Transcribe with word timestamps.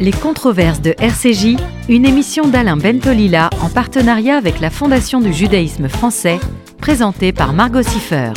Les 0.00 0.12
controverses 0.12 0.80
de 0.80 0.94
RCJ, 0.96 1.56
une 1.88 2.06
émission 2.06 2.46
d'Alain 2.46 2.76
Bentolila 2.76 3.50
en 3.60 3.68
partenariat 3.68 4.36
avec 4.36 4.60
la 4.60 4.70
Fondation 4.70 5.20
du 5.20 5.32
judaïsme 5.32 5.88
français, 5.88 6.38
présentée 6.78 7.32
par 7.32 7.52
Margot 7.52 7.82
Siffer. 7.82 8.30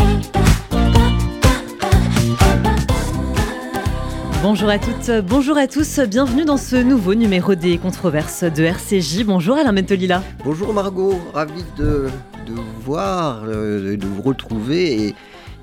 Bonjour 4.41 4.69
à 4.69 4.79
toutes, 4.79 5.11
bonjour 5.27 5.55
à 5.55 5.67
tous, 5.67 5.99
bienvenue 5.99 6.45
dans 6.45 6.57
ce 6.57 6.77
nouveau 6.77 7.13
numéro 7.13 7.53
des 7.53 7.77
controverses 7.77 8.43
de 8.43 8.63
RCJ. 8.63 9.23
Bonjour 9.23 9.55
Alain 9.55 9.71
Bentolila. 9.71 10.23
Bonjour 10.43 10.73
Margot, 10.73 11.21
ravi 11.31 11.63
de, 11.77 12.07
vous 12.47 12.81
voir, 12.83 13.43
euh, 13.45 13.95
de 13.97 14.07
vous 14.07 14.23
retrouver 14.23 15.13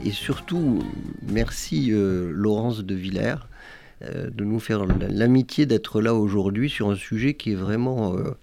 et, 0.05 0.11
surtout 0.13 0.79
merci 1.29 1.89
euh, 1.91 2.31
Laurence 2.33 2.85
de 2.85 2.95
Villers 2.95 3.35
de 4.01 4.45
nous 4.45 4.61
faire 4.61 4.85
l'amitié 4.87 5.67
d'être 5.67 6.01
là 6.01 6.15
aujourd'hui 6.15 6.71
sur 6.71 6.91
un 6.91 6.95
sujet 6.97 7.35
qui 7.35 7.53
est 7.53 7.57
vraiment 7.57 8.15
euh, 8.17 8.37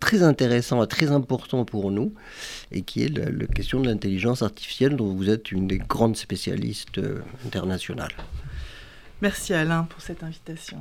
très 0.00 0.22
intéressant 0.22 0.82
et 0.82 0.86
très 0.86 1.10
important 1.10 1.64
pour 1.64 1.90
nous, 1.90 2.14
et 2.72 2.82
qui 2.82 3.02
est 3.02 3.08
la, 3.08 3.46
question 3.46 3.80
de 3.80 3.88
l'intelligence 3.88 4.42
artificielle, 4.42 4.96
dont 4.96 5.12
vous 5.14 5.30
êtes 5.30 5.50
une 5.52 5.66
des 5.66 5.78
grandes 5.78 6.16
spécialistes 6.16 6.98
euh, 6.98 7.20
internationales. 7.44 8.12
Merci 9.22 9.54
Alain 9.54 9.84
pour 9.84 10.00
cette 10.00 10.22
invitation. 10.22 10.78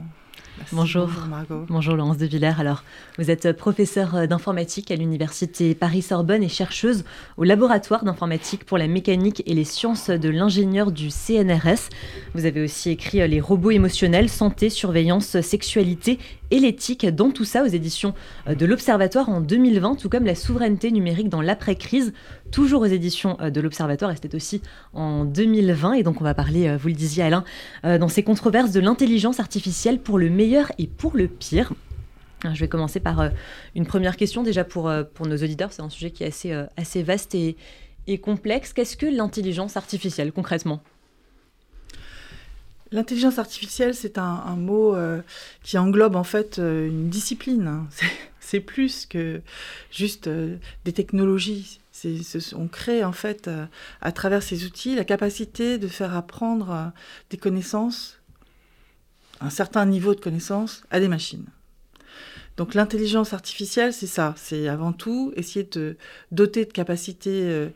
Bonjour. 0.71 1.09
Margot. 1.29 1.65
Bonjour 1.67 1.95
Laurence 1.95 2.17
de 2.17 2.25
Villers. 2.25 2.59
Alors, 2.59 2.83
vous 3.17 3.29
êtes 3.29 3.51
professeur 3.53 4.27
d'informatique 4.27 4.89
à 4.91 4.95
l'université 4.95 5.75
Paris-Sorbonne 5.75 6.43
et 6.43 6.49
chercheuse 6.49 7.03
au 7.37 7.43
laboratoire 7.43 8.03
d'informatique 8.03 8.65
pour 8.65 8.77
la 8.77 8.87
mécanique 8.87 9.43
et 9.45 9.53
les 9.53 9.63
sciences 9.63 10.09
de 10.09 10.29
l'ingénieur 10.29 10.91
du 10.91 11.09
CNRS. 11.09 11.89
Vous 12.33 12.45
avez 12.45 12.63
aussi 12.63 12.89
écrit 12.89 13.27
Les 13.27 13.41
robots 13.41 13.71
émotionnels, 13.71 14.29
santé, 14.29 14.69
surveillance, 14.69 15.39
sexualité 15.41 16.19
et 16.51 16.59
l'éthique, 16.59 17.05
dans 17.05 17.31
tout 17.31 17.45
ça 17.45 17.63
aux 17.63 17.67
éditions 17.67 18.13
de 18.47 18.65
l'Observatoire 18.65 19.29
en 19.29 19.41
2020, 19.41 19.95
tout 19.95 20.09
comme 20.09 20.25
la 20.25 20.35
souveraineté 20.35 20.91
numérique 20.91 21.29
dans 21.29 21.41
l'après-crise, 21.41 22.13
toujours 22.51 22.81
aux 22.81 22.85
éditions 22.85 23.37
de 23.41 23.61
l'Observatoire, 23.61 24.11
et 24.11 24.15
c'était 24.15 24.35
aussi 24.35 24.61
en 24.93 25.25
2020. 25.25 25.93
Et 25.93 26.03
donc 26.03 26.21
on 26.21 26.23
va 26.23 26.33
parler, 26.33 26.75
vous 26.77 26.87
le 26.87 26.93
disiez 26.93 27.23
Alain, 27.23 27.43
dans 27.83 28.07
ces 28.07 28.23
controverses 28.23 28.71
de 28.71 28.79
l'intelligence 28.79 29.39
artificielle 29.39 29.99
pour 29.99 30.17
le 30.17 30.29
meilleur 30.29 30.71
et 30.77 30.87
pour 30.87 31.17
le 31.17 31.27
pire. 31.27 31.73
Je 32.53 32.59
vais 32.59 32.67
commencer 32.67 32.99
par 32.99 33.19
euh, 33.19 33.29
une 33.75 33.85
première 33.85 34.17
question 34.17 34.43
déjà 34.43 34.63
pour, 34.63 34.89
euh, 34.89 35.03
pour 35.03 35.25
nos 35.25 35.37
auditeurs. 35.37 35.71
C'est 35.71 35.81
un 35.81 35.89
sujet 35.89 36.11
qui 36.11 36.23
est 36.23 36.27
assez, 36.27 36.51
euh, 36.51 36.65
assez 36.77 37.03
vaste 37.03 37.33
et, 37.35 37.55
et 38.07 38.17
complexe. 38.19 38.73
Qu'est-ce 38.73 38.97
que 38.97 39.05
l'intelligence 39.05 39.77
artificielle 39.77 40.31
concrètement? 40.31 40.81
L'intelligence 42.91 43.39
artificielle, 43.39 43.95
c'est 43.95 44.17
un, 44.17 44.55
mot 44.55 44.95
qui 45.63 45.77
englobe 45.77 46.15
en 46.15 46.23
fait 46.23 46.57
une 46.59 47.09
discipline. 47.09 47.85
C'est 48.39 48.59
plus 48.59 49.07
que 49.07 49.41
juste 49.89 50.29
des 50.29 50.93
technologies. 50.93 51.79
on 52.55 52.67
crée 52.67 53.03
en 53.03 53.11
fait 53.11 53.49
à 54.01 54.11
travers 54.11 54.43
ces 54.43 54.65
outils 54.65 54.95
la 54.95 55.03
capacité 55.03 55.79
de 55.79 55.87
faire 55.87 56.15
apprendre 56.15 56.93
des 57.31 57.37
connaissances 57.37 58.19
un 59.41 59.49
certain 59.49 59.85
niveau 59.85 60.15
de 60.15 60.19
connaissance 60.19 60.83
à 60.91 60.99
des 60.99 61.07
machines. 61.07 61.45
Donc 62.57 62.73
l'intelligence 62.73 63.33
artificielle, 63.33 63.93
c'est 63.93 64.07
ça, 64.07 64.33
c'est 64.37 64.67
avant 64.67 64.93
tout 64.93 65.33
essayer 65.35 65.67
de 65.69 65.97
doter 66.31 66.65
de 66.65 66.71
capacités 66.71 67.69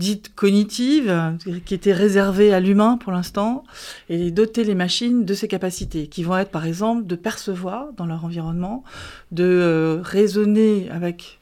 dites 0.00 0.34
cognitives, 0.34 1.36
qui 1.64 1.74
étaient 1.74 1.92
réservées 1.92 2.52
à 2.52 2.58
l'humain 2.58 2.96
pour 2.96 3.12
l'instant, 3.12 3.62
et 4.08 4.32
doter 4.32 4.64
les 4.64 4.74
machines 4.74 5.24
de 5.24 5.34
ces 5.34 5.46
capacités, 5.46 6.08
qui 6.08 6.24
vont 6.24 6.36
être 6.36 6.50
par 6.50 6.64
exemple 6.64 7.06
de 7.06 7.14
percevoir 7.14 7.92
dans 7.92 8.06
leur 8.06 8.24
environnement, 8.24 8.82
de 9.30 9.44
euh, 9.44 10.00
raisonner 10.02 10.88
avec 10.90 11.39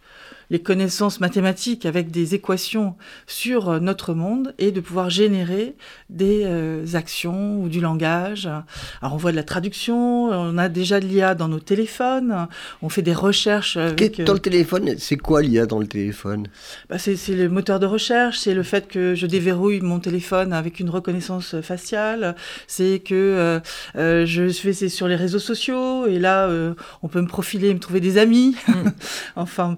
les 0.50 0.60
connaissances 0.60 1.20
mathématiques 1.20 1.86
avec 1.86 2.10
des 2.10 2.34
équations 2.34 2.96
sur 3.26 3.68
euh, 3.68 3.80
notre 3.80 4.14
monde 4.14 4.54
et 4.58 4.72
de 4.72 4.80
pouvoir 4.80 5.10
générer 5.10 5.74
des 6.10 6.42
euh, 6.44 6.84
actions 6.94 7.60
ou 7.60 7.68
du 7.68 7.80
langage. 7.80 8.48
Alors 9.02 9.14
on 9.14 9.16
voit 9.16 9.30
de 9.30 9.36
la 9.36 9.42
traduction, 9.42 10.26
on 10.30 10.58
a 10.58 10.68
déjà 10.68 11.00
de 11.00 11.06
l'IA 11.06 11.34
dans 11.34 11.48
nos 11.48 11.60
téléphones, 11.60 12.48
on 12.82 12.88
fait 12.88 13.02
des 13.02 13.14
recherches. 13.14 13.76
Avec, 13.76 14.20
dans 14.22 14.32
le 14.32 14.38
téléphone, 14.38 14.94
c'est 14.98 15.16
quoi 15.16 15.42
l'IA 15.42 15.66
dans 15.66 15.78
le 15.78 15.86
téléphone? 15.86 16.46
Bah 16.88 16.98
C'est 16.98 17.16
le 17.28 17.48
moteur 17.48 17.80
de 17.80 17.86
recherche, 17.86 18.38
c'est 18.38 18.54
le 18.54 18.62
fait 18.62 18.88
que 18.88 19.14
je 19.14 19.26
déverrouille 19.26 19.80
mon 19.80 20.00
téléphone 20.00 20.52
avec 20.52 20.80
une 20.80 20.90
reconnaissance 20.90 21.60
faciale, 21.60 22.34
c'est 22.66 23.00
que 23.00 23.60
euh, 23.96 24.26
je 24.26 24.48
fais 24.48 24.72
c'est 24.72 24.88
sur 24.88 25.08
les 25.08 25.16
réseaux 25.16 25.38
sociaux 25.38 26.06
et 26.06 26.18
là 26.18 26.48
on 27.02 27.08
peut 27.08 27.20
me 27.20 27.26
profiler, 27.26 27.72
me 27.74 27.80
trouver 27.80 28.00
des 28.00 28.18
amis. 28.18 28.56
Mm. 28.66 28.72
enfin, 29.36 29.76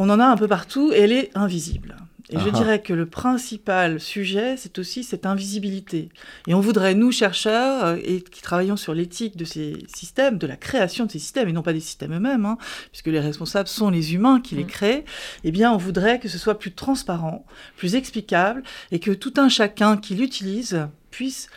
on 0.00 0.08
en 0.08 0.18
a 0.18 0.24
un 0.24 0.36
peu 0.36 0.48
partout 0.48 0.92
et 0.92 1.00
elle 1.00 1.12
est 1.12 1.30
invisible. 1.34 1.96
Et 2.30 2.38
je 2.38 2.48
dirais 2.48 2.80
que 2.80 2.92
le 2.92 3.06
principal 3.06 3.98
sujet, 3.98 4.56
c'est 4.56 4.78
aussi 4.78 5.02
cette 5.02 5.26
invisibilité. 5.26 6.10
Et 6.46 6.54
on 6.54 6.60
voudrait, 6.60 6.94
nous, 6.94 7.10
chercheurs, 7.10 7.84
euh, 7.84 7.96
et 8.04 8.22
qui 8.22 8.40
travaillons 8.40 8.76
sur 8.76 8.94
l'éthique 8.94 9.36
de 9.36 9.44
ces 9.44 9.84
systèmes, 9.92 10.38
de 10.38 10.46
la 10.46 10.56
création 10.56 11.06
de 11.06 11.10
ces 11.10 11.18
systèmes, 11.18 11.48
et 11.48 11.52
non 11.52 11.62
pas 11.62 11.72
des 11.72 11.80
systèmes 11.80 12.14
eux-mêmes, 12.14 12.46
hein, 12.46 12.56
puisque 12.92 13.08
les 13.08 13.18
responsables 13.18 13.68
sont 13.68 13.90
les 13.90 14.14
humains 14.14 14.40
qui 14.40 14.54
les 14.54 14.62
mm. 14.62 14.68
créent, 14.68 15.04
eh 15.42 15.50
bien, 15.50 15.72
on 15.72 15.76
voudrait 15.76 16.20
que 16.20 16.28
ce 16.28 16.38
soit 16.38 16.58
plus 16.58 16.72
transparent, 16.72 17.44
plus 17.76 17.96
explicable, 17.96 18.62
et 18.92 19.00
que 19.00 19.10
tout 19.10 19.34
un 19.36 19.48
chacun 19.48 19.96
qui 19.96 20.14
l'utilise 20.14 20.86
puisse 21.10 21.48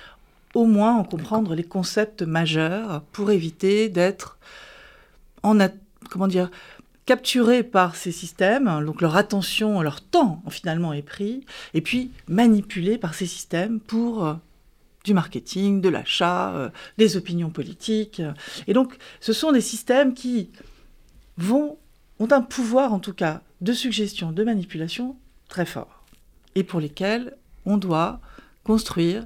au 0.56 0.66
moins 0.66 0.96
en 0.96 1.04
comprendre 1.04 1.54
les 1.54 1.64
concepts 1.64 2.24
majeurs 2.24 3.04
pour 3.12 3.30
éviter 3.30 3.90
d'être 3.90 4.40
en... 5.44 5.56
comment 6.10 6.28
dire 6.28 6.50
capturés 7.06 7.64
par 7.64 7.96
ces 7.96 8.12
systèmes, 8.12 8.86
donc 8.86 9.02
leur 9.02 9.16
attention, 9.16 9.82
leur 9.82 10.02
temps 10.02 10.42
finalement 10.50 10.94
est 10.94 11.02
pris, 11.02 11.46
et 11.74 11.82
puis 11.82 12.12
manipulés 12.28 12.98
par 12.98 13.14
ces 13.14 13.26
systèmes 13.26 13.80
pour 13.80 14.26
euh, 14.26 14.34
du 15.04 15.14
marketing, 15.14 15.82
de 15.82 15.90
l'achat, 15.90 16.54
euh, 16.54 16.70
des 16.98 17.18
opinions 17.18 17.50
politiques. 17.50 18.22
Et 18.68 18.74
donc 18.74 18.98
ce 19.20 19.34
sont 19.34 19.52
des 19.52 19.62
systèmes 19.62 20.14
qui 20.14 20.50
ont 21.50 21.78
un 22.32 22.42
pouvoir 22.42 22.94
en 22.94 23.00
tout 23.00 23.14
cas 23.14 23.42
de 23.62 23.74
suggestion, 23.74 24.32
de 24.32 24.44
manipulation 24.44 25.18
très 25.50 25.66
fort, 25.66 26.04
et 26.56 26.64
pour 26.64 26.80
lesquels 26.80 27.36
on 27.66 27.78
doit 27.78 28.20
construire 28.64 29.26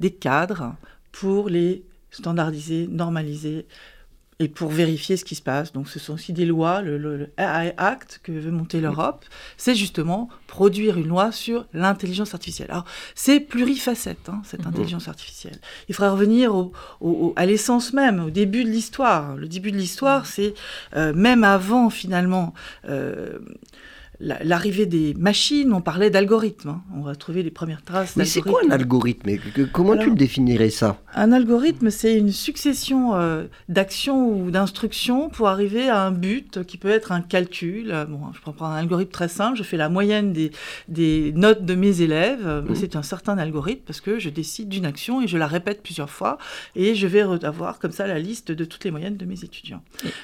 des 0.00 0.10
cadres 0.10 0.74
pour 1.10 1.48
les 1.48 1.84
standardiser, 2.10 2.86
normaliser, 2.86 3.66
et 4.40 4.48
pour 4.48 4.70
vérifier 4.70 5.16
ce 5.16 5.24
qui 5.24 5.34
se 5.34 5.42
passe. 5.42 5.72
Donc 5.72 5.88
ce 5.88 5.98
sont 5.98 6.14
aussi 6.14 6.32
des 6.32 6.44
lois, 6.44 6.82
le, 6.82 7.30
AI 7.38 7.72
Act 7.76 8.20
que 8.22 8.32
veut 8.32 8.50
monter 8.50 8.80
l'Europe, 8.80 9.24
c'est 9.56 9.74
justement 9.74 10.28
produire 10.46 10.98
une 10.98 11.08
loi 11.08 11.32
sur 11.32 11.66
l'intelligence 11.72 12.34
artificielle. 12.34 12.70
Alors 12.70 12.84
c'est 13.14 13.40
plurifacette, 13.40 14.28
hein, 14.28 14.42
cette 14.44 14.62
mhm. 14.62 14.68
intelligence 14.68 15.08
artificielle. 15.08 15.58
Il 15.88 15.94
faudra 15.94 16.12
revenir 16.12 16.54
au, 16.54 17.32
à 17.36 17.46
l'essence 17.46 17.92
même, 17.92 18.24
au 18.24 18.30
début 18.30 18.64
de 18.64 18.70
l'histoire. 18.70 19.36
Le 19.36 19.48
début 19.48 19.72
de 19.72 19.76
l'histoire, 19.76 20.20
mhm. 20.20 20.26
c'est 20.26 20.54
euh, 20.96 21.12
même 21.14 21.44
avant 21.44 21.90
finalement... 21.90 22.54
Euh, 22.88 23.38
l'arrivée 24.20 24.86
des 24.86 25.14
machines, 25.14 25.72
on 25.72 25.80
parlait 25.80 26.10
d'algorithmes. 26.10 26.68
Hein. 26.68 26.82
On 26.94 27.02
va 27.02 27.14
trouver 27.14 27.42
les 27.42 27.50
premières 27.50 27.82
traces. 27.82 28.16
Mais 28.16 28.24
c'est 28.24 28.40
quoi 28.40 28.60
un 28.66 28.70
algorithme 28.70 29.30
Comment 29.72 29.96
tu 29.96 30.10
le 30.10 30.16
définirais 30.16 30.70
ça? 30.70 31.00
Un 31.14 31.32
algorithme, 31.32 31.90
c'est 31.90 32.16
une 32.16 32.32
succession 32.32 33.14
euh, 33.14 33.44
d'actions 33.68 34.28
ou 34.28 34.50
d'instructions 34.50 35.28
pour 35.28 35.48
arriver 35.48 35.88
à 35.88 36.02
un 36.02 36.10
but 36.10 36.64
qui 36.64 36.78
peut 36.78 36.88
être 36.88 37.12
un 37.12 37.20
calcul. 37.20 37.94
Bon, 38.08 38.20
je 38.32 38.40
prends 38.40 38.66
un 38.66 38.76
algorithme 38.76 39.10
très 39.10 39.28
simple. 39.28 39.58
Je 39.58 39.62
fais 39.62 39.76
la 39.76 39.88
moyenne 39.88 40.32
des, 40.32 40.52
des 40.88 41.32
notes 41.34 41.64
de 41.64 41.74
mes 41.74 42.00
élèves. 42.00 42.46
Mmh. 42.46 42.74
C'est 42.74 42.96
un 42.96 43.02
certain 43.02 43.38
algorithme 43.38 43.82
parce 43.86 44.00
que 44.00 44.18
je 44.18 44.30
décide 44.30 44.68
d'une 44.68 44.86
action 44.86 45.22
et 45.22 45.26
je 45.26 45.38
la 45.38 45.46
répète 45.46 45.82
plusieurs 45.82 46.10
fois 46.10 46.38
et 46.76 46.94
je 46.94 47.06
vais 47.06 47.20
avoir 47.20 47.78
comme 47.78 47.92
ça 47.92 48.06
la 48.06 48.18
liste 48.18 48.52
de 48.52 48.64
toutes 48.64 48.84
les 48.84 48.90
moyennes 48.90 49.16
de 49.16 49.24
mes 49.24 49.44
étudiants. 49.44 49.82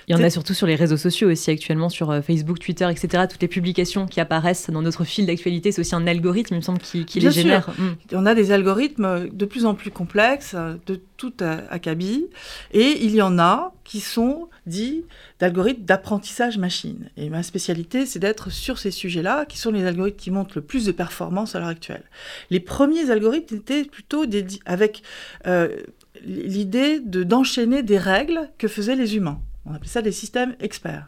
Il 0.09 0.17
y 0.17 0.19
en 0.19 0.23
a 0.23 0.31
surtout 0.31 0.55
sur 0.55 0.67
les 0.67 0.77
réseaux 0.77 0.97
sociaux 0.97 1.31
aussi 1.31 1.51
actuellement, 1.51 1.89
sur 1.89 2.11
euh, 2.11 2.23
Facebook, 2.23 2.59
Twitter, 2.59 2.89
etc. 2.91 3.25
Toutes 3.29 3.43
les 3.43 3.49
publications 3.49 3.80
qui 4.07 4.21
apparaissent 4.21 4.71
dans 4.71 4.83
notre 4.83 5.05
fil 5.05 5.27
d'actualité, 5.27 5.73
c'est 5.73 5.81
aussi 5.81 5.95
un 5.95 6.07
algorithme, 6.07 6.55
il 6.55 6.59
me 6.59 6.63
semble, 6.63 6.81
qui, 6.81 7.05
les 7.21 7.31
génère. 7.31 7.71
Mm. 7.71 8.15
On 8.15 8.27
a 8.27 8.35
des 8.35 8.53
algorithmes 8.53 9.29
de 9.29 9.45
plus 9.45 9.67
en 9.67 9.75
plus 9.75 9.91
complexes, 9.91 10.55
de 10.87 11.01
tout 11.17 11.35
acabit, 11.41 12.27
et 12.73 13.05
il 13.05 13.15
y 13.15 13.23
en 13.23 13.39
a 13.39 13.73
qui 13.85 14.01
sont 14.01 14.49
dits 14.67 15.05
d'algorithmes 15.39 15.85
d'apprentissage 15.85 16.59
machine. 16.59 17.11
Et 17.17 17.29
ma 17.29 17.43
spécialité, 17.43 18.07
c'est 18.07 18.19
d'être 18.19 18.51
sur 18.51 18.79
ces 18.79 18.91
sujets-là, 18.91 19.45
qui 19.47 19.59
sont 19.59 19.71
les 19.71 19.85
algorithmes 19.85 20.17
qui 20.17 20.31
montrent 20.31 20.57
le 20.57 20.63
plus 20.63 20.85
de 20.85 20.93
performance 20.93 21.55
à 21.55 21.59
l'heure 21.59 21.69
actuelle. 21.69 22.05
Les 22.51 22.61
premiers 22.61 23.11
algorithmes 23.11 23.57
étaient 23.57 23.85
plutôt 23.85 24.25
avec 24.67 25.03
euh, 25.47 25.77
l'idée 26.25 27.01
de 27.01 27.23
d'enchaîner 27.23 27.83
des 27.83 27.99
règles 27.99 28.51
que 28.59 28.69
faisaient 28.69 28.97
les 28.97 29.17
humains. 29.17 29.41
On 29.67 29.75
appelait 29.75 29.89
ça 29.89 30.03
des 30.03 30.13
systèmes 30.13 30.55
experts. 30.61 31.07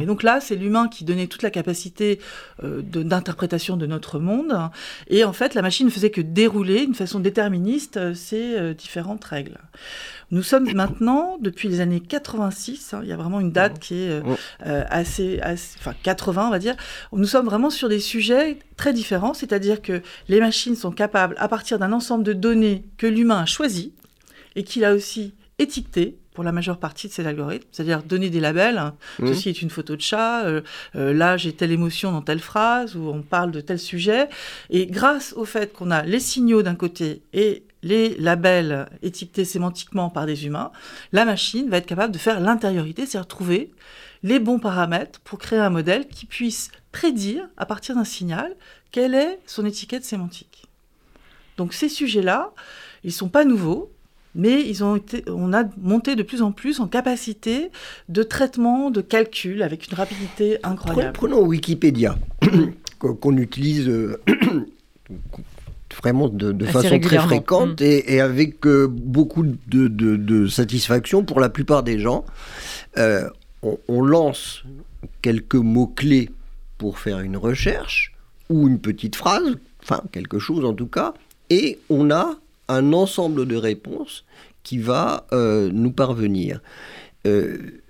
Et 0.00 0.06
donc 0.06 0.22
là, 0.22 0.40
c'est 0.40 0.56
l'humain 0.56 0.88
qui 0.88 1.04
donnait 1.04 1.26
toute 1.26 1.42
la 1.42 1.50
capacité 1.50 2.20
euh, 2.62 2.82
d'interprétation 2.82 3.76
de, 3.76 3.86
notre 3.86 4.18
monde. 4.18 4.54
Et 5.08 5.24
en 5.24 5.32
fait, 5.32 5.54
la 5.54 5.62
machine 5.62 5.86
ne 5.86 5.90
faisait 5.90 6.10
que 6.10 6.20
dérouler 6.20 6.84
d'une 6.84 6.94
façon 6.94 7.20
déterministe 7.20 7.96
euh, 7.96 8.14
ces 8.14 8.56
euh, 8.56 8.74
différentes 8.74 9.24
règles. 9.24 9.58
Nous 10.30 10.42
sommes 10.42 10.70
maintenant, 10.72 11.38
depuis 11.40 11.68
les 11.68 11.80
années 11.80 12.00
86, 12.00 12.92
hein, 12.92 13.00
il 13.02 13.08
y 13.08 13.12
a 13.12 13.16
vraiment 13.16 13.40
une 13.40 13.50
date 13.50 13.78
qui 13.78 13.94
est 13.94 14.20
assez, 14.60 15.40
enfin 15.78 15.94
80 16.02 16.48
on 16.48 16.50
va 16.50 16.58
dire, 16.58 16.76
nous 17.12 17.24
sommes 17.24 17.46
vraiment 17.46 17.70
sur 17.70 17.88
des 17.88 17.98
sujets 17.98 18.58
très 18.76 18.92
différents, 18.92 19.32
c'est-à-dire 19.32 19.80
que 19.80 20.02
les 20.28 20.40
machines 20.40 20.76
sont 20.76 20.90
capables, 20.90 21.34
à 21.38 21.48
partir 21.48 21.78
d'un 21.78 21.92
ensemble 21.92 22.24
de 22.24 22.34
données 22.34 22.84
que 22.98 23.06
l'humain 23.06 23.38
a 23.38 23.46
choisi 23.46 23.94
et 24.54 24.64
qu'il 24.64 24.84
a 24.84 24.92
aussi 24.92 25.32
étiqueté, 25.58 26.18
pour 26.38 26.44
la 26.44 26.52
majeure 26.52 26.78
partie 26.78 27.08
de 27.08 27.12
ces 27.12 27.26
algorithmes, 27.26 27.66
c'est-à-dire 27.72 28.04
donner 28.04 28.30
des 28.30 28.38
labels. 28.38 28.78
Hein. 28.78 28.94
Mmh. 29.18 29.26
Ceci 29.26 29.48
est 29.48 29.60
une 29.60 29.70
photo 29.70 29.96
de 29.96 30.00
chat, 30.00 30.44
euh, 30.44 30.60
euh, 30.94 31.12
là 31.12 31.36
j'ai 31.36 31.52
telle 31.52 31.72
émotion 31.72 32.12
dans 32.12 32.22
telle 32.22 32.38
phrase, 32.38 32.94
ou 32.94 33.08
on 33.08 33.22
parle 33.22 33.50
de 33.50 33.60
tel 33.60 33.76
sujet. 33.76 34.28
Et 34.70 34.86
grâce 34.86 35.32
au 35.32 35.44
fait 35.44 35.72
qu'on 35.72 35.90
a 35.90 36.04
les 36.04 36.20
signaux 36.20 36.62
d'un 36.62 36.76
côté 36.76 37.22
et 37.32 37.64
les 37.82 38.14
labels 38.18 38.88
étiquetés 39.02 39.44
sémantiquement 39.44 40.10
par 40.10 40.26
des 40.26 40.46
humains, 40.46 40.70
la 41.10 41.24
machine 41.24 41.68
va 41.68 41.78
être 41.78 41.86
capable 41.86 42.12
de 42.12 42.18
faire 42.18 42.38
l'intériorité, 42.38 43.04
c'est-à-dire 43.04 43.26
trouver 43.26 43.72
les 44.22 44.38
bons 44.38 44.60
paramètres 44.60 45.18
pour 45.24 45.40
créer 45.40 45.58
un 45.58 45.70
modèle 45.70 46.06
qui 46.06 46.24
puisse 46.24 46.70
prédire, 46.92 47.48
à 47.56 47.66
partir 47.66 47.96
d'un 47.96 48.04
signal, 48.04 48.54
quelle 48.92 49.16
est 49.16 49.40
son 49.44 49.66
étiquette 49.66 50.04
sémantique. 50.04 50.68
Donc 51.56 51.74
ces 51.74 51.88
sujets-là, 51.88 52.52
ils 53.02 53.08
ne 53.08 53.12
sont 53.12 53.28
pas 53.28 53.44
nouveaux, 53.44 53.90
mais 54.38 54.64
ils 54.66 54.84
ont 54.84 54.96
été, 54.96 55.24
on 55.26 55.52
a 55.52 55.64
monté 55.82 56.14
de 56.14 56.22
plus 56.22 56.40
en 56.42 56.52
plus 56.52 56.78
en 56.80 56.86
capacité 56.86 57.70
de 58.08 58.22
traitement, 58.22 58.90
de 58.90 59.00
calcul 59.00 59.62
avec 59.62 59.88
une 59.88 59.94
rapidité 59.94 60.58
incroyable. 60.62 61.12
Prenons 61.12 61.44
Wikipédia, 61.44 62.16
qu'on 62.98 63.36
utilise 63.36 63.88
euh, 63.88 64.22
vraiment 65.98 66.28
de, 66.28 66.64
façon 66.66 67.00
très 67.00 67.18
fréquente 67.18 67.80
mm. 67.80 67.84
et, 67.84 68.20
avec 68.20 68.64
euh, 68.64 68.86
beaucoup 68.88 69.44
de, 69.66 70.46
satisfaction 70.46 71.24
pour 71.24 71.40
la 71.40 71.48
plupart 71.48 71.82
des 71.82 71.98
gens. 71.98 72.24
Euh, 72.96 73.28
on, 73.88 74.02
lance 74.02 74.62
quelques 75.20 75.56
mots-clés 75.56 76.30
pour 76.78 77.00
faire 77.00 77.18
une 77.18 77.36
recherche 77.36 78.14
ou 78.48 78.68
une 78.68 78.78
petite 78.78 79.16
phrase, 79.16 79.56
enfin 79.82 80.00
quelque 80.12 80.38
chose 80.38 80.64
en 80.64 80.74
tout 80.74 80.86
cas, 80.86 81.12
et 81.50 81.80
on 81.90 82.12
a 82.12 82.36
un 82.68 82.92
ensemble 82.92 83.46
de 83.46 83.56
réponses 83.56 84.24
qui 84.62 84.78
va 84.78 85.26
euh, 85.32 85.70
nous 85.72 85.92
parvenir. 85.92 86.60
Euh, 87.26 87.80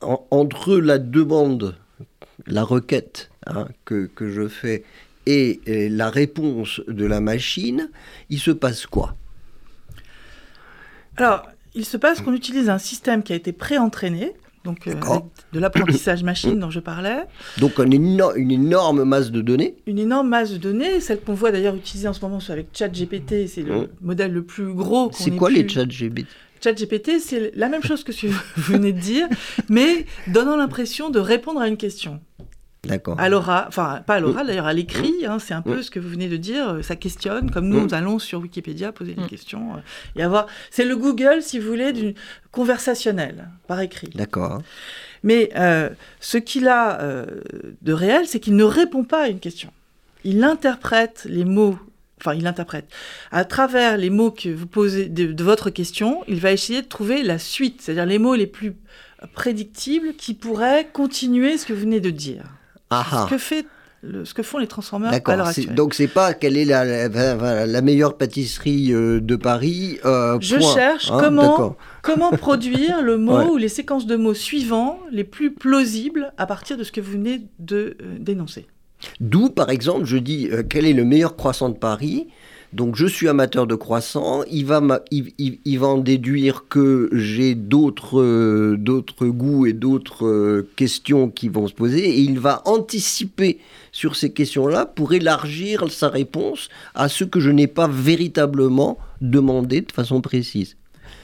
entre 0.00 0.76
la 0.76 0.98
demande, 0.98 1.76
la 2.46 2.62
requête 2.62 3.30
hein, 3.46 3.66
que, 3.84 4.06
que, 4.06 4.30
je 4.30 4.46
fais 4.46 4.84
et, 5.26 5.60
la 5.90 6.08
réponse 6.08 6.80
de 6.86 7.04
la 7.04 7.20
machine, 7.20 7.90
il 8.30 8.38
se 8.38 8.50
passe 8.50 8.86
quoi? 8.86 9.16
Alors, 11.16 11.48
il 11.74 11.84
se 11.84 11.96
passe 11.96 12.20
qu'on 12.20 12.32
utilise 12.32 12.70
un 12.70 12.78
système 12.78 13.22
qui 13.22 13.32
a 13.32 13.36
été 13.36 13.52
pré-entraîné, 13.52 14.34
donc 14.64 14.86
euh, 14.86 14.94
de 15.52 15.60
l'apprentissage 15.60 16.22
machine 16.22 16.58
dont 16.58 16.70
je 16.70 16.80
parlais. 16.80 17.24
Donc 17.58 17.78
une, 17.78 17.94
une, 18.36 18.50
énorme 18.50 19.04
masse 19.04 19.30
de 19.30 19.40
données 19.40 19.76
Une 19.86 19.98
énorme 19.98 20.28
masse 20.28 20.52
de 20.52 20.58
données, 20.58 21.00
celle 21.00 21.20
qu'on 21.20 21.34
voit 21.34 21.52
d'ailleurs 21.52 21.74
utilisée 21.74 22.08
en 22.08 22.12
ce 22.12 22.20
moment 22.20 22.38
avec 22.48 22.68
ChatGPT, 22.72 23.46
c'est 23.46 23.62
le 23.62 23.82
mmh. 23.82 23.88
modèle 24.02 24.32
le 24.32 24.42
plus 24.42 24.72
gros. 24.72 25.10
C'est 25.12 25.30
quoi 25.32 25.50
les 25.50 25.68
ChatGPT? 25.68 26.26
ChatGPT, 26.62 27.20
c'est 27.20 27.52
la 27.54 27.68
même 27.68 27.82
chose 27.82 28.04
que 28.04 28.12
ce 28.12 28.26
que 28.26 28.26
vous 28.26 28.42
venez 28.72 28.92
de 28.92 29.00
dire, 29.00 29.28
mais 29.68 30.06
donnant 30.26 30.56
l'impression 30.56 31.10
de 31.10 31.18
répondre 31.18 31.60
à 31.60 31.68
une 31.68 31.76
question. 31.76 32.20
D'accord. 32.84 33.18
À 33.18 33.28
l'oral, 33.28 33.64
enfin 33.66 34.02
pas 34.06 34.14
à 34.14 34.20
l'oral 34.20 34.46
d'ailleurs, 34.46 34.66
à 34.66 34.72
l'écrit, 34.72 35.26
hein, 35.26 35.38
c'est 35.38 35.54
un 35.54 35.62
peu 35.62 35.82
ce 35.82 35.90
que 35.90 35.98
vous 35.98 36.08
venez 36.08 36.28
de 36.28 36.36
dire, 36.36 36.68
euh, 36.70 36.82
ça 36.82 36.94
questionne, 36.96 37.50
comme 37.50 37.68
nous, 37.68 37.80
nous 37.80 37.94
allons 37.94 38.18
sur 38.18 38.40
Wikipédia 38.40 38.92
poser 38.92 39.14
des 39.14 39.26
questions 39.26 39.74
euh, 39.74 39.78
et 40.16 40.22
avoir... 40.22 40.46
C'est 40.70 40.84
le 40.84 40.96
Google, 40.96 41.42
si 41.42 41.58
vous 41.58 41.68
voulez, 41.68 41.92
du 41.92 42.14
conversationnel, 42.52 43.48
par 43.66 43.80
écrit. 43.80 44.10
D'accord. 44.14 44.62
Mais 45.24 45.50
euh, 45.56 45.90
ce 46.20 46.38
qu'il 46.38 46.68
a 46.68 46.98
de 47.82 47.92
réel, 47.92 48.26
c'est 48.26 48.38
qu'il 48.38 48.54
ne 48.54 48.64
répond 48.64 49.02
pas 49.02 49.24
à 49.24 49.28
une 49.28 49.40
question. 49.40 49.72
Il 50.24 50.44
interprète 50.44 51.26
les 51.28 51.44
mots 51.44 51.78
enfin 52.20 52.34
il 52.34 52.48
interprète. 52.48 52.86
À 53.30 53.44
travers 53.44 53.96
les 53.96 54.10
mots 54.10 54.32
que 54.32 54.48
vous 54.48 54.66
posez 54.66 55.08
de, 55.08 55.44
votre 55.44 55.70
question, 55.70 56.24
il 56.26 56.40
va 56.40 56.50
essayer 56.50 56.82
de 56.82 56.88
trouver 56.88 57.22
la 57.22 57.38
suite, 57.38 57.80
c'est-à-dire 57.80 58.06
les 58.06 58.18
mots 58.18 58.34
les 58.34 58.48
plus 58.48 58.74
prédictibles 59.34 60.14
qui 60.14 60.34
pourraient 60.34 60.88
continuer 60.92 61.58
ce 61.58 61.66
que 61.66 61.72
vous 61.72 61.82
venez 61.82 62.00
de 62.00 62.10
dire. 62.10 62.57
Ce 62.90 63.28
que 63.28 63.38
fait 63.38 63.66
ce 64.02 64.32
que 64.32 64.42
font 64.42 64.58
les 64.58 64.66
transformeurs 64.66 65.12
à 65.12 65.36
l'heure 65.36 65.48
actuelle. 65.48 65.74
Donc 65.74 65.94
c'est 65.94 66.08
pas 66.08 66.34
quelle 66.34 66.56
est 66.56 66.64
la, 66.64 67.08
la, 67.66 67.82
meilleure 67.82 68.16
pâtisserie 68.16 68.92
euh, 68.92 69.20
de 69.20 69.36
Paris. 69.36 69.98
Euh, 70.04 70.38
Je 70.40 70.60
cherche 70.60 71.10
hein, 71.10 71.18
comment, 71.20 71.76
comment 72.02 72.30
produire 72.30 73.02
le 73.02 73.16
mot 73.16 73.54
ou 73.54 73.56
les 73.56 73.68
séquences 73.68 74.06
de 74.06 74.16
mots 74.16 74.34
suivants 74.34 75.00
les 75.10 75.24
plus 75.24 75.52
plausibles 75.52 76.32
à 76.36 76.46
partir 76.46 76.76
de 76.76 76.84
ce 76.84 76.92
que 76.92 77.00
vous 77.00 77.12
venez 77.12 77.42
de 77.58 77.96
euh, 78.00 78.16
dénoncer. 78.20 78.66
D'où 79.20 79.50
par 79.50 79.70
exemple 79.70 80.04
je 80.04 80.16
dis 80.16 80.48
quel 80.68 80.84
est 80.84 80.92
le 80.92 81.04
meilleur 81.04 81.36
croissant 81.36 81.68
de 81.68 81.76
Paris 81.76 82.28
donc 82.72 82.96
je 82.96 83.06
suis 83.06 83.28
amateur 83.28 83.66
de 83.66 83.74
croissant, 83.74 84.42
il 84.50 84.66
va, 84.66 84.80
en 84.80 85.98
déduire 85.98 86.64
que 86.68 87.08
j'ai 87.12 87.54
d'autres 87.54 88.20
euh, 88.20 88.76
goûts 89.20 89.66
et 89.66 89.72
d'autres 89.72 90.26
euh, 90.26 90.68
questions 90.76 91.30
qui 91.30 91.48
vont 91.48 91.66
se 91.66 91.72
poser, 91.72 92.08
et 92.08 92.20
il 92.20 92.38
va 92.38 92.62
anticiper 92.66 93.58
sur 93.90 94.16
ces 94.16 94.32
questions-là 94.32 94.84
pour 94.84 95.14
élargir 95.14 95.90
sa 95.90 96.08
réponse 96.08 96.68
à 96.94 97.08
ce 97.08 97.24
que 97.24 97.40
je 97.40 97.50
n'ai 97.50 97.68
pas 97.68 97.88
véritablement 97.88 98.98
demandé 99.20 99.80
de 99.80 99.92
façon 99.92 100.20
précise. 100.20 100.76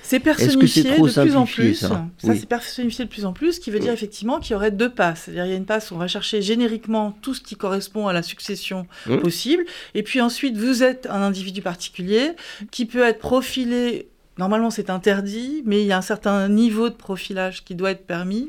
C'est 0.04 0.20
personnifié 0.20 0.82
de 0.82 0.94
plus 0.94 1.36
en 1.36 1.46
plus. 1.46 1.74
Ça, 1.74 2.06
c'est 2.18 2.46
personnifié 2.46 3.04
de 3.04 3.10
plus 3.10 3.24
en 3.24 3.32
plus, 3.32 3.54
ce 3.54 3.60
qui 3.60 3.70
veut 3.70 3.80
dire 3.80 3.92
effectivement 3.92 4.38
qu'il 4.38 4.52
y 4.52 4.54
aurait 4.54 4.70
deux 4.70 4.90
passes. 4.90 5.22
C'est-à-dire 5.24 5.46
il 5.46 5.50
y 5.50 5.54
a 5.54 5.56
une 5.56 5.64
passe 5.64 5.90
où 5.90 5.94
on 5.94 5.98
va 5.98 6.08
chercher 6.08 6.42
génériquement 6.42 7.16
tout 7.22 7.34
ce 7.34 7.40
qui 7.40 7.56
correspond 7.56 8.06
à 8.06 8.12
la 8.12 8.22
succession 8.22 8.86
mmh. 9.06 9.16
possible, 9.18 9.64
et 9.94 10.02
puis 10.02 10.20
ensuite 10.20 10.56
vous 10.56 10.82
êtes 10.82 11.06
un 11.06 11.22
individu 11.22 11.62
particulier 11.62 12.32
qui 12.70 12.86
peut 12.86 13.02
être 13.02 13.18
profilé. 13.18 14.08
Normalement, 14.36 14.70
c'est 14.70 14.90
interdit, 14.90 15.62
mais 15.64 15.82
il 15.82 15.86
y 15.86 15.92
a 15.92 15.96
un 15.96 16.02
certain 16.02 16.48
niveau 16.48 16.88
de 16.88 16.94
profilage 16.94 17.64
qui 17.64 17.76
doit 17.76 17.92
être 17.92 18.04
permis 18.04 18.48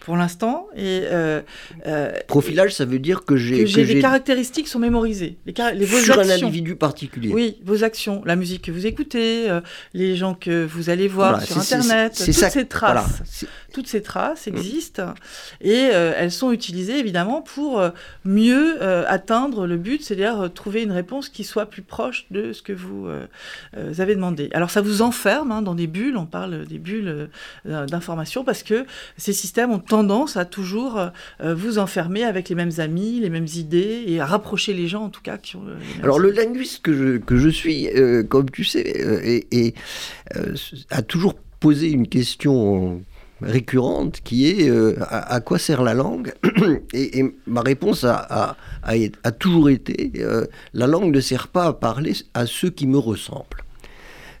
pour 0.00 0.16
l'instant. 0.16 0.66
Et 0.74 1.02
euh, 1.04 1.42
euh, 1.86 2.12
profilage, 2.26 2.74
ça 2.74 2.84
veut 2.84 2.98
dire 2.98 3.24
que 3.24 3.36
j'ai 3.36 3.64
que, 3.64 3.80
les 3.80 4.00
caractéristiques 4.00 4.66
sont 4.66 4.78
mémorisées. 4.78 5.36
Les, 5.46 5.54
les 5.74 5.84
vos 5.84 5.98
sur 5.98 6.18
un 6.18 6.28
individu 6.28 6.74
particulier. 6.74 7.30
Oui, 7.32 7.58
vos 7.64 7.84
actions, 7.84 8.22
la 8.24 8.34
musique 8.34 8.62
que 8.62 8.72
vous 8.72 8.86
écoutez, 8.86 9.48
euh, 9.48 9.60
les 9.94 10.16
gens 10.16 10.34
que 10.34 10.64
vous 10.64 10.90
allez 10.90 11.06
voir 11.06 11.42
sur 11.42 11.58
Internet, 11.58 12.14
toutes 12.24 12.34
ces 12.34 12.66
traces. 12.66 13.44
toutes 13.72 13.86
ces 13.86 14.02
traces 14.02 14.48
existent 14.48 15.14
et 15.60 15.74
elles 15.76 16.32
sont 16.32 16.50
utilisées 16.50 16.98
évidemment 16.98 17.42
pour 17.42 17.82
mieux 18.24 18.82
atteindre 19.06 19.66
le 19.66 19.76
but, 19.76 20.02
c'est-à-dire 20.02 20.50
trouver 20.52 20.82
une 20.82 20.92
réponse 20.92 21.28
qui 21.28 21.44
soit 21.44 21.66
plus 21.66 21.82
proche 21.82 22.26
de 22.30 22.52
ce 22.52 22.62
que 22.62 22.72
vous 22.72 23.06
avez 23.98 24.14
demandé. 24.14 24.48
Alors 24.54 24.70
ça 24.70 24.80
vous 24.80 25.02
enferme 25.02 25.52
hein, 25.52 25.62
dans 25.62 25.74
des 25.74 25.86
bulles, 25.86 26.16
on 26.16 26.26
parle 26.26 26.64
des 26.66 26.78
bulles 26.78 27.28
d'information 27.64 28.44
parce 28.44 28.62
que 28.62 28.86
ces 29.16 29.32
systèmes 29.32 29.70
ont 29.70 29.78
tendance 29.90 30.36
à 30.36 30.44
toujours 30.44 30.98
euh, 31.40 31.54
vous 31.54 31.78
enfermer 31.78 32.22
avec 32.22 32.48
les 32.48 32.54
mêmes 32.54 32.70
amis, 32.78 33.18
les 33.18 33.28
mêmes 33.28 33.48
idées, 33.56 34.04
et 34.06 34.20
à 34.20 34.24
rapprocher 34.24 34.72
les 34.72 34.86
gens 34.86 35.02
en 35.02 35.08
tout 35.08 35.20
cas 35.20 35.36
qui 35.36 35.56
ont... 35.56 35.64
Alors 36.02 36.20
le 36.20 36.30
linguiste 36.30 36.80
que 36.82 36.94
je, 36.94 37.16
que 37.18 37.36
je 37.36 37.48
suis, 37.48 37.88
euh, 37.88 38.22
comme 38.22 38.48
tu 38.50 38.62
sais, 38.62 38.84
et, 39.50 39.74
euh, 40.36 40.54
a 40.90 41.02
toujours 41.02 41.34
posé 41.58 41.90
une 41.90 42.06
question 42.06 43.02
récurrente 43.42 44.20
qui 44.22 44.48
est 44.48 44.70
à, 45.00 45.40
quoi 45.40 45.58
sert 45.58 45.82
la 45.82 45.94
langue 45.94 46.34
et, 46.92 47.24
ma 47.46 47.62
réponse 47.62 48.04
a, 48.04 48.56
a, 48.82 48.94
a 49.24 49.30
toujours 49.32 49.70
été 49.70 50.12
la 50.74 50.86
langue 50.86 51.12
ne 51.12 51.20
sert 51.20 51.48
pas 51.48 51.64
à 51.64 51.72
parler 51.72 52.12
à 52.34 52.46
ceux 52.46 52.70
qui 52.70 52.86
me 52.86 52.98
ressemblent. 52.98 53.64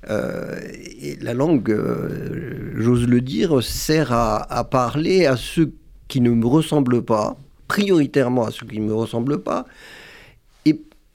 Euh, 0.08 0.58
et 1.02 1.16
la 1.20 1.34
langue, 1.34 1.70
euh, 1.70 2.72
j'ose 2.76 3.06
le 3.06 3.20
dire, 3.20 3.62
sert 3.62 4.12
à, 4.12 4.64
parler 4.70 5.26
à 5.26 5.36
ceux 5.36 5.72
qui 6.08 6.20
ne 6.20 6.30
me 6.30 6.46
ressemblent 6.46 7.02
pas, 7.02 7.36
prioritairement 7.68 8.46
à 8.46 8.50
ceux 8.50 8.66
qui 8.66 8.80
ne 8.80 8.86
me 8.86 8.94
ressemblent 8.94 9.42
pas, 9.42 9.66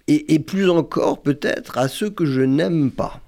et, 0.07 0.37
plus 0.37 0.69
encore 0.69 1.23
peut-être 1.23 1.79
à 1.79 1.87
ceux 1.87 2.11
que 2.11 2.25
je 2.25 2.41
n'aime 2.41 2.91
pas. 2.91 3.21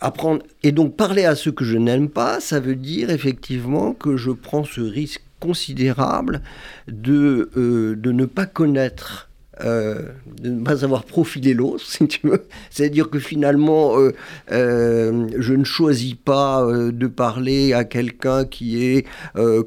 Apprendre, 0.00 0.44
et 0.62 0.70
donc 0.70 0.96
parler 0.96 1.24
à 1.24 1.34
ceux 1.34 1.50
que 1.50 1.64
je 1.64 1.76
n'aime 1.76 2.08
pas, 2.08 2.38
ça 2.38 2.60
veut 2.60 2.76
dire 2.76 3.10
effectivement 3.10 3.92
que 3.92 4.16
je 4.16 4.30
prends 4.30 4.64
ce 4.64 4.80
risque 4.80 5.22
considérable 5.40 6.42
de, 6.86 7.50
euh, 7.56 7.96
de 7.96 8.12
ne 8.12 8.24
pas 8.24 8.46
connaître 8.46 9.29
euh, 9.64 10.00
de 10.40 10.50
ne 10.50 10.64
pas 10.64 10.78
savoir 10.78 11.04
profiler 11.04 11.54
l'autre, 11.54 11.84
si 11.86 12.06
tu 12.08 12.26
veux. 12.26 12.44
C'est-à-dire 12.70 13.10
que 13.10 13.18
finalement, 13.18 13.98
euh, 13.98 14.12
euh, 14.52 15.28
je 15.38 15.54
ne 15.54 15.64
choisis 15.64 16.14
pas 16.14 16.66
de 16.66 17.06
parler 17.06 17.72
à 17.72 17.84
quelqu'un 17.84 18.44
qui 18.44 18.84
est 18.84 19.06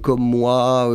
comme 0.01 0.21
moi, 0.21 0.89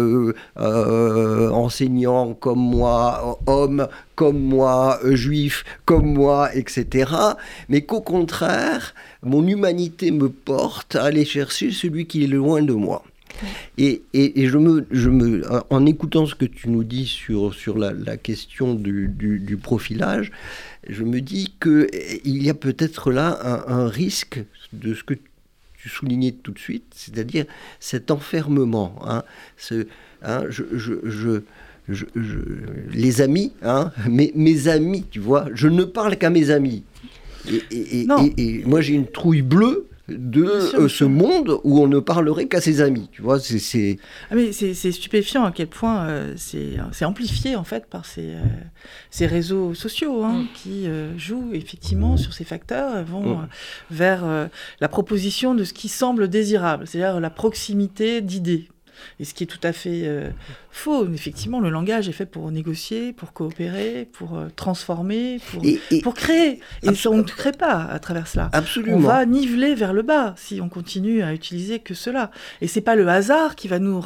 enseignant 0.57 2.35
comme 2.35 2.61
moi, 2.61 3.39
homme 3.47 3.89
comme 4.15 4.41
moi, 4.41 4.99
juif 5.05 5.65
comme 5.85 6.13
moi, 6.13 6.55
etc. 6.55 7.13
Mais 7.69 7.83
qu'au 7.83 8.01
contraire, 8.01 8.95
mon 9.23 9.47
humanité 9.47 10.11
me 10.11 10.29
porte 10.29 10.97
à 10.97 11.05
aller 11.05 11.25
chercher 11.25 11.71
celui 11.71 12.07
qui 12.07 12.25
est 12.25 12.27
loin 12.27 12.63
de 12.63 12.73
moi. 12.73 13.05
Et, 13.77 14.03
et, 14.13 14.47
je, 14.47 14.59
me, 14.59 14.87
je 14.91 15.09
me, 15.11 15.43
en 15.71 15.87
écoutant 15.87 16.27
ce 16.27 16.35
que 16.35 16.45
tu 16.45 16.69
nous 16.69 16.85
dis 16.85 17.07
sur, 17.07 17.55
sur 17.55 17.79
la, 17.79 17.93
la 17.93 18.17
question 18.17 18.75
du, 18.75 19.09
du, 19.09 19.57
profilage, 19.57 20.33
je 20.89 21.05
me 21.05 21.21
dis 21.21 21.55
qu'il 21.61 22.43
y 22.43 22.51
a 22.51 22.55
peut-être 22.55 23.11
là 23.11 23.39
un, 23.43 23.75
un, 23.75 23.89
risque 23.89 24.41
de 24.73 24.95
ce 24.95 25.05
que 25.05 25.15
tu 25.81 25.89
soulignais 25.89 26.33
tout 26.33 26.53
de 26.53 26.59
suite, 26.59 26.93
c'est-à-dire 26.95 27.45
cet 27.81 28.11
enfermement. 28.11 28.97
Hein, 29.05 29.23
ce, 29.57 29.87
hein, 30.23 30.45
je, 30.49 30.65
je, 30.73 30.95
je 31.05 31.43
je, 31.89 32.05
les 32.93 33.23
amis, 33.23 33.53
hein, 33.63 33.93
mes, 34.07 34.31
mes, 34.35 34.69
amis, 34.69 35.07
tu 35.11 35.21
vois, 35.21 35.47
je 35.55 35.69
ne 35.69 35.85
parle 35.85 36.19
qu'à 36.19 36.29
mes 36.29 36.51
amis. 36.51 36.85
Et, 37.51 38.03
et, 38.03 38.07
et 38.37 38.65
moi 38.67 38.83
j'ai 38.83 38.93
une 38.93 39.07
trouille 39.07 39.41
bleue 39.41 39.88
de 40.09 40.45
euh, 40.45 40.89
ce 40.89 41.05
monde 41.05 41.61
où 41.65 41.81
on 41.81 41.87
ne 41.87 41.99
parlerait 41.99 42.47
qu'à 42.47 42.61
ses 42.61 42.81
amis. 42.81 43.09
Tu 43.13 43.23
vois, 43.23 43.39
c'est. 43.39 43.99
Ah, 44.31 44.35
mais 44.35 44.53
c'est 44.53 44.93
stupéfiant 44.93 45.45
à 45.45 45.53
quel 45.53 45.69
point 45.69 46.07
euh, 46.07 46.35
c'est 46.37 47.05
amplifié 47.05 47.57
en 47.57 47.65
fait 47.65 47.87
par 47.87 48.07
ces, 48.07 48.35
euh, 48.35 48.43
ces 49.11 49.27
réseaux 49.27 49.75
sociaux 49.75 50.25
hein, 50.25 50.43
mm. 50.43 50.47
qui 50.55 50.87
jouent 51.17 51.51
effectivement 51.53 52.17
sur 52.17 52.33
ces 52.33 52.45
facteurs, 52.45 53.05
vont 53.05 53.39
mm. 53.39 53.49
vers 53.91 54.49
la 54.81 54.89
proposition 54.89 55.55
de 55.55 55.65
ce 55.65 55.73
qui 55.73 55.89
semble 55.89 56.29
désirable, 56.29 56.87
c'est-à-dire 56.87 57.21
la 57.21 57.31
proximité 57.31 58.21
d'idées. 58.21 58.69
Et 59.21 59.25
ce 59.25 59.35
qui 59.35 59.45
est 59.45 59.47
tout 59.47 59.61
à 59.63 59.73
fait 59.73 60.03
euh, 60.05 60.31
faux. 60.71 61.09
Effectivement, 61.13 61.61
le 61.61 61.71
langage 61.71 62.09
est 62.09 62.13
fait 62.13 62.27
pour 62.27 62.51
négocier, 62.51 63.13
pour 63.13 63.33
coopérer, 63.33 64.09
pour 64.13 64.37
euh, 64.37 64.49
transformer, 64.55 65.41
pour, 65.51 65.63
pour 66.03 66.15
créer. 66.15 66.61
Et 66.83 66.91
on 67.07 67.19
ne 67.19 67.23
crée 67.23 67.53
pas 67.53 67.85
à 67.85 67.99
travers 67.99 68.27
cela. 68.27 68.51
Absolument. 68.53 68.97
On 68.97 69.01
va 69.01 69.25
niveler 69.27 69.75
vers 69.75 69.93
le 69.93 70.03
bas 70.03 70.35
si 70.37 70.61
on 70.61 70.69
continue 70.69 71.23
à 71.23 71.33
utiliser 71.33 71.79
que 71.79 71.95
cela. 71.95 72.31
Et 72.61 72.69
c'est 72.69 72.81
pas 72.81 72.97
le 72.97 73.09
hasard 73.09 73.57
qui 73.57 73.69
va 73.69 73.79
nous 73.79 74.01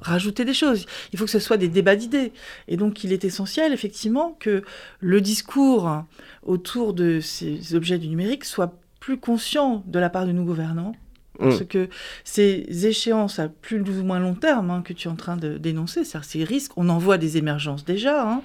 rajouter 0.00 0.44
des 0.44 0.54
choses. 0.54 0.86
Il 1.12 1.18
faut 1.18 1.24
que 1.24 1.30
ce 1.30 1.38
soit 1.38 1.56
des 1.56 1.68
débats 1.68 1.96
d'idées. 1.96 2.32
Et 2.68 2.76
donc, 2.76 3.04
il 3.04 3.12
est 3.12 3.24
essentiel, 3.24 3.72
effectivement, 3.72 4.36
que 4.38 4.62
le 5.00 5.20
discours 5.20 6.04
autour 6.42 6.94
de 6.94 7.20
ces 7.20 7.74
objets 7.74 7.98
du 7.98 8.08
numérique 8.08 8.44
soit 8.44 8.78
plus 9.00 9.18
conscient 9.18 9.84
de 9.86 9.98
la 9.98 10.10
part 10.10 10.26
de 10.26 10.32
nos 10.32 10.44
gouvernants 10.44 10.94
parce 11.38 11.60
mm. 11.60 11.66
que 11.66 11.88
ces 12.24 12.86
échéances 12.86 13.38
à 13.38 13.48
plus 13.48 13.80
ou 13.80 14.04
moins 14.04 14.18
long 14.18 14.34
terme 14.34 14.70
hein, 14.70 14.82
que 14.84 14.92
tu 14.92 15.08
es 15.08 15.10
en 15.10 15.16
train 15.16 15.36
de 15.36 15.58
dénoncer, 15.58 16.04
ces 16.22 16.44
risques, 16.44 16.72
on 16.76 16.88
en 16.88 16.98
voit 16.98 17.18
des 17.18 17.36
émergences 17.36 17.84
déjà, 17.84 18.22
hein, 18.22 18.42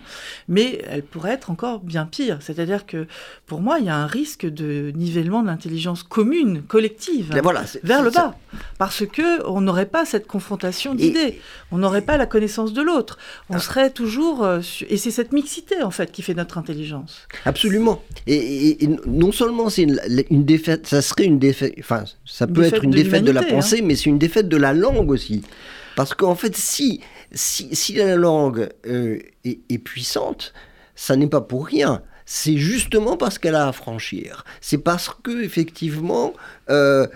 mais 0.48 0.81
elles 0.89 1.03
pourraient 1.03 1.31
être 1.31 1.51
encore 1.51 1.79
bien 1.79 2.05
pires. 2.05 2.38
C'est-à-dire 2.41 2.86
que 2.86 3.07
pour 3.45 3.62
moi, 3.62 3.79
il 3.79 3.86
y 3.86 3.89
a 3.89 3.95
un 3.95 4.07
risque 4.07 4.45
de 4.45 4.91
nivellement 4.95 5.41
de 5.41 5.48
l'intelligence 5.48 6.03
commune, 6.03 6.63
collective, 6.63 7.31
vers 7.83 8.03
le 8.03 8.10
bas. 8.10 8.36
Parce 8.77 9.05
que 9.05 9.45
on 9.48 9.62
n'aurait 9.62 9.86
pas 9.86 10.05
cette 10.05 10.27
confrontation 10.27 10.95
d'idées, 10.95 11.39
on 11.71 11.77
n'aurait 11.77 12.01
pas 12.01 12.17
la 12.17 12.25
connaissance 12.25 12.74
de 12.74 12.81
l'autre. 12.81 13.17
On 13.50 13.55
ah. 13.55 13.60
serait 13.60 13.91
toujours... 13.91 14.43
Euh, 14.43 14.60
et 14.89 14.98
c'est 14.98 15.12
cette 15.12 15.31
mixité, 15.31 15.81
en 15.81 15.91
fait, 15.91 16.12
qui 16.12 16.21
fait 16.21 16.33
notre 16.33 16.57
intelligence. 16.57 17.27
Absolument. 17.45 18.03
Et, 18.27 18.77
non 19.05 19.31
seulement 19.31 19.69
c'est 19.69 19.83
une, 19.83 20.45
défaite, 20.45 20.88
ça 20.88 21.01
serait 21.01 21.25
une 21.25 21.39
défaite... 21.39 21.75
Enfin, 21.79 22.03
ça 22.25 22.48
peut 22.48 22.63
être 22.63 22.80
une 22.83 22.91
défaite 22.91 23.23
de 23.23 23.31
la 23.31 23.43
pensée, 23.43 23.79
hein. 23.79 23.83
mais 23.85 23.95
c'est 23.95 24.05
une 24.05 24.19
défaite 24.19 24.47
de 24.47 24.57
la 24.57 24.73
langue 24.73 25.09
aussi. 25.09 25.43
Parce 25.95 26.13
qu'en 26.13 26.35
fait, 26.35 26.55
si, 26.55 27.01
si, 27.33 27.93
la 27.95 28.15
langue 28.15 28.69
euh, 28.88 29.19
est, 29.43 29.77
puissante, 29.77 30.53
ça 30.95 31.15
n'est 31.15 31.27
pas 31.27 31.41
pour 31.41 31.65
rien. 31.65 32.01
C'est 32.25 32.57
justement 32.57 33.17
parce 33.17 33.38
qu'elle 33.38 33.55
a 33.55 33.67
à 33.67 33.71
franchir. 33.71 34.45
C'est 34.61 34.77
parce 34.77 35.09
que, 35.23 35.43
effectivement, 35.43 36.33
euh, 36.69 37.07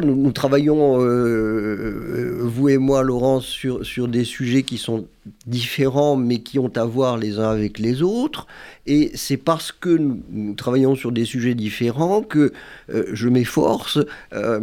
nous, 0.00 0.14
nous, 0.14 0.32
travaillons, 0.32 1.02
euh, 1.02 2.38
vous 2.42 2.68
et 2.68 2.78
moi, 2.78 3.02
Laurence, 3.02 3.46
sur, 3.46 3.84
sur 3.84 4.06
des 4.06 4.24
sujets 4.24 4.62
qui 4.62 4.78
sont 4.78 5.06
différents, 5.46 6.16
mais 6.16 6.38
qui 6.38 6.58
ont 6.58 6.72
à 6.76 6.84
voir 6.84 7.16
les 7.16 7.38
uns 7.38 7.50
avec 7.50 7.78
les 7.78 8.02
autres. 8.02 8.46
Et 8.86 9.10
c'est 9.14 9.36
parce 9.36 9.72
que 9.72 9.90
nous, 9.90 10.54
travaillons 10.54 10.94
sur 10.94 11.10
des 11.10 11.24
sujets 11.24 11.54
différents 11.54 12.22
que 12.22 12.52
euh, 12.90 13.04
je 13.12 13.28
m'efforce 13.28 13.98
euh, 14.32 14.60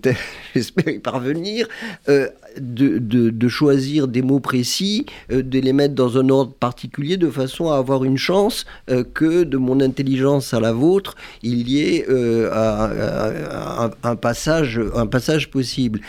j'espère 0.54 0.88
y 0.88 0.98
parvenir, 0.98 1.68
euh, 2.08 2.28
de, 2.58 3.48
choisir 3.48 4.08
des 4.08 4.22
mots 4.22 4.40
précis, 4.40 5.06
euh, 5.30 5.42
de 5.42 5.58
les 5.58 5.72
mettre 5.72 5.94
dans 5.94 6.18
un 6.18 6.28
ordre 6.28 6.52
particulier, 6.52 7.16
de 7.16 7.30
façon 7.30 7.70
à 7.70 7.76
avoir 7.76 8.04
une 8.04 8.18
chance 8.18 8.66
euh, 8.90 9.04
que 9.04 9.44
de 9.44 9.56
mon 9.56 9.80
intelligence 9.80 10.54
à 10.54 10.60
la 10.60 10.72
vôtre, 10.72 11.16
il 11.42 11.68
y 11.68 11.82
ait 11.82 12.06
un, 12.08 14.16
passage, 14.16 14.80
un 14.94 15.06
passage 15.06 15.50
possible. 15.50 16.00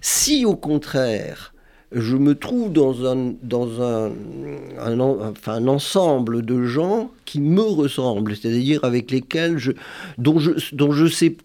Si 0.00 0.44
au 0.44 0.56
contraire, 0.56 1.52
je 1.92 2.16
me 2.16 2.34
trouve 2.34 2.72
dans 2.72 3.06
un, 3.06 3.34
dans 3.42 3.82
un, 3.82 4.10
enfin, 4.78 5.54
un 5.54 5.68
ensemble 5.68 6.44
de 6.44 6.64
gens 6.64 7.10
qui 7.24 7.40
me 7.40 7.62
ressemblent, 7.62 8.34
c'est-à-dire 8.34 8.84
avec 8.84 9.10
lesquels 9.10 9.58
je, 9.58 9.72
dont, 10.18 10.38
je, 10.38 10.52
dont 10.72 10.90
je 10.92 11.06
sais, 11.06 11.36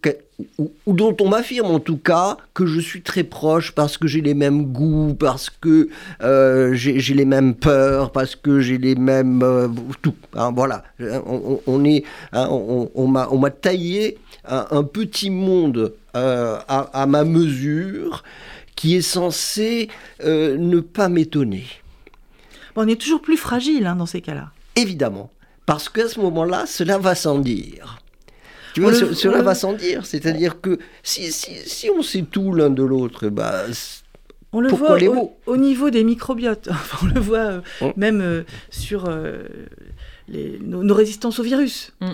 ou, 0.57 0.71
dont 0.88 1.15
on 1.21 1.29
m'affirme 1.29 1.67
en 1.67 1.79
tout 1.79 1.98
cas 1.98 2.38
que 2.55 2.65
je 2.65 2.79
suis 2.79 3.01
très 3.03 3.24
proche 3.24 3.74
parce 3.74 3.98
que 3.98 4.07
j'ai 4.07 4.21
les 4.21 4.33
mêmes 4.33 4.65
goûts, 4.65 5.13
parce 5.13 5.50
que 5.50 5.89
euh, 6.24 6.74
j'ai 6.74 7.13
les 7.13 7.25
mêmes 7.25 7.53
peurs, 7.53 8.12
parce 8.12 8.36
que 8.36 8.62
j'ai 8.62 8.79
les 8.79 8.95
mêmes... 8.95 9.43
Euh, 9.43 9.67
tout, 10.01 10.15
hein, 10.36 10.51
voilà, 10.55 10.83
on, 11.67 11.86
est, 11.86 12.03
hein, 12.33 12.48
on, 12.50 12.89
on 12.95 13.07
m'a 13.38 13.50
taillé 13.51 14.17
un, 14.45 14.83
petit 14.83 15.29
monde 15.29 15.93
euh, 16.15 16.57
à, 16.67 17.01
à 17.01 17.05
ma 17.05 17.24
mesure 17.24 18.24
qui 18.82 18.96
est 18.96 19.04
censé 19.04 19.90
euh, 20.24 20.58
ne 20.58 20.80
pas 20.80 21.08
m'étonner. 21.08 21.66
on 22.76 22.88
est 22.88 23.00
toujours 23.00 23.22
plus 23.22 23.38
fragile 23.38 23.86
hein, 23.86 23.96
dans 23.96 24.08
ces 24.08 24.22
cas-là. 24.22 24.50
Évidemment, 24.76 25.30
parce 25.68 25.88
qu'à 25.88 26.08
ce 26.08 26.20
moment-là, 26.20 26.66
cela 26.66 26.98
va 26.98 27.14
sans 27.14 27.38
dire. 27.38 28.00
Tu 28.74 28.82
vois, 28.82 28.92
cela 28.96 29.44
va 29.44 29.54
sans 29.54 29.74
dire. 29.74 30.08
C'est-à-dire 30.08 30.62
que 30.62 30.80
si, 31.04 31.32
si, 31.32 31.52
si, 31.64 31.92
on 31.92 32.02
sait 32.02 32.24
tout 32.24 32.54
l'un 32.54 32.72
de 32.72 32.82
l'autre, 32.82 33.30
bah, 33.30 33.66
on 34.52 34.62
le 34.62 34.70
voit 34.70 34.98
au, 35.46 35.58
niveau 35.58 35.92
des 35.92 36.04
microbiotes. 36.04 36.70
on 37.04 37.06
le 37.06 37.20
voit 37.20 37.38
euh, 37.38 37.62
oh. 37.82 37.94
même 37.98 38.20
euh, 38.20 38.42
sur 38.72 39.06
les, 40.32 40.60
nos, 40.62 40.94
résistances 40.96 41.40
au 41.40 41.44
virus. 41.44 41.94
Mm. 42.02 42.12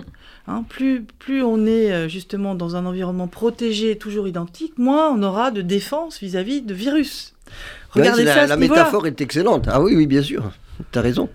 Hein, 0.48 0.64
plus, 0.68 1.04
plus 1.18 1.42
on 1.42 1.66
est 1.66 1.92
euh, 1.92 2.08
justement 2.08 2.54
dans 2.54 2.74
un 2.74 2.86
environnement 2.86 3.28
protégé, 3.28 3.96
toujours 3.96 4.28
identique, 4.28 4.78
moins 4.78 5.10
on 5.10 5.22
aura 5.22 5.50
de 5.50 5.62
défense 5.62 6.20
vis-à-vis 6.20 6.62
de 6.62 6.74
virus. 6.74 7.34
Regardez 7.90 8.24
ça. 8.26 8.46
La, 8.46 8.56
métaphore 8.56 9.06
est 9.06 9.20
excellente. 9.20 9.66
Ah 9.70 9.80
oui, 9.80 9.94
oui, 9.94 10.06
bien 10.06 10.22
sûr. 10.22 10.50
Tu 10.92 10.98
as 10.98 11.02
raison. 11.02 11.28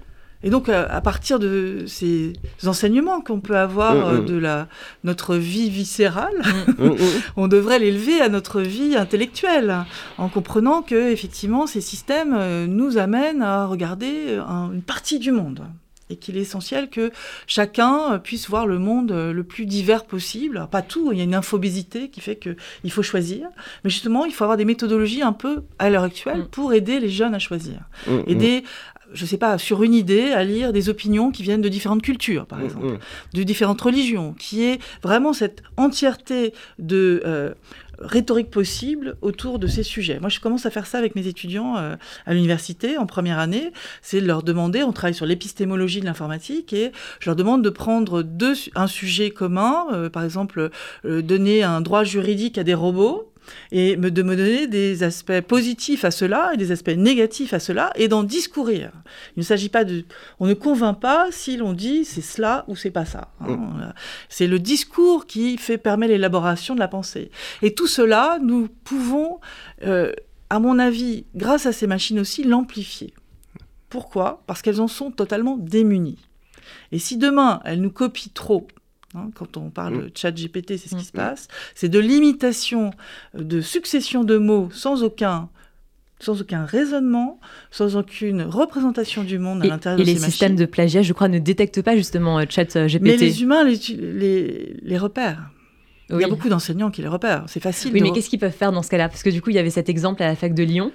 Et 0.46 0.50
donc, 0.50 0.68
euh, 0.68 0.86
à, 0.90 1.00
partir 1.00 1.40
de 1.40 1.86
ces 1.88 2.34
enseignements 2.66 3.22
qu'on 3.22 3.40
peut 3.40 3.56
avoir 3.56 3.96
mm, 3.96 4.04
euh, 4.04 4.22
mm. 4.22 4.26
de 4.26 4.38
la, 4.38 4.68
notre 5.04 5.36
vie 5.36 5.70
viscérale, 5.70 6.42
on 7.38 7.48
devrait 7.48 7.80
l'élever 7.80 8.20
à 8.20 8.30
notre 8.30 8.62
vie 8.62 8.96
intellectuelle, 8.96 9.86
en 10.18 10.28
comprenant 10.28 10.82
que, 10.82 11.12
effectivement, 11.12 11.66
ces 11.66 11.82
systèmes 11.82 12.66
nous 12.66 12.98
amènent 12.98 13.42
à 13.42 13.68
regarder 13.68 14.40
une 14.74 14.82
partie 14.82 15.20
du 15.20 15.32
monde 15.32 15.64
et 16.10 16.18
qu'il 16.18 16.38
est 16.38 16.42
essentiel 16.42 16.90
que 16.90 17.12
chacun 17.48 18.20
puisse 18.20 18.50
voir 18.50 18.68
le 18.68 18.80
monde 18.80 19.12
le 19.12 19.44
plus 19.44 19.66
divers 19.66 20.06
possible. 20.06 20.68
pas 20.72 20.82
tout, 20.82 21.12
il 21.12 21.18
y 21.18 21.22
a 21.22 21.24
une 21.24 21.36
infobésité 21.36 22.10
qui 22.10 22.22
fait 22.22 22.36
qu'il 22.36 22.92
faut 22.92 23.04
choisir, 23.04 23.48
mais 23.84 23.90
justement, 23.90 24.26
il 24.26 24.34
faut 24.34 24.44
avoir 24.44 24.58
des 24.58 24.66
méthodologies 24.66 25.22
un 25.22 25.34
peu 25.34 25.64
à 25.80 25.90
l'heure 25.90 26.04
actuelle 26.04 26.40
mm. 26.40 26.48
pour 26.48 26.74
aider 26.74 27.00
les 27.00 27.10
jeunes 27.10 27.36
à 27.36 27.40
choisir. 27.40 27.80
Mm, 28.08 28.16
mm. 28.16 28.24
Aider 28.28 28.64
je 29.14 29.26
sais 29.26 29.38
pas, 29.38 29.58
sur 29.58 29.84
une 29.84 29.94
idée, 29.94 30.32
à 30.32 30.44
lire 30.44 30.74
des 30.74 30.90
opinions 30.90 31.32
qui 31.32 31.44
viennent 31.44 31.62
de 31.62 31.70
différentes 31.70 32.02
cultures, 32.02 32.46
par 32.46 32.62
exemple, 32.62 32.98
de 33.34 33.44
différentes 33.44 33.80
religions, 33.80 34.34
qui 34.34 34.64
est 34.64 34.80
vraiment 35.04 35.34
cette 35.34 35.62
entièreté 35.78 36.54
de 36.80 37.22
euh, 37.26 37.54
rhétorique 38.04 38.52
possible 38.52 39.16
autour 39.22 39.60
de 39.60 39.68
ces 39.68 39.84
sujets. 39.84 40.20
Moi, 40.20 40.30
je 40.30 40.40
commence 40.40 40.66
à 40.66 40.70
faire 40.70 40.86
ça 40.86 40.98
avec 40.98 41.16
mes 41.16 41.28
étudiants 41.28 41.78
euh, 41.78 41.96
à 42.26 42.34
l'université 42.34 42.98
en 42.98 43.06
première 43.06 43.40
année. 43.40 43.72
C'est 44.02 44.22
de 44.22 44.28
leur 44.28 44.44
demander, 44.44 44.84
on 44.84 44.92
travaille 44.92 45.14
sur 45.14 45.26
l'épistémologie 45.26 46.02
de 46.02 46.06
l'informatique, 46.06 46.74
et 46.74 46.92
je 47.20 47.30
leur 47.30 47.36
demande 47.36 47.64
de 47.64 47.70
prendre 47.70 48.22
deux, 48.22 48.54
un 48.76 48.88
sujet 48.88 49.32
commun, 49.32 49.88
euh, 49.92 50.10
par 50.10 50.24
exemple, 50.24 50.70
euh, 51.06 51.22
donner 51.22 51.64
un 51.64 51.82
droit 51.82 52.04
juridique 52.04 52.58
à 52.58 52.64
des 52.64 52.74
robots, 52.74 53.33
et 53.72 53.96
de 53.96 54.24
me 54.24 54.36
donner 54.36 54.68
des 54.68 55.04
aspects 55.04 55.42
positifs 55.42 56.06
à 56.06 56.12
cela 56.12 56.52
et 56.54 56.58
des 56.58 56.72
aspects 56.72 56.90
négatifs 56.90 57.54
à 57.54 57.60
cela 57.60 57.92
et 57.96 58.08
d'en 58.08 58.24
discourir. 58.24 58.92
Il 59.36 59.40
ne 59.40 59.44
s'agit 59.44 59.70
pas 59.70 59.84
de... 59.84 60.06
On 60.40 60.48
ne 60.48 60.54
convainc 60.54 61.00
pas 61.00 61.28
si 61.32 61.58
l'on 61.58 61.74
dit 61.74 62.06
c'est 62.06 62.22
cela 62.22 62.66
ou 62.68 62.76
c'est 62.76 62.92
pas 62.92 63.06
ça. 63.06 63.30
Hein. 63.42 63.56
Mm. 63.56 63.94
C'est 64.30 64.48
le 64.48 64.60
discours 64.60 65.26
qui 65.26 65.58
fait 65.58 65.78
permet 65.78 66.08
l'élaboration 66.08 66.76
de 66.76 66.80
la 66.80 66.88
pensée. 66.88 67.32
Et 67.62 67.74
tout 67.74 67.88
cela, 67.88 68.40
nous 68.42 68.68
pouvons, 68.84 69.40
euh, 69.86 70.14
à 70.50 70.60
mon 70.60 70.80
avis, 70.80 71.26
grâce 71.36 71.66
à 71.66 71.72
ces 71.72 71.88
machines 71.88 72.20
aussi, 72.20 72.44
l'amplifier. 72.44 73.14
Pourquoi? 73.90 74.44
Parce 74.48 74.62
qu'elles 74.62 74.82
en 74.82 74.88
sont 74.88 75.12
totalement 75.12 75.58
démunies. 75.58 76.20
Et 76.92 77.00
si 77.00 77.18
demain, 77.18 77.62
elles 77.66 77.82
nous 77.82 77.92
copient 77.92 78.32
trop, 78.34 78.68
Hein, 79.16 79.30
quand 79.36 79.58
on 79.58 79.70
parle 79.70 79.96
mm. 79.96 80.02
de 80.02 80.12
chat 80.16 80.32
GPT, 80.32 80.78
c'est 80.78 80.90
ce 80.90 80.96
qui 80.96 81.06
se 81.06 81.12
mm. 81.12 81.18
passe. 81.18 81.48
C'est 81.76 81.90
de 81.90 82.00
l'imitation, 82.00 82.92
euh, 83.36 83.44
de 83.44 83.62
succession 83.62 84.24
de 84.24 84.38
mots 84.38 84.70
sans 84.72 85.04
aucun 85.04 85.50
sans 86.20 86.40
aucun 86.40 86.64
raisonnement, 86.64 87.42
sans 87.70 87.98
aucune 87.98 88.44
représentation 88.44 89.26
du 89.26 89.40
monde 89.40 89.62
à 89.62 89.66
l'intérieur 89.68 90.00
de 90.00 90.06
ces 90.06 90.14
machines. 90.14 90.22
Et 90.22 90.26
les 90.26 90.32
systèmes 90.32 90.56
de 90.56 90.66
plagiat, 90.66 91.02
je 91.02 91.12
crois, 91.12 91.28
ne 91.28 91.38
détectent 91.38 91.82
pas 91.82 91.98
justement 91.98 92.40
euh, 92.40 92.46
chat 92.48 92.78
GPT. 92.78 93.02
Mais 93.02 93.18
les 93.18 93.42
humains 93.42 93.66
les, 93.66 93.76
les, 93.98 94.78
les 94.82 94.98
repèrent. 94.98 95.50
Il 96.10 96.22
y 96.22 96.24
a 96.24 96.28
beaucoup 96.28 96.50
d'enseignants 96.50 96.92
qui 96.92 97.02
les 97.02 97.08
repèrent. 97.08 97.44
C'est 97.48 97.60
facile. 97.60 97.92
Oui, 97.94 98.02
mais 98.02 98.12
qu'est-ce 98.12 98.30
qu'ils 98.30 98.40
peuvent 98.40 98.52
faire 98.52 98.72
dans 98.72 98.84
ce 98.84 98.90
cas-là? 98.90 99.10
Parce 99.10 99.24
que 99.24 99.30
du 99.30 99.42
coup, 99.42 99.50
il 99.50 99.56
y 99.56 99.60
avait 99.60 99.70
cet 99.70 99.90
exemple 99.90 100.22
à 100.24 100.28
la 100.28 100.36
fac 100.36 100.54
de 100.54 100.64
Lyon 100.64 100.92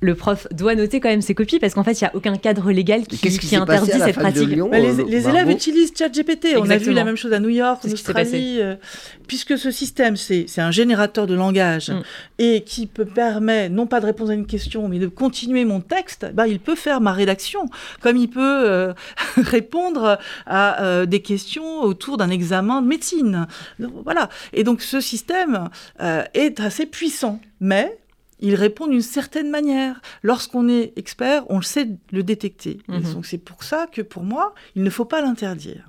le 0.00 0.14
prof 0.14 0.46
doit 0.50 0.74
noter 0.74 0.98
quand 0.98 1.10
même 1.10 1.20
ses 1.20 1.34
copies 1.34 1.58
parce 1.58 1.74
qu'en 1.74 1.84
fait, 1.84 2.00
il 2.00 2.04
n'y 2.04 2.08
a 2.08 2.16
aucun 2.16 2.36
cadre 2.36 2.72
légal 2.72 3.06
qui, 3.06 3.38
qui 3.38 3.56
interdit 3.56 3.90
cette 3.90 4.14
pratique. 4.14 4.58
Bah, 4.58 4.78
les, 4.78 5.28
élèves 5.28 5.50
utilisent 5.50 5.92
ChatGPT. 5.96 6.56
On 6.56 6.70
a 6.70 6.78
vu 6.78 6.92
la 6.92 7.04
même 7.04 7.16
chose 7.16 7.32
à 7.32 7.40
New 7.40 7.50
York, 7.50 7.82
en 7.84 7.92
Australie. 7.92 8.58
Euh, 8.60 8.76
puisque 9.28 9.58
ce 9.58 9.70
système, 9.70 10.16
c'est 10.16 10.46
un 10.58 10.70
générateur 10.70 11.26
de 11.26 11.34
langage 11.34 11.90
mm. 11.90 12.02
et 12.38 12.62
qui 12.62 12.86
peut 12.86 13.04
permettre, 13.04 13.74
non 13.74 13.86
pas 13.86 14.00
de 14.00 14.06
répondre 14.06 14.30
à 14.30 14.34
une 14.34 14.46
question, 14.46 14.88
mais 14.88 14.98
de 14.98 15.06
continuer 15.06 15.64
mon 15.64 15.80
texte, 15.80 16.26
bah, 16.32 16.46
il 16.48 16.60
peut 16.60 16.76
faire 16.76 17.00
ma 17.00 17.12
rédaction, 17.12 17.66
comme 18.00 18.16
il 18.16 18.28
peut 18.28 18.40
euh, 18.40 18.94
répondre 19.36 20.18
à 20.46 20.82
euh, 20.82 21.06
des 21.06 21.20
questions 21.20 21.82
autour 21.82 22.16
d'un 22.16 22.30
examen 22.30 22.80
de 22.80 22.86
médecine. 22.86 23.46
voilà. 23.78 24.30
Et 24.54 24.64
donc, 24.64 24.80
ce 24.80 25.00
système 25.00 25.68
est 26.34 26.60
assez 26.60 26.86
puissant. 26.86 27.40
Mais 27.60 27.99
il 28.40 28.54
répond 28.54 28.86
d'une 28.86 29.02
certaine 29.02 29.50
manière. 29.50 30.00
Lorsqu'on 30.22 30.68
est 30.68 30.92
expert, 30.96 31.44
on 31.48 31.56
le 31.56 31.62
sait 31.62 31.88
le 32.10 32.22
détecter. 32.22 32.78
Mhm. 32.88 33.14
Donc 33.14 33.26
c'est 33.26 33.38
pour 33.38 33.62
ça 33.62 33.86
que 33.86 34.02
pour 34.02 34.24
moi, 34.24 34.54
il 34.74 34.82
ne 34.82 34.90
faut 34.90 35.04
pas 35.04 35.20
l'interdire. 35.20 35.88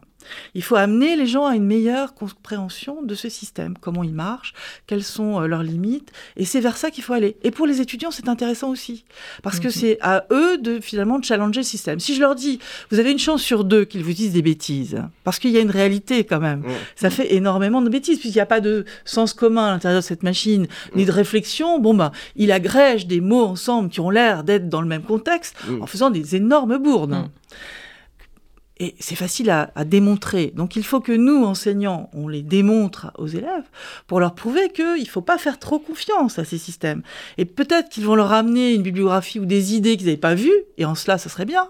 Il 0.56 0.64
faut 0.64 0.76
amener 0.76 1.16
les 1.16 1.26
gens 1.26 1.46
à 1.46 1.56
une 1.56 1.66
meilleure 1.66 2.14
compréhension 2.14 3.02
de 3.02 3.16
ce 3.16 3.30
système, 3.30 3.76
comment 3.80 4.04
il 4.04 4.14
marche, 4.14 4.54
quelles 4.88 5.04
sont 5.04 5.42
euh, 5.42 5.48
leurs 5.48 5.64
limites, 5.64 6.12
et 6.38 6.46
c'est 6.46 6.60
vers 6.60 6.78
ça 6.78 6.92
qu'il 6.92 7.04
faut 7.04 7.14
aller. 7.14 7.38
Et 7.44 7.52
pour 7.52 7.68
les 7.68 7.82
étudiants, 7.82 8.12
c'est 8.12 8.28
intéressant 8.28 8.70
aussi, 8.70 9.06
parce 9.44 9.60
que 9.60 9.68
mhm. 9.68 9.74
c'est 9.74 9.98
à 10.02 10.26
eux 10.32 10.58
de 10.58 10.80
finalement 10.80 11.20
de 11.20 11.26
challenger 11.26 11.62
le 11.62 11.66
système. 11.66 12.00
Si 12.00 12.16
je 12.16 12.22
leur 12.22 12.36
dis, 12.36 12.60
vous 12.90 13.00
avez 13.00 13.12
une 13.12 13.20
chance 13.20 13.42
sur 13.42 13.64
deux 13.64 13.86
qu'ils 13.86 14.04
vous 14.04 14.14
disent 14.14 14.34
des 14.34 14.42
bêtises, 14.42 15.02
parce 15.24 15.40
qu'il 15.40 15.52
y 15.52 15.58
a 15.58 15.62
une 15.62 15.72
réalité 15.72 16.24
quand 16.24 16.40
même, 16.40 16.64
ça 16.96 17.10
fait 17.10 17.34
énormément 17.34 17.82
de 17.82 17.90
bêtises, 17.90 18.20
puisqu'il 18.20 18.38
n'y 18.38 18.42
a 18.42 18.46
pas 18.46 18.62
de 18.62 18.86
sens 19.06 19.34
commun 19.34 19.66
à 19.68 19.72
l'intérieur 19.72 20.02
de 20.02 20.06
cette 20.06 20.24
machine, 20.24 20.68
ni 20.96 21.06
de 21.06 21.12
réflexion, 21.12 21.80
bon 21.80 21.94
ben, 21.94 22.12
il 22.36 22.52
agrège 22.52 23.08
des 23.08 23.22
mots 23.22 23.46
ensemble 23.46 23.90
qui 23.90 24.00
ont 24.00 24.10
l'air 24.10 24.44
d'être 24.44 24.70
dans 24.70 24.82
le 24.82 24.88
même 24.88 25.04
contexte, 25.04 25.56
en 25.80 25.88
faisant 25.88 26.10
des 26.10 26.36
énormes 26.36 26.78
bourdes. 26.78 27.30
Et 28.82 28.96
c'est 29.00 29.16
facile 29.16 29.52
à, 29.52 29.70
démontrer. 29.86 30.52
Donc 30.56 30.76
il 30.76 30.84
faut 30.84 31.02
que 31.02 31.12
nous, 31.12 31.46
enseignants, 31.46 32.10
on 32.14 32.28
les 32.28 32.42
démontre 32.42 33.12
aux 33.20 33.28
élèves 33.28 33.70
pour 34.08 34.20
leur 34.20 34.34
prouver 34.34 34.70
qu'il 34.70 35.04
ne 35.04 35.06
faut 35.06 35.22
pas 35.22 35.38
faire 35.38 35.60
trop 35.60 35.78
confiance 35.78 36.40
à 36.40 36.46
ces 36.46 36.58
systèmes. 36.58 37.04
Et 37.38 37.46
peut-être 37.46 37.90
qu'ils 37.90 38.06
vont 38.06 38.16
leur 38.16 38.34
amener 38.34 38.74
une 38.74 38.82
bibliographie 38.82 39.40
ou 39.40 39.46
des 39.46 39.76
idées 39.76 39.98
qu'ils 39.98 40.08
n'avaient 40.08 40.18
pas 40.18 40.34
vues, 40.34 40.64
et 40.80 40.86
en 40.86 40.96
cela, 40.96 41.20
ça 41.20 41.30
serait 41.30 41.46
bien. 41.46 41.70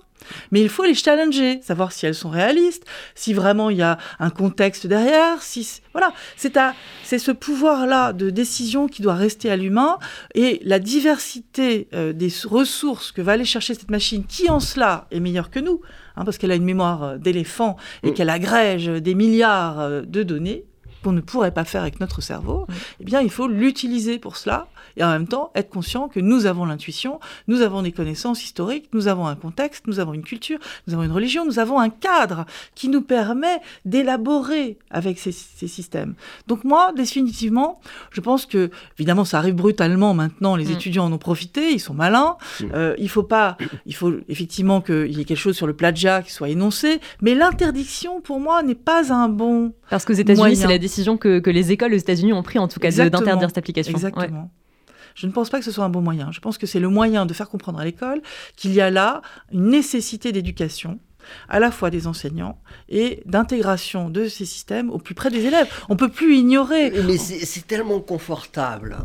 Mais 0.51 0.61
il 0.61 0.69
faut 0.69 0.85
les 0.85 0.93
challenger, 0.93 1.59
savoir 1.61 1.91
si 1.91 2.05
elles 2.05 2.15
sont 2.15 2.29
réalistes, 2.29 2.85
si 3.13 3.33
vraiment 3.33 3.69
il 3.69 3.77
y 3.77 3.81
a 3.81 3.97
un 4.19 4.29
contexte 4.29 4.87
derrière, 4.87 5.41
si 5.41 5.81
voilà, 5.91 6.13
c'est 6.37 6.55
à 6.55 6.75
c'est 7.03 7.19
ce 7.19 7.31
pouvoir-là 7.31 8.13
de 8.13 8.29
décision 8.29 8.87
qui 8.87 9.01
doit 9.01 9.15
rester 9.15 9.51
à 9.51 9.57
l'humain 9.57 9.97
et 10.33 10.61
la 10.63 10.79
diversité 10.79 11.89
euh, 11.93 12.13
des 12.13 12.31
ressources 12.45 13.11
que 13.11 13.21
va 13.21 13.33
aller 13.33 13.43
chercher 13.43 13.73
cette 13.73 13.91
machine, 13.91 14.23
qui 14.25 14.49
en 14.49 14.61
cela 14.61 15.07
est 15.11 15.19
meilleure 15.19 15.49
que 15.49 15.59
nous, 15.59 15.81
hein, 16.15 16.25
parce 16.25 16.37
qu'elle 16.37 16.51
a 16.51 16.55
une 16.55 16.63
mémoire 16.63 17.03
euh, 17.03 17.17
d'éléphant 17.17 17.77
et 18.03 18.11
mm. 18.11 18.13
qu'elle 18.13 18.29
agrège 18.29 18.87
des 18.87 19.15
milliards 19.15 19.79
euh, 19.79 20.01
de 20.01 20.23
données 20.23 20.65
qu'on 21.03 21.11
ne 21.11 21.21
pourrait 21.21 21.51
pas 21.51 21.65
faire 21.65 21.81
avec 21.81 21.99
notre 21.99 22.21
cerveau, 22.21 22.67
eh 22.99 23.03
bien, 23.03 23.21
il 23.21 23.29
faut 23.29 23.47
l'utiliser 23.47 24.19
pour 24.19 24.37
cela 24.37 24.67
et 24.97 25.03
en 25.03 25.09
même 25.09 25.27
temps 25.27 25.51
être 25.55 25.69
conscient 25.69 26.07
que 26.07 26.19
nous 26.19 26.45
avons 26.45 26.65
l'intuition, 26.65 27.19
nous 27.47 27.61
avons 27.61 27.81
des 27.81 27.91
connaissances 27.91 28.43
historiques, 28.43 28.89
nous 28.93 29.07
avons 29.07 29.27
un 29.27 29.35
contexte, 29.35 29.87
nous 29.87 29.99
avons 29.99 30.13
une 30.13 30.23
culture, 30.23 30.59
nous 30.87 30.93
avons 30.93 31.03
une 31.03 31.11
religion, 31.11 31.45
nous 31.45 31.59
avons 31.59 31.79
un 31.79 31.89
cadre 31.89 32.45
qui 32.75 32.89
nous 32.89 33.01
permet 33.01 33.59
d'élaborer 33.85 34.77
avec 34.89 35.19
ces, 35.19 35.31
systèmes. 35.31 36.15
Donc 36.47 36.63
moi, 36.63 36.91
définitivement, 36.95 37.79
je 38.11 38.21
pense 38.21 38.45
que, 38.45 38.69
évidemment, 38.97 39.25
ça 39.25 39.37
arrive 39.37 39.55
brutalement 39.55 40.13
maintenant, 40.13 40.55
les 40.55 40.65
mm. 40.65 40.71
étudiants 40.71 41.05
en 41.05 41.13
ont 41.13 41.17
profité, 41.17 41.71
ils 41.71 41.79
sont 41.79 41.93
malins, 41.93 42.37
mm. 42.59 42.65
euh, 42.73 42.95
il 42.97 43.09
faut 43.09 43.23
pas, 43.23 43.57
il 43.85 43.95
faut 43.95 44.13
effectivement 44.27 44.81
qu'il 44.81 45.11
y 45.11 45.21
ait 45.21 45.25
quelque 45.25 45.37
chose 45.37 45.55
sur 45.55 45.67
le 45.67 45.73
plagiat 45.73 46.21
qui 46.23 46.31
soit 46.31 46.49
énoncé, 46.49 46.99
mais 47.21 47.35
l'interdiction, 47.35 48.21
pour 48.21 48.39
moi, 48.39 48.63
n'est 48.63 48.75
pas 48.75 49.13
un 49.13 49.29
bon 49.29 49.73
Parce 49.91 50.05
qu'aux 50.05 50.13
États-Unis, 50.13 50.55
c'est 50.55 50.67
la 50.67 50.77
décision 50.77 51.17
que, 51.17 51.49
les 51.49 51.71
écoles 51.73 51.93
aux 51.93 51.97
États-Unis 51.97 52.33
ont 52.33 52.43
pris, 52.43 52.57
en 52.57 52.67
tout 52.67 52.79
cas, 52.79 52.89
d'interdire 52.91 53.49
cette 53.49 53.57
application. 53.59 53.93
Exactement. 53.93 54.49
Je 55.13 55.27
ne 55.27 55.33
pense 55.33 55.49
pas 55.49 55.59
que 55.59 55.65
ce 55.65 55.71
soit 55.71 55.83
un 55.83 55.89
bon 55.89 56.01
moyen. 56.01 56.31
Je 56.31 56.39
pense 56.39 56.57
que 56.57 56.65
c'est 56.65 56.79
le 56.79 56.87
moyen 56.87 57.25
de 57.25 57.33
faire 57.33 57.49
comprendre 57.49 57.79
à 57.79 57.83
l'école 57.83 58.21
qu'il 58.55 58.71
y 58.71 58.79
a 58.79 58.89
là 58.89 59.21
une 59.51 59.67
nécessité 59.67 60.31
d'éducation 60.31 60.99
à 61.49 61.59
la 61.59 61.69
fois 61.69 61.89
des 61.89 62.07
enseignants 62.07 62.57
et 62.87 63.21
d'intégration 63.25 64.09
de 64.09 64.29
ces 64.29 64.45
systèmes 64.45 64.89
au 64.89 64.99
plus 64.99 65.13
près 65.13 65.29
des 65.29 65.45
élèves. 65.45 65.67
On 65.89 65.95
ne 65.95 65.99
peut 65.99 66.09
plus 66.09 66.37
ignorer. 66.37 66.91
Mais 67.05 67.17
c'est 67.17 67.67
tellement 67.67 67.99
confortable. 67.99 68.97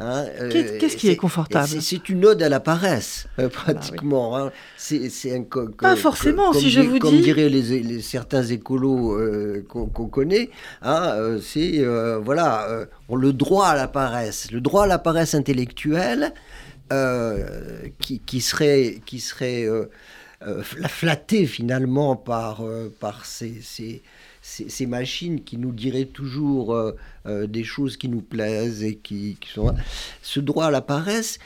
Hein, 0.00 0.26
euh, 0.40 0.78
qu'est-ce 0.78 0.96
qui 0.96 1.08
est, 1.08 1.16
confortable? 1.16 1.66
C'est 1.80 2.08
une 2.08 2.24
ode 2.24 2.40
à 2.40 2.48
la 2.48 2.60
paresse, 2.60 3.26
euh, 3.38 3.44
bah 3.44 3.48
pratiquement. 3.48 4.36
Hein. 4.36 4.52
C'est 4.76 5.10
un 5.32 5.42
Pas 5.76 5.96
forcément, 5.96 6.52
si 6.52 6.70
je 6.70 6.80
vous 6.80 6.94
dis. 6.94 6.98
Comme 7.00 7.20
diraient 7.20 7.48
les, 7.48 8.00
certains 8.00 8.44
écolos 8.44 9.18
euh, 9.18 9.66
qu'on 9.68 9.88
connaît, 9.88 10.50
hein, 10.82 11.38
c'est 11.42 11.84
voilà, 12.22 12.86
le 13.12 13.32
droit 13.32 13.66
à 13.66 13.76
la 13.76 13.88
paresse, 13.88 14.52
le 14.52 14.60
droit 14.60 14.84
à 14.84 14.86
la 14.86 14.98
paresse 14.98 15.34
intellectuelle, 15.34 16.32
qui, 17.98 18.20
qui, 18.20 18.40
serait, 18.40 19.00
qui 19.04 19.18
serait 19.18 19.66
flatté 20.62 21.46
finalement 21.46 22.14
par, 22.14 22.62
par 23.00 23.26
ces, 23.26 23.60
ces 23.62 24.02
ces, 24.48 24.86
machines 24.86 25.42
qui 25.42 25.58
nous 25.58 25.72
diraient 25.72 26.06
toujours 26.06 26.74
euh, 26.74 26.92
euh, 27.26 27.46
des 27.46 27.64
choses 27.64 27.96
qui 27.96 28.08
nous 28.08 28.22
plaisent 28.22 28.82
et 28.82 28.96
qui, 28.96 29.36
sont... 29.52 29.74
Ce 30.22 30.40
droit 30.40 30.66
à 30.66 30.70
la 30.70 30.80
paresse 30.80 31.38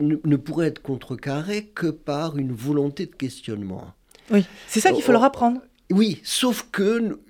ne, 0.00 0.36
pourrait 0.36 0.68
être 0.68 0.82
contrecarré 0.82 1.64
que 1.74 1.88
par 1.88 2.38
une 2.38 2.52
volonté 2.52 3.06
de 3.06 3.14
questionnement. 3.14 3.92
Oui, 4.30 4.44
c'est 4.66 4.80
ça 4.80 4.92
qu'il 4.92 5.02
faut 5.02 5.12
leur 5.12 5.24
apprendre. 5.24 5.60
Oui, 5.90 6.20
sauf 6.24 6.66
que 6.72 7.20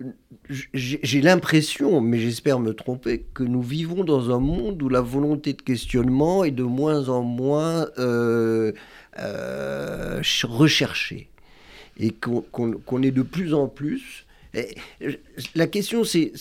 j'ai 0.49 1.21
l'impression, 1.21 2.01
mais 2.01 2.19
j'espère 2.19 2.59
me 2.59 2.73
tromper, 2.73 3.27
que 3.35 3.43
nous 3.43 3.61
vivons 3.61 4.03
dans 4.03 4.35
un 4.35 4.39
monde 4.39 4.83
où 4.83 4.89
la 4.89 5.03
volonté 5.03 5.53
de 5.53 5.61
questionnement 5.61 6.43
est 6.43 6.53
de 6.53 6.63
moins 6.63 7.11
en 7.11 7.23
moins 7.23 7.89
euh, 7.99 8.73
recherchée 10.45 11.29
et 11.99 12.13
qu'on 12.13 13.03
est 13.03 13.11
de 13.11 13.23
plus 13.23 13.53
en 13.53 13.69
plus 13.69 14.26
la 15.55 15.67
question, 15.67 16.05
c'est 16.05 16.33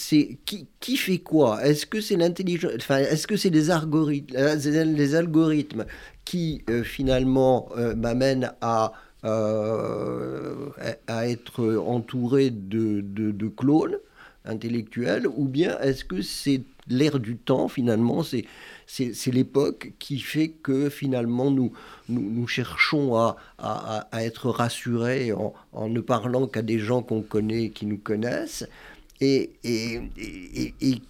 qui, 0.45 0.67
qui, 0.79 0.97
fait 0.97 1.19
quoi? 1.19 1.63
Est-ce 1.65 1.85
que 1.85 2.01
c'est 2.01 2.15
l'intelligence 2.15 2.71
Enfin, 2.77 2.97
est-ce 2.97 3.27
que 3.27 3.37
c'est 3.37 3.49
les 3.49 3.71
algorithmes, 3.71 4.35
euh, 4.37 5.17
algorithmes 5.17 5.85
qui 6.23 6.63
euh, 6.69 6.83
finalement 6.83 7.69
euh, 7.77 7.95
m'amènent 7.95 8.51
à 8.61 8.93
à 11.07 11.27
être 11.27 11.77
entouré 11.77 12.51
de, 12.51 13.01
de, 13.01 13.31
de, 13.31 13.47
clones 13.47 13.97
intellectuels, 14.45 15.25
ou 15.25 15.45
bien 15.45 15.79
est-ce 15.79 16.05
que 16.05 16.21
c'est 16.21 16.61
l'ère 16.87 17.19
du 17.19 17.35
temps 17.35 17.67
finalement, 17.67 18.21
c'est 18.21 18.45
c'est 18.87 19.31
l'époque 19.31 19.93
qui 19.99 20.19
fait 20.19 20.49
que 20.49 20.89
finalement 20.89 21.51
nous, 21.51 21.73
nous, 22.09 22.47
cherchons 22.47 23.15
à, 23.15 23.37
à, 23.57 24.23
être 24.23 24.49
rassurés 24.49 25.33
en, 25.33 25.53
en 25.73 25.89
ne 25.89 25.99
parlant 26.01 26.47
qu'à 26.47 26.61
des 26.61 26.79
gens 26.79 27.01
qu'on 27.01 27.21
connaît, 27.21 27.69
qui 27.69 27.85
nous 27.85 27.97
connaissent. 27.97 28.67
Et, 29.21 29.51
et, 29.63 30.01
et, 30.17 31.01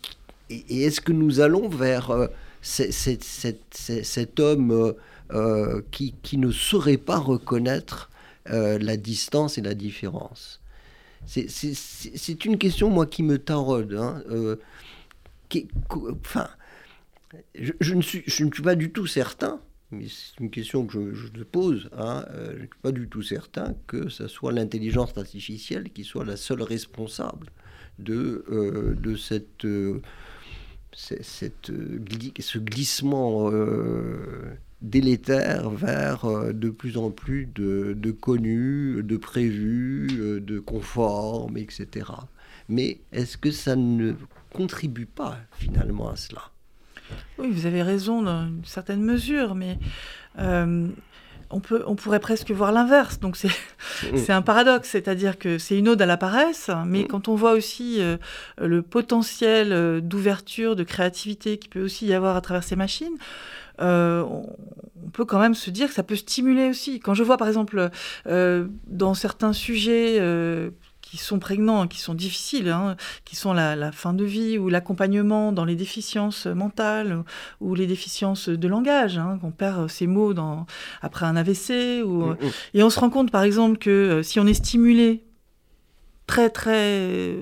et 0.49 0.83
est-ce 0.83 1.01
que 1.01 1.11
nous 1.11 1.39
allons 1.39 1.69
vers 1.69 2.11
euh, 2.11 2.27
cet 2.61 4.39
homme 4.39 4.71
euh, 4.71 4.93
euh, 5.31 5.81
qui, 5.91 6.13
qui, 6.21 6.37
ne 6.37 6.51
saurait 6.51 6.97
pas 6.97 7.17
reconnaître 7.17 8.09
la 8.47 8.95
distance 8.95 9.57
et 9.57 9.61
la 9.61 9.73
différence? 9.73 10.61
C'est 11.25 12.45
une 12.45 12.59
question, 12.59 12.91
moi, 12.91 13.07
qui 13.07 13.23
me 13.23 13.39
taraude. 13.39 13.95
Hein, 13.99 14.21
enfin, 16.23 16.47
je, 17.55 17.93
ne 17.93 18.01
suis, 18.01 18.23
je 18.25 18.61
pas 18.61 18.75
du 18.75 18.91
tout 18.91 19.07
certain, 19.07 19.59
mais 19.91 20.05
c'est 20.07 20.39
une 20.39 20.49
question 20.49 20.85
que 20.85 21.13
je, 21.13 21.27
te 21.27 21.43
pose, 21.43 21.89
hein, 21.97 22.25
je 22.33 22.51
ne 22.53 22.57
suis 22.59 22.69
pas 22.81 22.91
du 22.91 23.07
tout 23.07 23.21
certain 23.21 23.75
que 23.87 24.09
ce 24.09 24.27
soit 24.27 24.51
l'intelligence 24.51 25.17
artificielle 25.17 25.89
qui 25.91 26.03
soit 26.03 26.25
la 26.25 26.37
seule 26.37 26.61
responsable 26.61 27.47
de, 27.99 28.43
cette 29.17 29.67
cette, 30.91 31.71
ce 31.71 32.57
glissement 32.57 33.51
délétère 34.85 35.69
vers 35.69 36.25
euh, 36.25 36.53
de 36.53 36.69
plus 36.69 36.97
en 36.97 37.11
plus 37.11 37.47
de, 37.47 37.93
de 37.97 38.11
connus, 38.11 39.03
de 39.03 39.17
prévus, 39.17 40.07
euh, 40.13 40.39
de 40.39 40.59
conformes, 40.59 41.57
etc. 41.57 42.11
Mais 42.69 43.01
est-ce 43.11 43.37
que 43.37 43.51
ça 43.51 43.75
ne 43.75 44.13
contribue 44.53 45.05
pas 45.05 45.37
finalement 45.57 46.09
à 46.09 46.15
cela? 46.15 46.51
Oui, 47.37 47.49
vous 47.51 47.65
avez 47.65 47.83
raison 47.83 48.21
dans 48.21 48.47
une 48.47 48.65
certaine 48.65 49.01
mesure, 49.01 49.55
mais 49.55 49.77
euh, 50.39 50.87
on, 51.49 51.59
peut, 51.59 51.83
on 51.85 51.95
pourrait 51.95 52.19
presque 52.19 52.51
voir 52.51 52.71
l'inverse. 52.71 53.19
Donc 53.19 53.37
c'est 53.37 53.49
mm. 54.11 54.31
un 54.31 54.41
paradoxe, 54.41 54.89
c'est-à-dire 54.89 55.37
que 55.37 55.57
c'est 55.57 55.77
une 55.77 55.89
ode 55.89 56.01
à 56.01 56.05
la 56.05 56.17
paresse, 56.17 56.69
mais 56.85 57.03
mm. 57.03 57.07
quand 57.07 57.27
on 57.27 57.35
voit 57.35 57.53
aussi 57.53 58.01
le 58.57 58.81
potentiel 58.81 60.01
d'ouverture, 60.01 60.75
de 60.75 60.83
créativité 60.83 61.57
qui 61.57 61.69
peut 61.69 61.83
aussi 61.83 62.07
y 62.07 62.13
avoir 62.13 62.35
à 62.35 62.41
travers 62.41 62.63
ces 62.63 62.75
machines, 62.75 63.17
euh, 63.81 64.23
on 64.23 65.09
peut 65.09 65.25
quand 65.25 65.39
même 65.39 65.53
se 65.53 65.69
dire 65.69 65.87
que 65.87 65.93
ça 65.93 66.03
peut 66.03 66.15
stimuler 66.15 66.69
aussi. 66.69 66.99
Quand 66.99 67.13
je 67.13 67.23
vois 67.23 67.37
par 67.37 67.47
exemple 67.47 67.89
euh, 68.27 68.67
dans 68.87 69.13
certains 69.13 69.53
sujets 69.53 70.17
euh, 70.19 70.71
qui 71.15 71.23
sont 71.23 71.39
prégnants, 71.39 71.87
qui 71.87 71.99
sont 71.99 72.13
difficiles, 72.13 72.69
hein, 72.69 72.97
qui 73.23 73.35
sont 73.37 73.53
la, 73.53 73.91
fin 73.91 74.13
de 74.13 74.25
vie 74.25 74.57
ou 74.57 74.67
l'accompagnement 74.67 75.53
dans 75.53 75.63
les 75.63 75.75
déficiences 75.75 76.45
mentales 76.45 77.23
ou 77.61 77.73
les 77.73 77.87
déficiences 77.87 78.49
de 78.49 78.67
langage, 78.67 79.17
hein, 79.17 79.37
qu'on 79.39 79.51
perd 79.51 79.89
ses 79.89 80.07
mots 80.07 80.33
dans, 80.33 80.65
après 81.01 81.25
un 81.25 81.37
AVC. 81.37 82.03
Ou, 82.03 82.25
mm, 82.25 82.31
mm. 82.31 82.51
Et 82.73 82.83
on 82.83 82.89
se 82.89 82.99
rend 82.99 83.09
compte 83.09 83.31
par 83.31 83.43
exemple 83.43 83.77
que 83.77 84.21
si 84.23 84.39
on 84.41 84.45
est 84.45 84.53
stimulé 84.53 85.23
très 86.27 86.49
très 86.49 87.37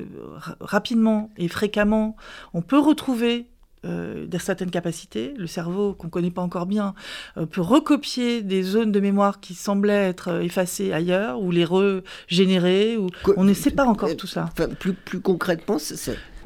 rapidement 0.60 1.32
et 1.38 1.48
fréquemment, 1.48 2.16
on 2.54 2.62
peut 2.62 2.80
retrouver 2.80 3.48
euh, 3.86 4.26
certaines 4.40 4.72
capacités. 4.72 5.34
Le 5.38 5.48
cerveau, 5.48 5.94
qu'on 5.94 6.08
ne 6.08 6.12
connaît 6.12 6.32
pas 6.32 6.42
encore 6.42 6.66
bien, 6.66 6.94
euh, 7.38 7.46
peut 7.46 7.62
recopier 7.62 8.42
des 8.42 8.64
zones 8.64 8.92
de 8.92 9.00
mémoire 9.00 9.40
qui 9.40 9.54
semblaient 9.54 10.10
être 10.10 10.30
euh, 10.30 10.42
effacées 10.42 10.92
ailleurs, 10.92 11.42
ou 11.42 11.52
les 11.52 11.66
régénérer. 11.66 12.98
Ou... 12.98 13.10
on 13.38 13.44
ne 13.44 13.54
sait 13.54 13.72
pas 13.72 13.86
encore 13.86 14.16
tout 14.16 14.28
ça. 14.28 14.50
plus, 14.80 14.94
plus 14.94 15.20
concrètement, 15.20 15.78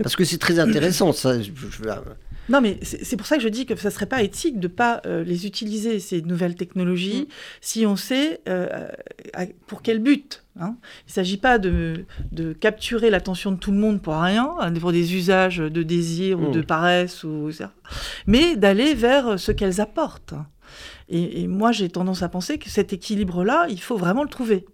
parce 0.02 0.16
que 0.16 0.24
c'est 0.24 0.38
très 0.38 0.60
intéressant, 0.60 1.12
ça. 1.12 1.34
Non, 2.50 2.62
mais 2.62 2.80
c'est 2.82 3.18
pour 3.18 3.28
ça 3.28 3.38
que 3.38 3.44
je 3.44 3.50
dis 3.50 3.66
que 3.66 3.76
ça 3.76 3.90
ne 3.90 3.94
serait 3.94 4.06
pas 4.06 4.22
éthique 4.24 4.60
de 4.60 4.68
ne 4.68 4.74
pas 4.74 5.02
les 5.06 5.46
utiliser, 5.46 6.00
ces 6.00 6.22
nouvelles 6.22 6.56
technologies, 6.56 7.24
mm. 7.24 7.34
si 7.62 7.86
on 7.86 7.96
sait 7.96 8.42
pour 9.68 9.82
quel 9.82 10.00
but. 10.00 10.44
Hein. 10.60 10.76
Il 11.06 11.10
ne 11.10 11.14
s'agit 11.14 11.38
pas 11.38 11.60
de, 11.60 12.06
de 12.32 12.54
capturer 12.54 13.10
l'attention 13.10 13.52
de 13.52 13.58
tout 13.58 13.72
le 13.72 13.78
monde 13.78 14.02
pour 14.02 14.16
rien, 14.16 14.56
hein, 14.60 14.74
pour 14.74 14.92
des 14.92 15.16
usages 15.16 15.58
de 15.58 15.84
désir 15.84 16.40
ou 16.40 16.52
de 16.52 16.62
mmh. 16.62 16.66
paresse, 16.66 17.24
ou, 17.24 17.50
mais 18.26 18.56
d'aller 18.56 18.96
vers 18.96 19.40
ce 19.40 19.52
qu'elles 19.52 19.82
apportent. 19.82 20.34
Et, 21.10 21.48
moi, 21.48 21.72
j'ai 21.72 21.88
tendance 21.88 22.22
à 22.22 22.28
penser 22.28 22.58
que 22.58 22.70
cet 22.70 22.92
équilibre-là, 22.92 23.68
il 23.70 23.80
faut 23.80 23.96
vraiment 23.96 24.24
le 24.24 24.30
trouver. 24.30 24.66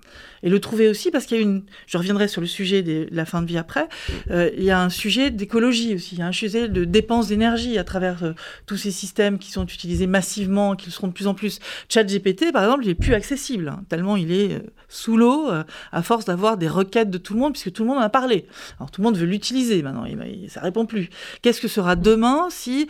Et 0.41 0.49
le 0.49 0.59
trouver 0.59 0.89
aussi 0.89 1.11
parce 1.11 1.25
qu'il 1.25 1.37
y 1.37 1.39
a 1.39 1.43
une... 1.43 1.63
Je 1.85 1.97
reviendrai 1.97 2.27
sur 2.27 2.41
le 2.41 2.47
sujet 2.47 2.81
de 2.81 3.07
la 3.11 3.23
fin 3.25 3.41
de 3.41 3.47
vie 3.47 3.57
après. 3.57 3.87
Euh, 4.31 4.49
il 4.57 4.63
y 4.63 4.71
a 4.71 4.81
un 4.81 4.89
sujet 4.89 5.29
d'écologie 5.29 5.95
aussi. 5.95 6.15
Il 6.15 6.19
y 6.19 6.21
a 6.21 6.27
un 6.27 6.31
sujet 6.31 6.67
de 6.67 6.85
dépense 6.85 7.27
d'énergie 7.27 7.77
à 7.77 7.83
travers 7.83 8.23
euh, 8.23 8.33
tous 8.65 8.77
ces 8.77 8.91
systèmes 8.91 9.37
qui 9.37 9.51
sont 9.51 9.65
utilisés 9.65 10.07
massivement, 10.07 10.75
qui 10.75 10.87
le 10.87 10.91
seront 10.91 11.07
de 11.07 11.13
plus 11.13 11.27
en 11.27 11.35
plus. 11.35 11.59
ChatGPT, 11.87 12.51
par 12.51 12.63
exemple, 12.63 12.83
il 12.85 12.89
est 12.89 12.95
plus 12.95 13.13
accessible, 13.13 13.69
hein, 13.69 13.83
tellement 13.87 14.17
il 14.17 14.31
est 14.31 14.53
euh, 14.53 14.59
sous 14.89 15.17
l'eau 15.17 15.49
à 15.91 16.03
force 16.03 16.25
d'avoir 16.25 16.57
des 16.57 16.67
requêtes 16.67 17.09
de 17.09 17.17
tout 17.17 17.33
le 17.33 17.39
monde, 17.39 17.53
puisque 17.53 17.71
tout 17.71 17.83
le 17.83 17.89
monde 17.89 17.97
en 17.97 18.01
a 18.01 18.09
parlé. 18.09 18.45
Alors 18.79 18.91
tout 18.91 19.01
le 19.01 19.05
monde 19.05 19.17
veut 19.17 19.25
l'utiliser 19.25 19.81
maintenant, 19.81 20.05
il, 20.05 20.49
ça 20.49 20.61
répond 20.61 20.85
plus. 20.85 21.09
Qu'est-ce 21.41 21.61
que 21.61 21.67
sera 21.67 21.95
demain 21.95 22.47
si 22.51 22.87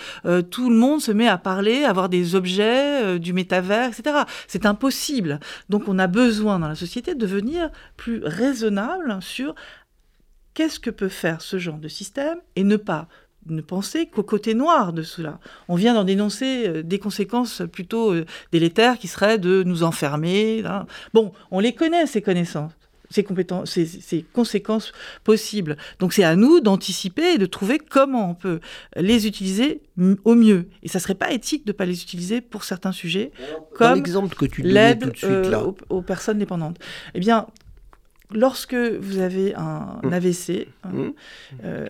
tout 0.51 0.69
le 0.69 0.75
monde 0.75 0.99
se 0.99 1.13
met 1.13 1.29
à 1.29 1.37
parler, 1.37 1.85
à 1.85 1.89
avoir 1.89 2.09
des 2.09 2.35
objets 2.35 2.92
du 3.19 3.33
métavers, 3.33 3.89
etc. 3.89 4.23
C'est 4.47 4.65
impossible. 4.65 5.39
Donc 5.69 5.87
on 5.87 5.99
a 5.99 6.07
besoin 6.07 6.59
dans 6.59 6.67
la 6.67 6.75
société 6.75 7.15
de 7.15 7.19
devenir 7.19 7.69
plus 7.97 8.21
raisonnable 8.23 9.17
sur 9.21 9.55
qu'est-ce 10.53 10.79
que 10.79 10.89
peut 10.89 11.09
faire 11.09 11.41
ce 11.41 11.57
genre 11.57 11.77
de 11.77 11.87
système 11.87 12.37
et 12.55 12.63
ne 12.63 12.77
pas 12.77 13.07
ne 13.45 13.61
penser 13.61 14.05
qu'au 14.05 14.23
côté 14.23 14.53
noir 14.53 14.93
de 14.93 15.01
cela. 15.03 15.39
On 15.67 15.75
vient 15.75 15.93
d'en 15.93 16.03
dénoncer 16.03 16.67
euh, 16.67 16.83
des 16.83 16.99
conséquences 16.99 17.61
plutôt 17.71 18.13
euh, 18.13 18.25
délétères 18.51 18.97
qui 18.97 19.07
seraient 19.07 19.37
de 19.37 19.63
nous 19.63 19.83
enfermer. 19.83 20.63
Bon, 21.13 21.33
on 21.51 21.59
les 21.59 21.73
connaît, 21.73 22.07
ces 22.07 22.21
connaissances 22.21 22.71
ces, 23.13 23.23
compétences, 23.23 23.69
ces, 23.69 24.25
conséquences 24.33 24.91
possibles. 25.23 25.77
Donc 25.99 26.13
c'est 26.13 26.23
à 26.23 26.35
nous 26.35 26.59
d'anticiper 26.61 27.35
et 27.35 27.37
de 27.37 27.45
trouver 27.45 27.77
comment 27.77 28.31
on 28.31 28.33
peut 28.33 28.59
les 28.95 29.27
utiliser 29.27 29.81
au 30.23 30.35
mieux. 30.35 30.67
Et 30.81 30.87
ça 30.87 30.99
serait 30.99 31.15
pas 31.15 31.31
éthique 31.31 31.65
de 31.65 31.71
ne 31.71 31.77
pas 31.77 31.85
les 31.85 32.01
utiliser 32.01 32.41
pour 32.41 32.63
certains 32.63 32.91
sujets, 32.91 33.31
comme 33.75 34.03
l'aide 34.57 35.13
euh, 35.23 35.71
aux, 35.89 36.01
personnes 36.01 36.39
dépendantes. 36.39 36.79
Eh 37.13 37.19
bien, 37.19 37.47
lorsque 38.31 38.73
vous 38.75 39.19
avez 39.19 39.53
un 39.55 39.99
mmh. 40.03 40.13
AVC, 40.13 40.67
hein, 40.83 40.89
mmh. 40.91 41.11
euh, 41.65 41.89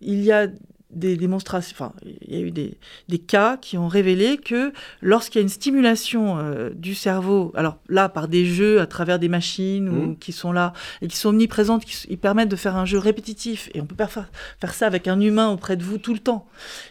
il 0.00 0.24
y 0.24 0.32
a 0.32 0.48
des 0.92 1.16
démonstrations, 1.16 1.74
enfin, 1.74 1.92
il 2.26 2.34
y 2.34 2.36
a 2.36 2.40
eu 2.40 2.50
des, 2.50 2.76
des, 3.08 3.18
cas 3.18 3.56
qui 3.56 3.78
ont 3.78 3.88
révélé 3.88 4.36
que 4.36 4.72
lorsqu'il 5.00 5.38
y 5.38 5.40
a 5.40 5.42
une 5.42 5.48
stimulation 5.48 6.38
euh, 6.38 6.70
du 6.74 6.94
cerveau, 6.94 7.52
alors 7.54 7.78
là 7.88 8.08
par 8.08 8.28
des 8.28 8.44
jeux 8.44 8.80
à 8.80 8.86
travers 8.86 9.18
des 9.18 9.28
machines 9.28 9.88
ou 9.88 10.10
mmh. 10.10 10.18
qui 10.18 10.32
sont 10.32 10.52
là 10.52 10.72
et 11.00 11.08
qui 11.08 11.16
sont 11.16 11.30
omniprésentes, 11.30 11.84
qui 11.84 12.16
permettent 12.16 12.50
de 12.50 12.56
faire 12.56 12.76
un 12.76 12.84
jeu 12.84 12.98
répétitif 12.98 13.70
et 13.74 13.80
on 13.80 13.86
peut 13.86 13.96
faire, 13.96 14.28
faire 14.60 14.74
ça 14.74 14.86
avec 14.86 15.08
un 15.08 15.20
humain 15.20 15.48
auprès 15.50 15.76
de 15.76 15.82
vous 15.82 15.98
tout 15.98 16.12
le 16.12 16.20
temps, 16.20 16.46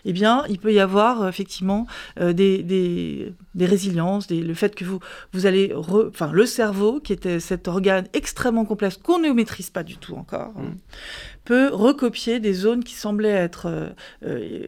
eh 0.05 0.13
bien 0.13 0.43
il 0.49 0.59
peut 0.59 0.73
y 0.73 0.79
avoir 0.79 1.21
euh, 1.21 1.29
effectivement 1.29 1.85
euh, 2.19 2.33
des, 2.33 2.63
des, 2.63 3.33
des, 3.55 3.65
résiliences, 3.65 4.27
des, 4.27 4.41
le 4.41 4.53
fait 4.53 4.75
que 4.75 4.85
vous, 4.85 4.99
vous 5.33 5.45
allez, 5.45 5.73
enfin 5.75 6.31
le 6.31 6.45
cerveau 6.45 6.99
qui 6.99 7.13
était 7.13 7.39
cet 7.39 7.67
organe 7.67 8.07
extrêmement 8.13 8.65
complexe 8.65 8.97
qu'on 8.97 9.19
ne 9.19 9.29
maîtrise 9.31 9.69
pas 9.69 9.83
du 9.83 9.97
tout 9.97 10.15
encore. 10.15 10.53
Mmh 10.55 10.71
peut 11.45 11.69
recopier 11.71 12.39
des 12.39 12.53
zones 12.53 12.83
qui 12.83 12.93
semblaient 12.93 13.29
être 13.29 13.65
euh, 13.67 13.89
euh, 14.25 14.65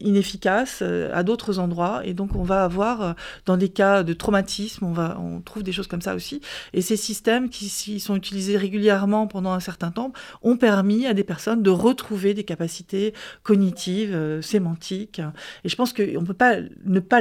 inefficaces 0.00 0.80
euh, 0.82 1.10
à 1.14 1.22
d'autres 1.22 1.58
endroits. 1.58 2.02
Et 2.04 2.14
donc, 2.14 2.34
on 2.34 2.42
va 2.42 2.64
avoir, 2.64 3.14
dans 3.44 3.56
des 3.56 3.68
cas 3.68 4.02
de 4.02 4.12
traumatisme, 4.12 4.84
on, 4.84 4.92
va, 4.92 5.18
on 5.20 5.40
trouve 5.40 5.62
des 5.62 5.72
choses 5.72 5.86
comme 5.86 6.00
ça 6.00 6.14
aussi. 6.14 6.40
Et 6.72 6.82
ces 6.82 6.96
systèmes 6.96 7.48
qui, 7.48 7.68
sont 8.00 8.16
utilisés 8.16 8.56
régulièrement 8.56 9.26
pendant 9.26 9.52
un 9.52 9.60
certain 9.60 9.90
temps, 9.90 10.12
ont 10.42 10.56
permis 10.56 11.06
à 11.06 11.14
des 11.14 11.24
personnes 11.24 11.62
de 11.62 11.70
retrouver 11.70 12.34
des 12.34 12.44
capacités 12.44 13.14
cognitives, 13.42 14.40
sémantiques. 14.40 15.20
Et 15.64 15.68
je 15.68 15.76
pense 15.76 15.92
qu'on 15.92 16.02
ne 16.02 16.26
peut 16.26 16.34
pas 16.34 16.56
ne 16.84 17.00
pas 17.00 17.20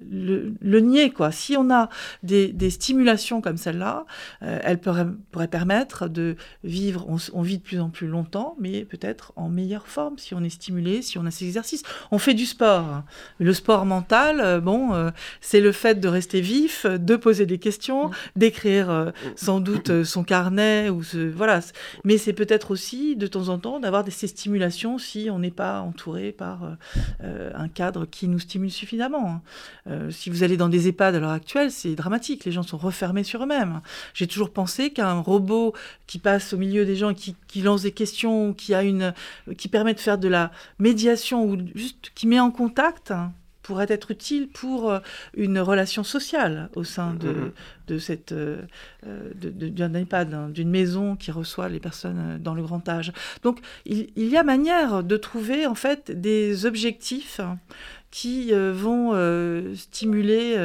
le, 0.00 0.80
nier. 0.80 1.10
Quoi. 1.10 1.32
Si 1.32 1.56
on 1.56 1.70
a 1.70 1.88
des, 2.22 2.70
stimulations 2.70 3.40
comme 3.40 3.56
celle-là, 3.56 4.06
elles 4.40 4.80
pourraient, 4.80 5.06
permettre 5.50 6.08
de 6.08 6.36
vivre, 6.64 7.06
on, 7.08 7.16
on 7.32 7.42
vit 7.42 7.58
de 7.58 7.62
plus 7.62 7.80
en 7.80 7.90
plus 7.90 7.97
plus 7.98 8.06
longtemps, 8.06 8.54
mais 8.60 8.84
peut-être 8.84 9.32
en 9.34 9.48
meilleure 9.48 9.88
forme 9.88 10.18
si 10.18 10.32
on 10.32 10.44
est 10.44 10.50
stimulé, 10.50 11.02
si 11.02 11.18
on 11.18 11.26
a 11.26 11.32
ces 11.32 11.46
exercices. 11.46 11.82
On 12.12 12.18
fait 12.18 12.34
du 12.34 12.46
sport. 12.46 13.02
Le 13.40 13.52
sport 13.52 13.86
mental, 13.86 14.40
euh, 14.40 14.60
bon, 14.60 14.94
euh, 14.94 15.10
c'est 15.40 15.60
le 15.60 15.72
fait 15.72 15.98
de 15.98 16.06
rester 16.06 16.40
vif, 16.40 16.86
de 16.86 17.16
poser 17.16 17.44
des 17.44 17.58
questions, 17.58 18.12
d'écrire 18.36 18.88
euh, 18.88 19.10
sans 19.34 19.58
doute 19.58 20.04
son 20.04 20.22
carnet 20.22 20.90
ou 20.90 21.02
ce, 21.02 21.28
voilà. 21.28 21.58
Mais 22.04 22.18
c'est 22.18 22.32
peut-être 22.32 22.70
aussi 22.70 23.16
de 23.16 23.26
temps 23.26 23.48
en 23.48 23.58
temps 23.58 23.80
d'avoir 23.80 24.04
ces 24.08 24.28
stimulations 24.28 24.98
si 24.98 25.28
on 25.28 25.40
n'est 25.40 25.50
pas 25.50 25.80
entouré 25.80 26.30
par 26.30 26.76
un 27.20 27.68
cadre 27.68 28.06
qui 28.06 28.28
nous 28.28 28.38
stimule 28.38 28.70
suffisamment. 28.70 29.42
Hein. 29.86 30.10
si 30.10 30.30
vous 30.30 30.44
allez 30.44 30.56
dans 30.56 30.68
des 30.68 30.86
EHPAD 30.86 31.16
à 31.16 31.18
l'heure 31.18 31.30
actuelle, 31.30 31.72
c'est 31.72 31.96
dramatique. 31.96 32.44
Les 32.44 32.52
gens 32.52 32.62
sont 32.62 32.78
refermés 32.78 33.24
sur 33.24 33.42
eux-mêmes. 33.42 33.80
J'ai 34.14 34.28
toujours 34.28 34.50
pensé 34.50 34.90
qu'un 34.90 35.20
robot 35.20 35.74
qui 36.06 36.18
passe 36.18 36.52
au 36.52 36.58
milieu 36.58 36.86
des 36.86 36.96
gens, 36.96 37.12
qui, 37.12 37.34
qui 37.48 37.60
lance 37.60 37.82
des 37.82 37.87
questions, 37.92 38.54
qui, 38.54 38.74
a 38.74 38.82
une, 38.82 39.14
qui 39.56 39.68
permet 39.68 39.94
de 39.94 40.00
faire 40.00 40.18
de 40.18 40.28
la 40.28 40.50
médiation 40.78 41.44
ou 41.44 41.58
juste 41.74 42.12
qui 42.14 42.26
met 42.26 42.40
en 42.40 42.50
contact 42.50 43.10
hein, 43.10 43.32
pourrait 43.68 43.86
être 43.90 44.10
utile 44.10 44.48
pour 44.48 44.90
euh, 44.90 44.98
une 45.34 45.58
relation 45.60 46.02
sociale 46.02 46.70
au 46.74 46.84
sein 46.84 47.12
de, 47.12 47.28
mm-hmm. 47.28 47.52
de 47.88 47.98
cette 47.98 48.32
euh, 48.32 48.62
euh, 49.06 49.30
d'un 49.34 49.92
EHPAD, 49.92 50.32
hein, 50.32 50.48
d'une 50.48 50.70
maison 50.70 51.16
qui 51.16 51.30
reçoit 51.30 51.68
les 51.68 51.78
personnes 51.78 52.38
dans 52.40 52.54
le 52.54 52.62
grand 52.62 52.88
âge. 52.88 53.12
Donc 53.42 53.60
il, 53.84 54.08
il, 54.16 54.28
y 54.28 54.38
a 54.38 54.42
manière 54.42 55.04
de 55.04 55.16
trouver 55.18 55.66
en 55.66 55.74
fait 55.74 56.10
des 56.18 56.64
objectifs 56.64 57.42
qui 58.10 58.52
vont 58.52 59.12
stimuler 59.74 60.56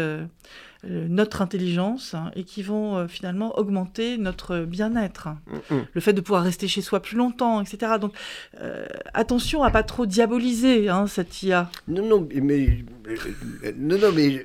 notre 0.84 1.42
intelligence 1.42 2.14
hein, 2.14 2.32
et 2.36 2.44
qui 2.44 2.62
vont 2.62 3.08
finalement 3.08 3.58
augmenter 3.58 4.18
notre 4.18 4.60
bien-être. 4.60 5.30
Le 5.94 6.02
fait 6.02 6.14
de 6.14 6.22
pouvoir 6.22 6.44
rester 6.44 6.68
chez 6.68 6.82
soi 6.82 7.02
plus 7.02 7.18
longtemps, 7.18 7.62
etc. 7.62 7.94
Donc 8.00 8.14
attention 9.14 9.64
à 9.64 9.72
pas 9.72 9.84
trop 9.84 10.06
diaboliser 10.06 10.90
hein, 10.90 11.08
cette 11.08 11.42
IA. 11.44 11.70
Non, 11.88 12.06
non, 12.06 12.28
mais, 12.42 12.84
non, 13.78 13.98
non, 13.98 14.12
mais 14.14 14.44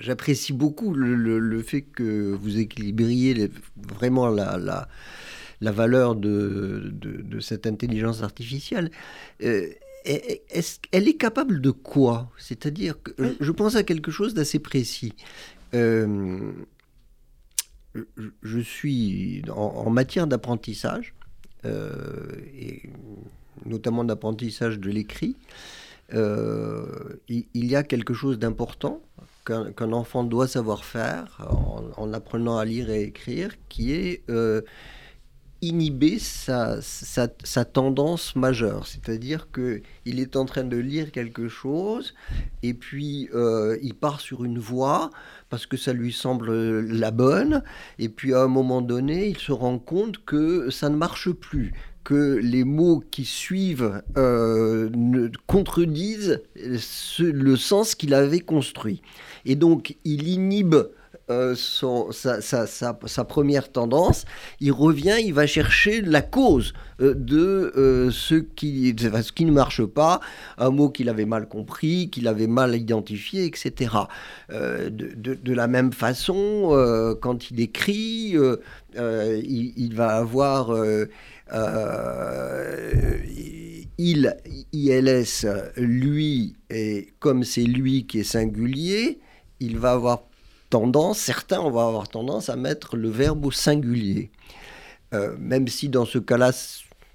j'apprécie 0.00 0.52
beaucoup 0.52 0.92
le, 0.94 1.38
le, 1.38 1.62
fait 1.62 1.82
que 1.82 2.32
vous 2.32 2.58
équilibriez 2.58 3.50
vraiment 3.76 4.28
la, 4.28 4.56
la 4.58 4.88
la 5.60 5.72
valeur 5.72 6.14
de, 6.14 6.90
de, 6.92 7.40
cette 7.40 7.66
intelligence 7.66 8.22
artificielle. 8.22 8.90
Euh, 9.42 9.68
est 10.08 10.80
elle 10.92 11.08
est 11.08 11.16
capable 11.16 11.60
de 11.60 11.70
quoi? 11.70 12.30
C'est-à-dire 12.38 13.02
que 13.02 13.12
je 13.40 13.52
pense 13.52 13.76
à 13.76 13.82
quelque 13.82 14.10
chose 14.10 14.34
d'assez 14.34 14.58
précis. 14.58 15.14
Euh, 15.74 16.52
je 18.42 18.60
suis 18.60 19.42
en, 19.50 19.90
matière 19.90 20.26
d'apprentissage, 20.26 21.14
euh, 21.64 22.28
et 22.54 22.82
notamment 23.66 24.04
d'apprentissage 24.04 24.78
de 24.78 24.90
l'écrit. 24.90 25.36
il, 26.12 27.46
y 27.54 27.76
a 27.76 27.82
quelque 27.82 28.14
chose 28.14 28.38
d'important 28.38 29.02
qu'un 29.44 29.92
enfant 29.92 30.24
doit 30.24 30.46
savoir 30.46 30.84
faire 30.84 31.46
en, 31.50 31.84
en, 31.96 32.12
apprenant 32.12 32.58
à 32.58 32.64
lire 32.64 32.90
et 32.90 33.02
écrire, 33.02 33.50
qui 33.68 33.92
est 33.92 34.22
inhiber 35.60 36.18
sa, 36.18 36.80
tendance 37.64 38.36
majeure. 38.36 38.86
C'est-à-dire 38.86 39.48
qu'il 39.52 40.20
est 40.20 40.36
en 40.36 40.44
train 40.44 40.64
de 40.64 40.76
lire 40.76 41.10
quelque 41.10 41.48
chose 41.48 42.14
et 42.62 42.74
puis 42.74 43.28
euh, 43.34 43.76
il 43.82 43.94
part 43.94 44.20
sur 44.20 44.44
une 44.44 44.58
voie 44.58 45.10
parce 45.50 45.66
que 45.66 45.76
ça 45.76 45.92
lui 45.92 46.12
semble 46.12 46.80
la 46.80 47.10
bonne 47.10 47.62
et 47.98 48.08
puis 48.08 48.34
à 48.34 48.42
un 48.42 48.48
moment 48.48 48.82
donné 48.82 49.28
il 49.28 49.38
se 49.38 49.52
rend 49.52 49.78
compte 49.78 50.24
que 50.24 50.70
ça 50.70 50.88
ne 50.88 50.96
marche 50.96 51.30
plus 51.30 51.72
que 52.04 52.38
les 52.42 52.64
mots 52.64 53.02
qui 53.10 53.24
suivent 53.24 54.02
euh, 54.16 54.88
ne 54.94 55.28
contredisent 55.46 56.42
le 57.18 57.56
sens 57.56 57.94
qu'il 57.94 58.14
avait 58.14 58.40
construit. 58.40 59.02
Et 59.44 59.56
donc 59.56 59.96
il 60.04 60.28
inhibe 60.28 60.76
euh, 61.30 61.54
sa, 61.54 63.24
première 63.24 63.70
tendance, 63.70 64.24
il 64.60 64.72
revient, 64.72 65.16
il 65.22 65.34
va 65.34 65.46
chercher 65.46 66.00
la 66.00 66.22
cause 66.22 66.72
euh, 67.00 67.14
de 67.14 67.72
euh, 67.76 68.10
ce, 68.10 68.36
qui, 68.36 68.94
ne 68.94 69.50
marche 69.50 69.84
pas, 69.84 70.20
un 70.56 70.70
mot 70.70 70.88
qu'il 70.88 71.08
avait 71.08 71.26
mal 71.26 71.46
compris, 71.46 72.08
qu'il 72.10 72.28
avait 72.28 72.46
mal 72.46 72.74
identifié, 72.74 73.44
etc. 73.44 73.90
De, 74.48 74.88
de, 74.90 75.52
la 75.52 75.66
même 75.66 75.92
façon, 75.92 77.16
quand 77.20 77.50
il 77.50 77.60
écrit, 77.60 78.34
il, 78.94 79.72
il, 79.76 79.94
va 79.94 80.16
avoir... 80.16 80.74
il, 83.98 84.36
ILS, 84.72 85.46
lui, 85.76 86.54
et 86.70 87.08
comme 87.18 87.44
c'est 87.44 87.64
lui 87.64 88.06
qui 88.06 88.20
est 88.20 88.24
singulier, 88.24 89.18
il 89.60 89.78
va 89.78 89.92
avoir 89.92 90.27
tendance, 90.70 91.18
certains 91.18 91.60
vont 91.60 91.68
avoir 91.68 92.08
tendance 92.08 92.48
à 92.48 92.56
mettre 92.56 92.96
le 92.96 93.08
verbe 93.08 93.44
au 93.46 93.50
singulier. 93.50 94.30
Euh, 95.14 95.36
même 95.38 95.68
si 95.68 95.88
dans 95.88 96.04
ce 96.04 96.18
cas-là, 96.18 96.52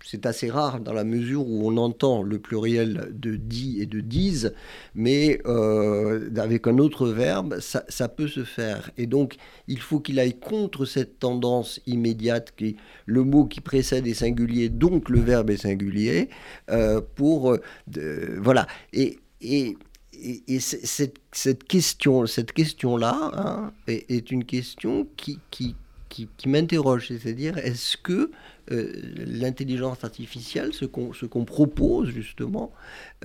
c'est 0.05 0.25
assez 0.25 0.49
rare 0.49 0.79
dans 0.79 0.93
la 0.93 1.03
mesure 1.03 1.47
où 1.47 1.67
on 1.67 1.77
entend 1.77 2.23
le 2.23 2.39
pluriel 2.39 3.09
de 3.13 3.35
dit 3.35 3.77
et 3.79 3.85
de 3.85 4.01
dise, 4.01 4.53
mais 4.95 5.39
euh, 5.45 6.29
avec 6.35 6.67
un 6.67 6.77
autre 6.79 7.07
verbe, 7.07 7.59
ça, 7.59 8.09
peut 8.09 8.27
se 8.27 8.43
faire. 8.43 8.91
Et 8.97 9.05
donc, 9.05 9.37
il 9.67 9.79
faut 9.79 9.99
qu'il 9.99 10.19
aille 10.19 10.37
contre 10.37 10.85
cette 10.85 11.19
tendance 11.19 11.79
immédiate 11.85 12.53
qui 12.57 12.75
le 13.05 13.23
mot 13.23 13.45
qui 13.45 13.61
précède 13.61 14.07
est 14.07 14.13
singulier, 14.13 14.69
donc 14.69 15.09
le 15.09 15.19
verbe 15.19 15.51
est 15.51 15.57
singulier, 15.57 16.29
euh, 16.69 16.99
pour... 17.15 17.57
voilà. 18.39 18.67
Et, 18.91 19.19
et 19.41 19.77
et, 20.21 20.59
cette, 20.59 21.17
cette, 21.31 21.63
question, 21.63 22.25
cette 22.25 22.51
question-là 22.53 23.31
hein, 23.33 23.71
est, 23.87 24.31
une 24.31 24.45
question 24.45 25.07
qui, 25.17 25.39
qui, 25.51 25.75
qui, 26.09 26.27
m'interroge, 26.47 27.07
c'est-à-dire 27.07 27.57
est-ce 27.57 27.97
que 27.97 28.31
euh, 28.71 28.93
l'intelligence 29.25 30.03
artificielle, 30.03 30.73
ce 30.73 30.85
qu'on 30.85 31.11
qu'on 31.29 31.45
propose 31.45 32.09
justement, 32.09 32.71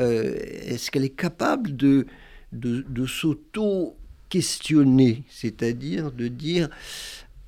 euh, 0.00 0.34
est-ce 0.40 0.90
qu'elle 0.90 1.04
est 1.04 1.10
capable 1.10 1.76
de, 1.76 2.06
de, 2.52 2.84
de 2.88 3.06
s'auto-questionner, 3.06 5.24
c'est-à-dire 5.28 6.10
de 6.10 6.28
dire 6.28 6.70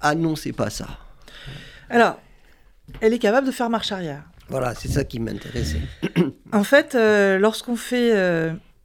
ah 0.00 0.14
non, 0.14 0.37
c'est 0.37 0.53
pas 0.53 0.70
ça. 0.70 0.87
Alors, 1.88 2.20
elle 3.00 3.12
est 3.12 3.18
capable 3.18 3.46
de 3.46 3.53
faire 3.53 3.70
marche 3.70 3.92
arrière. 3.92 4.24
Voilà, 4.48 4.74
c'est 4.74 4.88
ça 4.88 5.05
qui 5.05 5.20
m'intéressait. 5.20 5.83
en 6.53 6.64
fait, 6.64 6.94
euh, 6.94 7.38
lorsqu'on 7.38 7.76
fait 7.76 8.12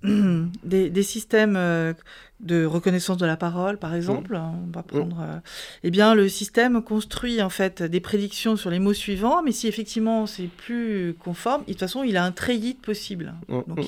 des, 0.63 1.04
systèmes 1.04 1.56
euh, 1.58 1.94
de 2.39 2.65
reconnaissance 2.65 3.18
de 3.18 3.26
la 3.26 3.38
parole, 3.38 3.78
par 3.78 3.96
exemple, 3.96 4.34
mmh. 4.34 4.38
on 4.38 4.72
va 4.72 4.82
mmh. 4.82 4.84
prendre, 4.84 5.22
euh, 5.22 5.39
eh 5.84 5.91
bien, 5.91 6.15
le 6.15 6.28
système 6.30 6.82
construit 6.82 7.41
en 7.41 7.50
fait 7.50 7.82
des 7.82 8.00
prédictions 8.00 8.56
sur 8.56 8.70
les 8.70 8.80
mots 8.80 8.94
suivants, 8.94 9.41
mais 9.44 9.52
si 9.52 9.68
effectivement 9.68 10.26
c'est 10.26 10.48
plus 10.48 11.15
conforme, 11.20 11.62
de 11.62 11.72
toute 11.72 11.80
façon, 11.80 12.04
il 12.04 12.18
a 12.18 12.24
un 12.24 12.32
treillis 12.32 12.74
possible. 12.74 13.34
Mmh. 13.48 13.60
Donc, 13.68 13.86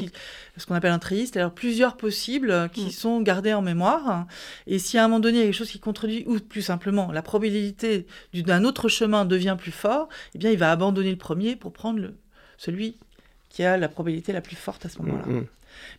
ce 0.56 0.65
qu'on 0.65 0.75
appelle 0.75 0.91
un 0.91 0.99
treillis, 0.99 1.27
c'est-à-dire 1.27 1.51
plusieurs 1.51 1.97
possibles 1.97 2.69
qui 2.73 2.91
sont 2.91 3.21
gardés 3.21 3.53
en 3.53 3.62
mémoire. 3.62 4.25
Et 4.65 4.80
si 4.80 4.97
à 4.97 5.03
un 5.03 5.08
moment 5.08 5.19
donné 5.19 5.38
il 5.38 5.39
y 5.39 5.43
a 5.43 5.45
quelque 5.45 5.56
chose 5.56 5.71
qui 5.71 5.80
contredit, 5.80 6.23
ou 6.27 6.39
plus 6.39 6.62
simplement 6.62 7.12
la 7.12 7.21
probabilité 7.21 8.08
d'un 8.34 8.63
autre 8.63 8.89
chemin 8.89 9.25
devient 9.25 9.56
plus 9.60 9.71
fort, 9.71 10.10
eh 10.36 10.38
bien, 10.38 10.51
il 10.51 10.58
va 10.58 10.71
abandonner 10.71 11.12
le 11.12 11.17
premier 11.17 11.56
pour 11.56 11.73
prendre 11.73 11.99
le, 11.99 12.15
celui 12.58 12.97
qui 13.49 13.63
a 13.63 13.77
la 13.77 13.89
probabilité 13.89 14.34
la 14.34 14.41
plus 14.41 14.56
forte 14.56 14.86
à 14.86 14.89
ce 14.89 15.01
moment-là. 15.01 15.25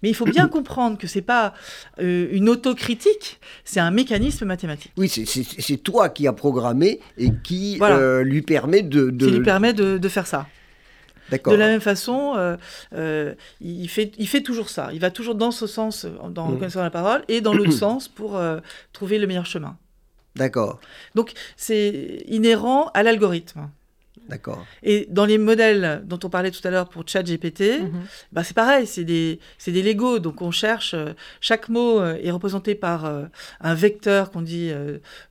Mais 0.02 0.08
il 0.08 0.14
faut 0.14 0.24
bien 0.24 0.48
comprendre 0.48 0.98
que 0.98 1.06
c'est 1.06 1.22
pas 1.22 1.54
euh, 2.00 2.28
une 2.30 2.48
autocritique, 2.48 3.40
c'est 3.64 3.80
un 3.80 3.90
mécanisme 3.90 4.44
mathématique. 4.46 4.92
Oui, 4.96 5.08
c'est 5.08 5.76
toi 5.78 6.08
qui 6.08 6.26
as 6.26 6.32
programmé 6.32 7.00
et 7.16 7.30
qui 7.42 7.78
euh, 7.80 8.22
lui 8.22 8.42
permet 8.42 8.82
de, 8.82 9.10
Qui 9.10 9.30
lui 9.30 9.42
permet 9.42 9.72
de, 9.72 10.08
faire 10.08 10.26
ça. 10.26 10.46
De 11.30 11.54
la 11.54 11.66
même 11.66 11.80
façon, 11.80 12.34
euh, 12.94 13.34
il, 13.60 13.88
fait, 13.88 14.12
il 14.18 14.28
fait 14.28 14.40
toujours 14.40 14.70
ça. 14.70 14.90
Il 14.92 15.00
va 15.00 15.10
toujours 15.10 15.34
dans 15.34 15.50
ce 15.50 15.66
sens, 15.66 16.06
dans 16.30 16.48
mmh. 16.48 16.58
de 16.58 16.80
la 16.80 16.90
parole, 16.90 17.22
et 17.28 17.40
dans 17.40 17.52
l'autre 17.54 17.72
sens 17.86 18.08
pour 18.08 18.40
trouver 18.92 19.18
le 19.18 19.26
meilleur 19.26 19.46
chemin. 19.46 19.76
D'accord. 20.36 20.78
Donc, 21.14 21.32
c'est 21.56 22.22
inhérent 22.28 22.90
à 22.94 23.02
l'algorithme. 23.02 23.68
D'accord. 24.28 24.66
Et 24.82 25.06
dans 25.10 25.24
les 25.24 25.38
modèles 25.38 26.02
dont 26.04 26.18
on 26.22 26.28
parlait 26.28 26.50
tout 26.50 26.66
à 26.66 26.70
l'heure 26.70 26.88
pour 26.88 27.04
ChatGPT, 27.06 27.80
bah 28.32 28.44
c'est 28.44 28.54
pareil, 28.54 28.86
c'est 28.86 29.04
des, 29.04 29.40
des 29.66 29.82
Lego. 29.82 30.18
Donc 30.18 30.42
on 30.42 30.50
cherche, 30.50 30.94
euh, 30.94 31.12
chaque 31.40 31.68
mot 31.68 32.00
euh, 32.00 32.18
est 32.22 32.30
représenté 32.30 32.74
par 32.74 33.06
euh, 33.06 33.24
un 33.60 33.74
vecteur 33.74 34.30
qu'on 34.30 34.42
dit 34.42 34.70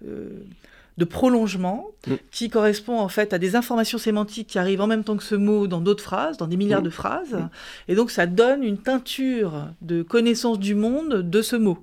de 0.01 1.05
prolongement, 1.05 1.91
mm. 2.07 2.13
qui 2.31 2.49
correspond 2.49 2.99
en 2.99 3.07
fait 3.07 3.33
à 3.33 3.37
des 3.37 3.55
informations 3.55 3.97
sémantiques 3.97 4.47
qui 4.47 4.59
arrivent 4.59 4.81
en 4.81 4.87
même 4.87 5.03
temps 5.03 5.15
que 5.15 5.23
ce 5.23 5.35
mot 5.35 5.67
dans 5.67 5.79
d'autres 5.79 6.03
phrases, 6.03 6.37
dans 6.37 6.47
des 6.47 6.57
milliards 6.57 6.81
mm. 6.81 6.85
de 6.85 6.89
phrases. 6.89 7.33
Mm. 7.33 7.49
Et 7.89 7.95
donc 7.95 8.11
ça 8.11 8.25
donne 8.25 8.63
une 8.63 8.79
teinture 8.79 9.67
de 9.81 10.01
connaissance 10.01 10.59
du 10.59 10.75
monde 10.75 11.29
de 11.29 11.41
ce 11.41 11.55
mot. 11.55 11.77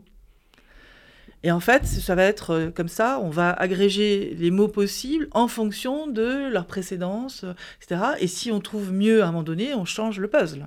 Et 1.44 1.52
en 1.52 1.60
fait, 1.60 1.86
ça 1.86 2.14
va 2.14 2.24
être 2.24 2.50
euh, 2.50 2.70
comme 2.70 2.88
ça, 2.88 3.20
on 3.22 3.28
va 3.28 3.52
agréger 3.52 4.34
les 4.38 4.50
mots 4.50 4.66
possibles 4.66 5.28
en 5.32 5.46
fonction 5.46 6.06
de 6.06 6.48
leur 6.50 6.64
précédence, 6.64 7.44
etc. 7.82 8.00
Et 8.18 8.26
si 8.26 8.50
on 8.50 8.60
trouve 8.60 8.92
mieux 8.92 9.22
à 9.22 9.26
un 9.26 9.30
moment 9.30 9.42
donné, 9.42 9.74
on 9.74 9.84
change 9.84 10.18
le 10.18 10.28
puzzle 10.28 10.66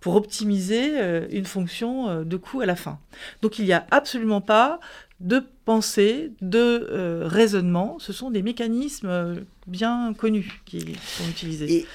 pour 0.00 0.16
optimiser 0.16 0.98
euh, 0.98 1.26
une 1.30 1.44
fonction 1.44 2.08
euh, 2.08 2.24
de 2.24 2.36
coût 2.38 2.62
à 2.62 2.66
la 2.66 2.74
fin. 2.74 2.98
Donc 3.42 3.58
il 3.58 3.66
n'y 3.66 3.72
a 3.74 3.86
absolument 3.90 4.40
pas 4.40 4.80
de 5.20 5.42
pensée, 5.66 6.32
de 6.40 7.24
raisonnement, 7.24 7.98
ce 7.98 8.12
sont 8.12 8.30
des 8.30 8.40
mécanismes 8.40 9.44
bien 9.66 10.14
connus 10.16 10.62
qui 10.64 10.96
sont 11.02 11.28
utilisés 11.28 11.86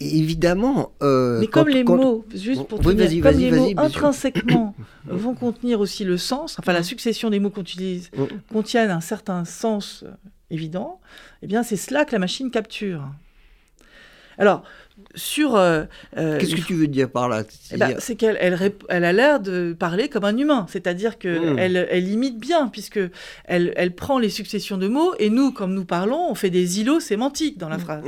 évidemment. 0.00 0.92
Euh, 1.02 1.40
Mais 1.40 1.46
comme 1.46 1.68
les 1.68 1.84
mots, 1.84 2.24
juste 2.34 2.66
pour 2.66 2.80
comme 2.82 2.96
les 2.96 3.50
mots 3.50 3.72
intrinsèquement 3.76 4.74
vont 5.06 5.34
contenir 5.34 5.80
aussi 5.80 6.04
le 6.04 6.16
sens, 6.16 6.56
enfin 6.58 6.72
la 6.72 6.82
succession 6.82 7.30
des 7.30 7.40
mots 7.40 7.50
qu'on 7.50 7.62
utilise 7.62 8.10
mm. 8.16 8.24
contiennent 8.52 8.90
un 8.90 9.00
certain 9.00 9.44
sens 9.44 10.04
euh, 10.06 10.10
évident, 10.50 11.00
eh 11.42 11.46
bien 11.46 11.62
c'est 11.62 11.76
cela 11.76 12.04
que 12.04 12.12
la 12.12 12.18
machine 12.18 12.50
capture. 12.50 13.04
Alors, 14.38 14.62
sur... 15.16 15.56
Euh, 15.56 15.84
Qu'est-ce 16.14 16.54
que 16.54 16.60
tu 16.60 16.74
veux 16.74 16.86
dire 16.86 17.10
par 17.10 17.28
là 17.28 17.42
eh 17.72 17.76
ben, 17.76 17.96
C'est 17.98 18.14
qu'elle 18.14 18.36
elle, 18.40 19.04
a 19.04 19.12
l'air 19.12 19.40
de 19.40 19.74
parler 19.76 20.08
comme 20.08 20.24
un 20.24 20.36
humain, 20.36 20.66
c'est-à-dire 20.68 21.18
qu'elle 21.18 21.54
mm. 21.54 21.58
elle, 21.58 21.88
elle 21.90 22.08
imite 22.08 22.38
bien, 22.38 22.68
puisque 22.68 23.00
elle, 23.44 23.72
elle 23.76 23.94
prend 23.94 24.18
les 24.18 24.30
successions 24.30 24.76
de 24.76 24.86
mots, 24.86 25.14
et 25.18 25.28
nous, 25.28 25.52
comme 25.52 25.74
nous 25.74 25.84
parlons, 25.84 26.30
on 26.30 26.34
fait 26.34 26.50
des 26.50 26.80
îlots 26.80 27.00
sémantiques 27.00 27.58
dans 27.58 27.68
la 27.68 27.78
mm. 27.78 27.80
phrase. 27.80 28.04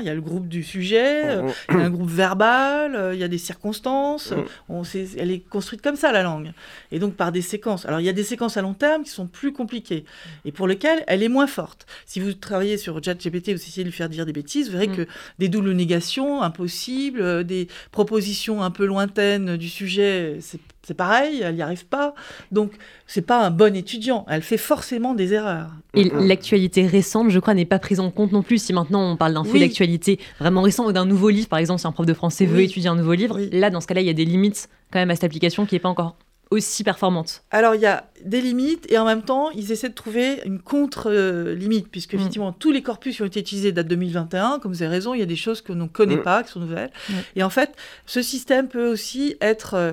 Il 0.00 0.06
y 0.06 0.08
a 0.08 0.14
le 0.14 0.20
groupe 0.20 0.48
du 0.48 0.62
sujet, 0.62 1.24
euh, 1.26 1.50
il 1.70 1.78
y 1.78 1.80
a 1.80 1.84
un 1.84 1.90
groupe 1.90 2.10
verbal, 2.10 2.94
euh, 2.94 3.14
il 3.14 3.20
y 3.20 3.24
a 3.24 3.28
des 3.28 3.38
circonstances. 3.38 4.32
On 4.68 4.82
elle 5.16 5.30
est 5.30 5.40
construite 5.40 5.82
comme 5.82 5.96
ça, 5.96 6.12
la 6.12 6.22
langue. 6.22 6.52
Et 6.92 6.98
donc 6.98 7.14
par 7.14 7.32
des 7.32 7.42
séquences. 7.42 7.86
Alors 7.86 8.00
il 8.00 8.04
y 8.04 8.08
a 8.08 8.12
des 8.12 8.24
séquences 8.24 8.56
à 8.56 8.62
long 8.62 8.74
terme 8.74 9.02
qui 9.04 9.10
sont 9.10 9.26
plus 9.26 9.52
compliquées 9.52 10.04
et 10.44 10.52
pour 10.52 10.66
lesquelles 10.66 11.04
elle 11.06 11.22
est 11.22 11.28
moins 11.28 11.46
forte. 11.46 11.86
Si 12.06 12.20
vous 12.20 12.32
travaillez 12.32 12.78
sur 12.78 13.02
ChatGPT, 13.02 13.50
vous 13.50 13.54
essayez 13.56 13.84
de 13.84 13.88
lui 13.88 13.96
faire 13.96 14.08
dire 14.08 14.26
des 14.26 14.32
bêtises, 14.32 14.66
vous 14.66 14.72
verrez 14.72 14.88
mm. 14.88 14.96
que 14.96 15.06
des 15.38 15.48
doubles 15.48 15.72
négations 15.72 16.42
impossibles, 16.42 17.20
euh, 17.20 17.42
des 17.42 17.68
propositions 17.92 18.62
un 18.62 18.70
peu 18.70 18.86
lointaines 18.86 19.56
du 19.56 19.68
sujet, 19.68 20.38
c'est 20.40 20.60
c'est 20.88 20.94
pareil, 20.94 21.42
elle 21.44 21.54
n'y 21.54 21.60
arrive 21.60 21.84
pas. 21.84 22.14
Donc, 22.50 22.72
c'est 23.06 23.20
pas 23.20 23.44
un 23.44 23.50
bon 23.50 23.76
étudiant. 23.76 24.24
Elle 24.26 24.40
fait 24.40 24.56
forcément 24.56 25.12
des 25.12 25.34
erreurs. 25.34 25.68
Et 25.92 26.04
l'actualité 26.04 26.86
récente, 26.86 27.28
je 27.28 27.38
crois, 27.38 27.52
n'est 27.52 27.66
pas 27.66 27.78
prise 27.78 28.00
en 28.00 28.10
compte 28.10 28.32
non 28.32 28.42
plus. 28.42 28.56
Si 28.56 28.72
maintenant 28.72 29.12
on 29.12 29.16
parle 29.18 29.34
d'un 29.34 29.44
fait 29.44 29.60
d'actualité 29.60 30.18
vraiment 30.40 30.62
récent 30.62 30.86
ou 30.86 30.92
d'un 30.92 31.04
nouveau 31.04 31.28
livre, 31.28 31.46
par 31.48 31.58
exemple, 31.58 31.80
si 31.80 31.86
un 31.86 31.92
prof 31.92 32.06
de 32.06 32.14
français 32.14 32.46
veut 32.46 32.62
étudier 32.62 32.88
un 32.88 32.96
nouveau 32.96 33.12
livre, 33.12 33.38
là, 33.52 33.68
dans 33.68 33.82
ce 33.82 33.86
cas-là, 33.86 34.00
il 34.00 34.06
y 34.06 34.10
a 34.10 34.14
des 34.14 34.24
limites 34.24 34.70
quand 34.90 34.98
même 34.98 35.10
à 35.10 35.14
cette 35.14 35.24
application 35.24 35.66
qui 35.66 35.74
n'est 35.74 35.80
pas 35.80 35.90
encore 35.90 36.16
aussi 36.50 36.84
performante 36.84 37.42
Alors 37.50 37.74
il 37.74 37.80
y 37.80 37.86
a 37.86 38.08
des 38.24 38.40
limites 38.40 38.90
et 38.90 38.98
en 38.98 39.04
même 39.04 39.22
temps 39.22 39.50
ils 39.50 39.70
essaient 39.72 39.88
de 39.88 39.94
trouver 39.94 40.40
une 40.44 40.60
contre-limite 40.60 41.88
puisque 41.90 42.14
mm. 42.14 42.18
effectivement 42.18 42.52
tous 42.52 42.70
les 42.70 42.82
corpus 42.82 43.16
qui 43.16 43.22
ont 43.22 43.26
été 43.26 43.40
utilisés 43.40 43.72
date 43.72 43.88
2021, 43.88 44.58
comme 44.58 44.72
vous 44.72 44.82
avez 44.82 44.90
raison, 44.90 45.14
il 45.14 45.20
y 45.20 45.22
a 45.22 45.26
des 45.26 45.36
choses 45.36 45.60
que 45.60 45.72
l'on 45.72 45.84
ne 45.84 45.88
connaît 45.88 46.16
mm. 46.16 46.22
pas, 46.22 46.42
qui 46.42 46.50
sont 46.50 46.60
nouvelles. 46.60 46.90
Et 47.36 47.42
en 47.42 47.50
fait 47.50 47.74
ce 48.06 48.22
système 48.22 48.68
peut 48.68 48.88
aussi 48.88 49.36
être... 49.40 49.74
Euh, 49.74 49.92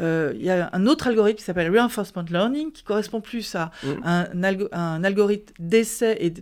euh, 0.00 0.32
il 0.34 0.44
y 0.44 0.50
a 0.50 0.70
un 0.72 0.86
autre 0.86 1.06
algorithme 1.06 1.38
qui 1.38 1.44
s'appelle 1.44 1.70
Reinforcement 1.70 2.24
Learning 2.28 2.72
qui 2.72 2.82
correspond 2.82 3.20
plus 3.20 3.54
à 3.54 3.70
mm. 3.82 3.88
un, 4.04 4.26
un 4.72 5.04
algorithme 5.04 5.52
d'essai 5.58 6.16
et 6.20 6.34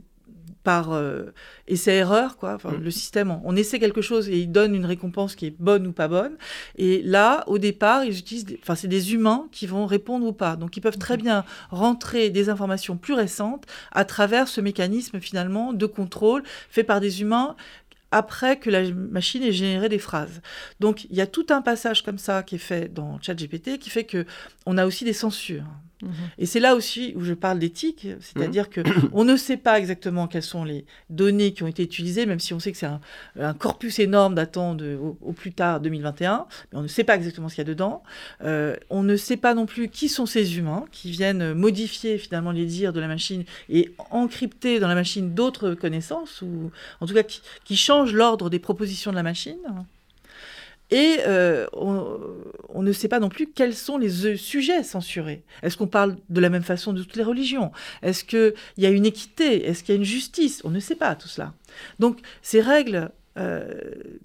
par 0.63 0.93
euh, 0.93 1.33
essai-erreur, 1.69 2.37
quoi. 2.37 2.59
Mm. 2.65 2.83
Le 2.83 2.91
système, 2.91 3.41
on, 3.45 3.57
essaie 3.57 3.79
quelque 3.79 4.03
chose 4.03 4.29
et 4.29 4.39
il 4.39 4.53
donne 4.53 4.75
une 4.75 4.87
récompense 4.87 5.35
qui 5.35 5.47
est 5.47 5.55
bonne 5.59 5.87
ou 5.87 5.93
pas 5.93 6.09
bonne. 6.09 6.37
Et 6.77 7.03
là, 7.03 7.45
au 7.47 7.59
départ, 7.59 8.05
ils 8.05 8.19
utilisent, 8.19 8.47
enfin, 8.63 8.75
c'est 8.75 8.89
des 8.89 9.15
humains 9.15 9.49
qui 9.53 9.67
vont 9.67 9.87
répondre 9.87 10.27
ou 10.27 10.33
pas. 10.33 10.57
Donc, 10.57 10.77
ils 10.77 10.81
peuvent 10.81 10.99
très 10.99 11.17
mm. 11.17 11.23
bien 11.23 11.45
rentrer 11.71 12.31
des 12.31 12.49
informations 12.49 12.97
plus 12.97 13.15
récentes 13.15 13.67
à 13.93 14.05
travers 14.05 14.49
ce 14.49 14.61
mécanisme 14.61 15.21
finalement 15.21 15.73
de 15.73 15.87
contrôle 15.87 16.43
fait 16.71 16.85
par 16.85 17.01
des 17.01 17.23
humains 17.23 17.57
après 18.13 18.59
que 18.59 18.71
la 18.71 18.89
machine 18.93 19.43
ait 19.43 19.53
généré 19.53 19.89
des 19.89 19.99
phrases. 19.99 20.41
Donc 20.79 21.05
il 21.07 21.17
y 21.17 21.21
a 21.21 21.27
tout 21.27 21.47
un 21.49 21.63
passage 21.63 22.03
comme 22.03 22.19
ça 22.19 22.43
qui 22.43 22.57
est 22.57 22.59
fait 22.59 22.93
dans 22.93 23.19
ChatGPT 23.21 23.79
qui 23.79 23.91
fait 23.91 24.05
que 24.05 24.27
on 24.67 24.79
a 24.79 24.87
aussi 24.87 25.05
des 25.05 25.15
censures. 25.15 25.65
Mhm. 26.03 26.13
Et 26.39 26.47
c'est 26.47 26.61
là 26.61 26.75
aussi 26.75 27.15
où 27.17 27.23
je 27.23 27.33
parle 27.33 27.59
d'éthique, 27.59 28.07
c'est-à-dire 28.21 28.69
qu'on 28.69 28.81
mhm. 28.81 28.95
que 28.95 29.01
on 29.13 29.25
ne 29.25 29.37
sait 29.37 29.57
pas 29.57 29.79
exactement 29.79 30.27
quelles 30.27 30.43
sont 30.43 30.65
les 30.65 30.85
données 31.11 31.53
qui 31.53 31.63
ont 31.63 31.69
été 31.69 31.83
utilisées, 31.83 32.27
même 32.27 32.41
si 32.41 32.53
on 32.55 32.59
sait 32.59 32.73
que 32.73 32.79
c'est 32.79 32.87
un, 32.87 33.55
corpus 33.55 33.99
énorme 33.99 34.35
datant 34.35 34.75
de, 34.75 34.99
au, 35.21 35.33
plus 35.33 35.53
tard 35.53 35.81
2021, 35.81 36.47
mais 36.73 36.79
on 36.79 36.83
ne 36.83 36.89
sait 36.89 37.05
pas 37.05 37.17
exactement 37.17 37.49
ce 37.49 37.55
qu'il 37.55 37.63
y 37.63 37.69
a 37.69 37.73
dedans. 37.73 38.03
Euh, 38.43 38.77
on 38.91 39.03
ne 39.03 39.17
sait 39.17 39.37
pas 39.37 39.55
non 39.55 39.67
plus 39.67 39.89
qui 39.89 40.09
sont 40.09 40.27
ces 40.27 40.59
humains 40.59 40.85
qui 40.91 41.11
viennent 41.11 41.55
modifier 41.55 42.19
finalement 42.19 42.51
les 42.51 42.67
dires 42.67 42.93
de 42.93 43.01
la 43.01 43.09
machine 43.09 43.45
et 43.69 43.95
encrypter 44.11 44.81
dans 44.81 44.89
la 44.89 44.95
machine 44.95 45.35
d'autres 45.35 45.75
connaissances, 45.75 46.43
ou 46.43 46.71
en 47.01 47.07
tout 47.07 47.15
cas 47.15 47.23
qui, 47.23 47.43
qui 47.65 47.77
changent 47.77 48.15
l'ordre 48.15 48.51
des 48.51 48.59
propositions 48.59 49.13
de 49.13 49.17
la 49.17 49.23
machine. 49.23 49.59
Et 50.93 51.21
euh, 51.27 51.67
on, 51.73 52.83
ne 52.83 52.93
sait 52.93 53.09
pas 53.09 53.19
non 53.19 53.31
plus 53.31 53.47
quels 53.47 53.75
sont 53.75 53.97
les 53.97 54.37
sujets 54.37 54.83
censurés. 54.83 55.43
Est-ce 55.63 55.79
qu'on 55.79 55.87
parle 55.87 56.17
de 56.29 56.39
la 56.39 56.51
même 56.51 56.63
façon 56.63 56.93
de 56.93 57.03
toutes 57.03 57.17
les 57.17 57.23
religions? 57.23 57.73
Est-ce 58.03 58.25
qu'il 58.25 58.53
y 58.77 58.85
a 58.85 58.91
une 58.91 59.07
équité? 59.07 59.67
Est-ce 59.67 59.83
qu'il 59.83 59.95
y 59.95 59.97
a 59.97 59.99
une 59.99 60.05
justice? 60.05 60.61
On 60.65 60.71
ne 60.71 60.81
sait 60.81 60.95
pas 60.95 61.15
tout 61.15 61.29
cela. 61.29 61.55
Donc 61.99 62.19
ces 62.43 62.61
règles 62.61 63.11
euh, 63.39 63.65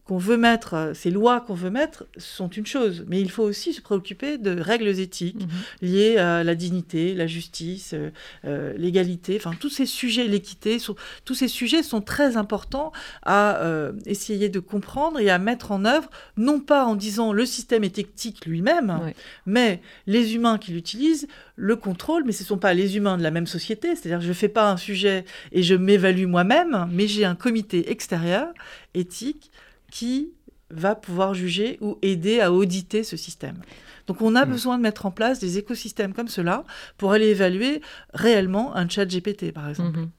qu'on 0.04 0.18
veut 0.18 0.36
mettre, 0.36 0.74
euh, 0.74 0.94
ces 0.94 1.12
lois 1.12 1.40
qu'on 1.40 1.54
veut 1.54 1.70
mettre 1.70 2.08
sont 2.18 2.50
une 2.50 2.66
chose, 2.66 3.06
mais 3.08 3.22
il 3.22 3.32
faut 3.32 3.44
aussi 3.44 3.72
se 3.72 3.80
préoccuper 3.80 4.38
de 4.38 4.60
règles 4.60 5.00
éthiques 5.00 5.44
mhm. 5.44 5.90
liées 5.90 6.18
à 6.18 6.44
la 6.44 6.56
dignité, 6.56 7.14
la 7.14 7.26
justice, 7.26 7.96
euh, 8.44 8.74
l'égalité, 8.76 9.38
enfin 9.38 9.56
tous 9.58 9.70
ces 9.70 9.86
sujets, 9.86 10.28
l'équité, 10.28 10.78
tous 11.24 11.36
ces 11.36 11.48
sujets 11.48 11.84
sont 11.84 12.02
très 12.02 12.36
importants 12.36 12.92
à 13.24 13.62
essayer 14.06 14.50
de 14.50 14.60
comprendre 14.60 15.20
et 15.20 15.30
à 15.30 15.40
mettre 15.40 15.72
en 15.72 15.86
œuvre, 15.86 16.10
non 16.36 16.60
pas 16.60 16.86
en 16.86 16.96
disant 16.96 17.32
le 17.32 17.46
système 17.46 17.84
est 17.84 18.00
éthique 18.00 18.46
lui-même, 18.46 19.14
mais 19.46 19.82
les 20.06 20.36
humains 20.36 20.58
qui 20.58 20.72
l'utilisent 20.72 21.28
le 21.56 21.76
contrôle, 21.76 22.24
mais 22.26 22.32
ce 22.32 22.44
ne 22.44 22.48
sont 22.48 22.58
pas 22.58 22.74
les 22.74 22.98
humains 22.98 23.18
de 23.18 23.24
la 23.24 23.32
même 23.32 23.48
société, 23.48 23.96
c'est-à-dire 23.96 24.22
je 24.22 24.28
ne 24.28 24.34
fais 24.34 24.48
pas 24.48 24.70
un 24.70 24.78
sujet 24.78 25.26
et 25.52 25.64
je 25.64 25.74
m'évalue 25.76 26.28
moi-même, 26.28 26.88
mais 26.92 27.08
j'ai 27.08 27.26
un 27.26 27.36
comité 27.36 27.92
extérieur, 27.92 28.48
éthique, 28.94 29.52
qui 29.92 30.32
va 30.70 30.96
pouvoir 30.96 31.34
juger 31.34 31.78
ou 31.82 31.98
aider 32.02 32.42
à 32.42 32.52
auditer 32.52 33.04
ce 33.04 33.16
système. 33.16 33.62
Donc 34.06 34.22
on 34.22 34.36
a 34.36 34.46
hmm. 34.46 34.50
besoin 34.50 34.78
de 34.78 34.84
mettre 34.84 35.06
en 35.06 35.12
place 35.12 35.40
des 35.40 35.58
écosystèmes 35.58 36.14
comme 36.14 36.28
cela 36.28 36.64
pour 36.98 37.12
aller 37.12 37.28
évaluer 37.28 37.82
réellement 38.14 38.76
un 38.76 38.88
chat 38.88 39.06
GPT, 39.06 39.52
par 39.54 39.70
exemple. 39.70 40.00
Mhm. 40.00 40.10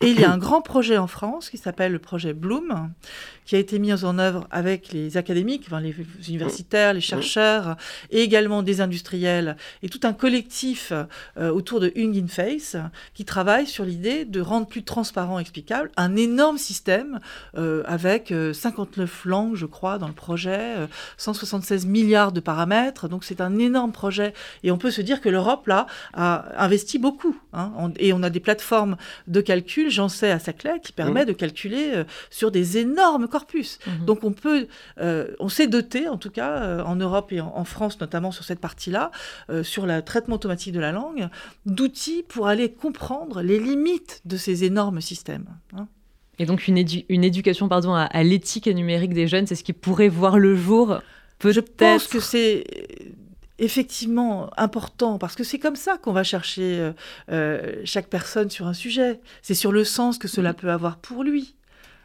Et 0.00 0.10
il 0.10 0.20
y 0.20 0.24
a 0.24 0.32
un 0.32 0.38
grand 0.38 0.62
projet 0.62 0.98
en 0.98 1.06
France 1.06 1.48
qui 1.48 1.58
s'appelle 1.58 1.92
le 1.92 2.00
projet 2.00 2.32
Bloom, 2.32 2.92
qui 3.44 3.54
a 3.54 3.58
été 3.58 3.78
mis 3.78 3.92
en 4.04 4.18
œuvre 4.18 4.48
avec 4.50 4.92
les 4.92 5.16
académiques, 5.16 5.68
les 5.70 5.94
universitaires, 6.28 6.92
les 6.92 7.00
chercheurs, 7.00 7.76
et 8.10 8.20
également 8.20 8.62
des 8.62 8.80
industriels, 8.80 9.56
et 9.82 9.88
tout 9.88 10.00
un 10.02 10.12
collectif 10.12 10.92
euh, 11.38 11.50
autour 11.50 11.78
de 11.78 11.92
Hugging 11.94 12.28
Face, 12.28 12.76
qui 13.14 13.24
travaille 13.24 13.66
sur 13.66 13.84
l'idée 13.84 14.24
de 14.24 14.40
rendre 14.40 14.66
plus 14.66 14.82
transparent, 14.82 15.38
explicable, 15.38 15.90
un 15.96 16.16
énorme 16.16 16.58
système 16.58 17.20
euh, 17.56 17.84
avec 17.86 18.34
59 18.52 19.22
euh, 19.24 19.28
langues, 19.30 19.54
je 19.54 19.66
crois, 19.66 19.98
dans 19.98 20.08
le 20.08 20.14
projet, 20.14 20.74
176 21.16 21.86
milliards 21.86 22.32
de 22.32 22.40
paramètres. 22.40 23.08
Donc 23.08 23.24
c'est 23.24 23.40
un 23.40 23.56
énorme 23.58 23.92
projet, 23.92 24.34
et 24.64 24.72
on 24.72 24.78
peut 24.78 24.90
se 24.90 25.00
dire 25.00 25.20
que 25.20 25.28
l'Europe 25.28 25.68
là 25.68 25.86
a 26.12 26.62
investi 26.62 26.98
beaucoup, 26.98 27.36
hein, 27.52 27.92
et 27.98 28.12
on 28.12 28.22
a 28.22 28.30
des 28.30 28.40
plateformes 28.40 28.96
de 29.28 29.40
calcul, 29.40 29.90
j'en 29.90 30.08
sais 30.08 30.30
à 30.30 30.38
Saclay, 30.38 30.80
qui 30.82 30.92
permet 30.92 31.22
mmh. 31.22 31.28
de 31.28 31.32
calculer 31.32 31.90
euh, 31.94 32.04
sur 32.30 32.50
des 32.50 32.78
énormes 32.78 33.28
corpus. 33.28 33.78
Mmh. 33.86 34.04
Donc 34.04 34.24
on 34.24 34.32
peut, 34.32 34.66
euh, 35.00 35.28
on 35.38 35.48
s'est 35.48 35.66
doté, 35.66 36.08
en 36.08 36.16
tout 36.16 36.30
cas 36.30 36.62
euh, 36.62 36.82
en 36.82 36.96
Europe 36.96 37.32
et 37.32 37.40
en, 37.40 37.64
France 37.64 38.00
notamment 38.00 38.30
sur 38.30 38.44
cette 38.44 38.60
partie-là, 38.60 39.10
sur 39.62 39.84
le 39.84 40.00
traitement 40.00 40.36
automatique 40.36 40.72
de 40.72 40.80
la 40.80 40.90
langue, 40.90 41.28
d'outils 41.66 42.24
pour 42.26 42.46
aller 42.46 42.72
comprendre 42.72 43.42
les 43.42 43.58
limites 43.58 44.22
de 44.24 44.38
ces 44.38 44.64
énormes 44.64 45.02
systèmes. 45.02 45.44
Hein. 45.76 45.86
Et 46.38 46.46
donc 46.46 46.66
une, 46.66 46.82
une 47.08 47.24
éducation 47.24 47.68
pardon, 47.68 47.94
à, 47.94 48.04
à 48.04 48.22
l'éthique 48.22 48.66
numérique 48.68 49.12
des 49.12 49.26
jeunes, 49.26 49.46
c'est 49.46 49.54
ce 49.54 49.64
qui 49.64 49.74
pourrait 49.74 50.08
voir 50.08 50.38
le 50.38 50.56
jour 50.56 51.00
Je 51.44 51.60
pense 51.60 52.06
que 52.06 52.20
c'est 52.20 52.64
effectivement 53.58 54.50
important, 54.56 55.18
parce 55.18 55.34
que 55.34 55.44
c'est 55.44 55.58
comme 55.58 55.76
ça 55.76 55.98
qu'on 55.98 56.12
va 56.12 56.22
chercher 56.22 56.78
euh, 56.78 56.92
euh, 57.30 57.82
chaque 57.84 58.08
personne 58.08 58.50
sur 58.50 58.66
un 58.66 58.74
sujet. 58.74 59.20
C'est 59.42 59.54
sur 59.54 59.72
le 59.72 59.84
sens 59.84 60.18
que 60.18 60.28
cela 60.28 60.54
peut 60.54 60.70
avoir 60.70 60.98
pour 60.98 61.24
lui. 61.24 61.56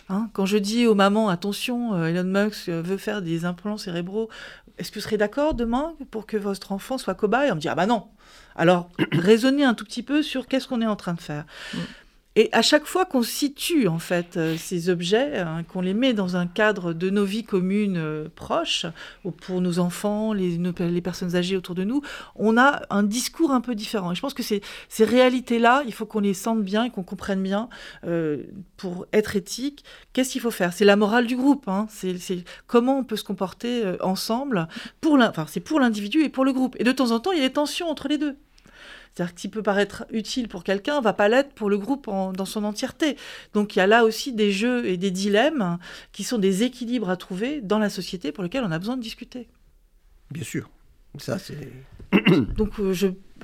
Hein. 0.10 0.30
Quand 0.34 0.46
je 0.46 0.58
dis 0.58 0.88
aux 0.88 0.96
mamans, 0.96 1.30
attention, 1.30 1.94
euh, 1.94 2.08
Elon 2.08 2.24
Musk 2.24 2.70
veut 2.70 2.98
faire 2.98 3.22
des 3.22 3.46
implants 3.46 3.78
cérébraux, 3.78 4.30
est-ce 4.78 4.92
que 4.92 4.96
vous 4.96 5.04
serez 5.04 5.18
d'accord 5.18 5.54
demain 5.54 5.94
pour 6.10 6.26
que 6.26 6.38
votre 6.38 6.72
enfant 6.72 6.98
soit 6.98 7.14
cobaye? 7.14 7.52
On 7.52 7.56
me 7.56 7.60
dit, 7.60 7.70
ah 7.70 7.76
bah 7.76 7.86
non. 7.86 8.08
Alors, 8.56 8.90
raisonnez 9.12 9.64
un 9.64 9.76
tout 9.76 9.86
petit 9.86 10.04
peu 10.04 10.24
sur 10.24 10.48
qu'est-ce 10.48 10.68
qu'on 10.68 10.82
est 10.82 10.88
en 10.88 10.96
train 10.96 11.14
de 11.14 11.22
faire. 11.22 11.46
Mm. 11.74 11.78
Et 12.36 12.50
à 12.52 12.64
chaque 12.64 12.86
fois 12.86 13.06
qu'on 13.06 13.22
situe 13.22 13.88
en 13.88 14.00
fait 14.00 14.38
euh, 14.38 14.58
ces 14.58 14.90
objets, 14.90 15.38
hein, 15.38 15.64
qu'on 15.64 15.82
les 15.82 15.94
met 15.94 16.14
dans 16.14 16.36
un 16.36 16.48
cadre 16.48 16.92
de 16.92 17.12
nos 17.12 17.26
vies 17.26 17.44
communes 17.44 17.98
euh, 17.98 18.28
proches, 18.36 18.88
pour 19.42 19.62
nos 19.62 19.78
enfants, 19.78 20.34
les, 20.34 20.58
personnes 21.02 21.36
âgées 21.36 21.56
autour 21.56 21.76
de 21.76 21.84
nous, 21.84 22.02
on 22.36 22.58
a 22.58 22.82
un 22.90 23.04
discours 23.04 23.52
un 23.52 23.62
peu 23.62 23.76
différent. 23.76 24.12
Et 24.12 24.16
je 24.16 24.22
pense 24.22 24.34
que 24.34 24.42
ces, 24.42 24.62
réalités-là, 25.00 25.84
il 25.86 25.94
faut 25.94 26.08
qu'on 26.08 26.22
les 26.22 26.34
sente 26.34 26.64
bien 26.64 26.86
et 26.86 26.90
qu'on 26.90 27.04
comprenne 27.04 27.44
bien 27.44 27.70
euh, 28.04 28.44
pour 28.78 29.06
être 29.14 29.36
éthique. 29.36 29.84
Qu'est-ce 30.14 30.32
qu'il 30.32 30.42
faut 30.42 30.52
faire? 30.52 30.74
C'est 30.74 30.86
la 30.86 30.96
morale 30.96 31.28
du 31.28 31.36
groupe. 31.36 31.68
Hein. 31.68 31.86
C'est 31.90 32.44
comment 32.66 32.98
on 32.98 33.04
peut 33.04 33.16
se 33.16 33.24
comporter 33.24 33.84
ensemble. 34.02 34.68
Pour 35.02 35.20
c'est 35.48 35.60
pour 35.60 35.80
l'individu 35.80 36.24
et 36.24 36.30
pour 36.30 36.46
le 36.46 36.54
groupe. 36.54 36.76
Et 36.80 36.84
de 36.84 36.92
temps 36.92 37.12
en 37.12 37.20
temps, 37.20 37.32
il 37.32 37.38
y 37.38 37.42
a 37.42 37.48
des 37.48 37.54
tensions 37.54 37.90
entre 37.90 38.08
les 38.08 38.18
deux. 38.18 38.36
C'est-à-dire 39.14 39.36
que 39.36 39.40
ce 39.40 39.44
qui 39.44 39.50
peut 39.50 39.62
paraître 39.62 40.06
utile 40.12 40.48
pour 40.48 40.64
quelqu'un 40.64 41.00
va 41.02 41.14
pas 41.14 41.30
l'être 41.30 41.54
pour 41.54 41.70
le 41.70 41.78
groupe 41.78 42.08
dans 42.08 42.46
son 42.46 42.64
entièreté. 42.64 43.16
Donc 43.54 43.76
il 43.76 43.80
y 43.80 43.82
a 43.82 43.88
là 43.88 44.06
aussi 44.06 44.34
des 44.34 44.52
jeux 44.52 44.86
et 44.86 44.98
des 44.98 45.12
dilemmes 45.12 45.78
qui 46.12 46.24
sont 46.24 46.40
des 46.40 46.64
équilibres 46.64 47.10
à 47.10 47.18
trouver 47.18 47.62
dans 47.62 47.80
la 47.80 47.90
société 47.90 48.32
pour 48.32 48.44
lesquels 48.44 48.64
on 48.64 48.72
a 48.72 48.80
besoin 48.80 48.98
de 48.98 49.02
discuter. 49.02 49.48
Bien 50.32 50.44
sûr. 50.44 50.70
Ça, 51.20 51.38
c'est. 51.38 51.72
Donc 52.58 52.80
euh, 52.80 52.94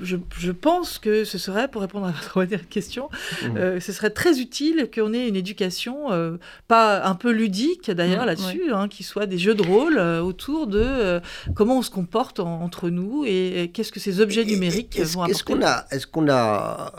je 0.01 0.17
je, 0.37 0.51
pense 0.51 0.99
que 0.99 1.23
ce 1.23 1.37
serait, 1.37 1.67
pour 1.67 1.81
répondre 1.81 2.07
à 2.07 2.11
votre 2.11 2.43
question, 2.69 3.09
mmh. 3.41 3.57
euh, 3.57 3.79
ce 3.79 3.91
serait 3.91 4.09
très 4.09 4.39
utile 4.39 4.89
qu'on 4.93 5.13
ait 5.13 5.27
une 5.27 5.35
éducation, 5.35 6.11
euh, 6.11 6.37
pas 6.67 7.05
un 7.05 7.15
peu 7.15 7.31
ludique 7.31 7.91
d'ailleurs 7.91 8.23
mmh, 8.23 8.27
là-dessus, 8.27 8.73
hein, 8.73 8.87
qui 8.87 9.03
soit 9.03 9.25
des 9.25 9.37
jeux 9.37 9.55
de 9.55 9.63
rôle 9.63 9.97
euh, 9.97 10.21
autour 10.21 10.67
de 10.67 11.21
comment 11.55 11.79
on 11.79 11.81
se 11.81 11.91
comporte 11.91 12.39
entre 12.39 12.89
nous 12.89 13.25
et, 13.25 13.71
qu'est-ce 13.73 13.91
que 13.91 13.99
ces 13.99 14.21
objets 14.21 14.45
numériques 14.45 14.99
vont 14.99 15.23
apporter. 15.23 15.31
Est-ce 15.31 15.43
qu'on 15.43 15.61
a, 15.61 15.85
est 15.91 16.05
qu'on 16.05 16.29
a, 16.29 16.93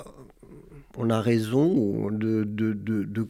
on 0.97 1.11
a 1.11 1.21
raison 1.21 2.09
de, 2.11 2.45
de, 2.45 2.73
de, 2.73 3.27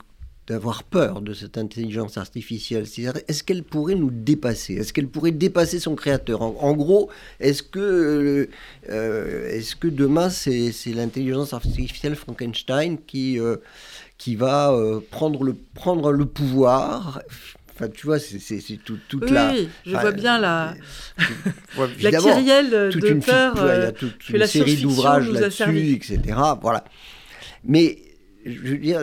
d'avoir 0.51 0.83
peur 0.83 1.23
de 1.23 1.33
cette 1.33 1.57
intelligence 1.59 2.19
artificielle. 2.19 2.85
est-ce 3.29 3.45
qu'elle 3.45 3.63
pourrait 3.63 3.95
nous 3.95 4.11
dépasser? 4.11 4.75
Est-ce 4.75 4.93
qu'elle 4.93 5.07
pourrait 5.07 5.31
dépasser 5.31 5.79
son 5.79 5.95
créateur? 5.95 6.43
En, 6.43 6.73
gros, 6.73 7.09
est-ce 7.39 7.63
que, 7.63 8.49
euh, 8.89 9.49
est-ce 9.49 9.77
que 9.77 9.87
demain, 9.87 10.29
c'est, 10.29 10.73
l'intelligence 10.87 11.53
artificielle 11.53 12.17
Frankenstein 12.17 12.99
qui, 13.07 13.39
euh, 13.39 13.59
qui 14.19 14.35
va 14.35 14.73
euh, 14.73 14.99
prendre, 15.13 15.45
le, 15.45 15.55
prendre 15.55 16.11
le 16.11 16.27
pouvoir? 16.27 17.23
Enfin, 17.73 17.89
tu 17.89 18.07
vois, 18.07 18.19
c'est, 18.19 18.61
tout, 18.85 18.99
toute 19.09 19.27
oui, 19.27 19.31
la. 19.31 19.53
Oui, 19.53 19.69
je 19.87 19.93
vois 19.93 20.11
bien 20.11 20.41
la, 20.41 20.75
la 22.03 22.11
kyrielle 22.11 22.71
de 22.71 23.21
peur 23.25 23.55
il 23.57 23.67
y 23.67 23.87
a 23.87 23.93
toute 23.93 24.29
une 24.29 24.47
série 24.47 24.79
d'ouvrages 24.79 25.31
là-dessus, 25.31 25.93
etc. 25.93 26.19
Voilà. 26.61 26.83
Mais, 27.63 27.99
je 28.45 28.59
veux 28.59 28.79
dire, 28.79 29.03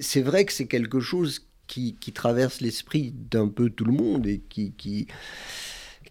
c'est 0.00 0.22
vrai 0.22 0.44
que 0.44 0.52
c'est 0.52 0.66
quelque 0.66 1.00
chose 1.00 1.46
qui, 1.66 1.94
traverse 2.14 2.60
l'esprit 2.60 3.12
d'un 3.30 3.48
peu 3.48 3.70
tout 3.70 3.84
le 3.84 3.92
monde 3.92 4.26
et 4.26 4.40
qui, 4.48 4.72
qui, 4.76 5.06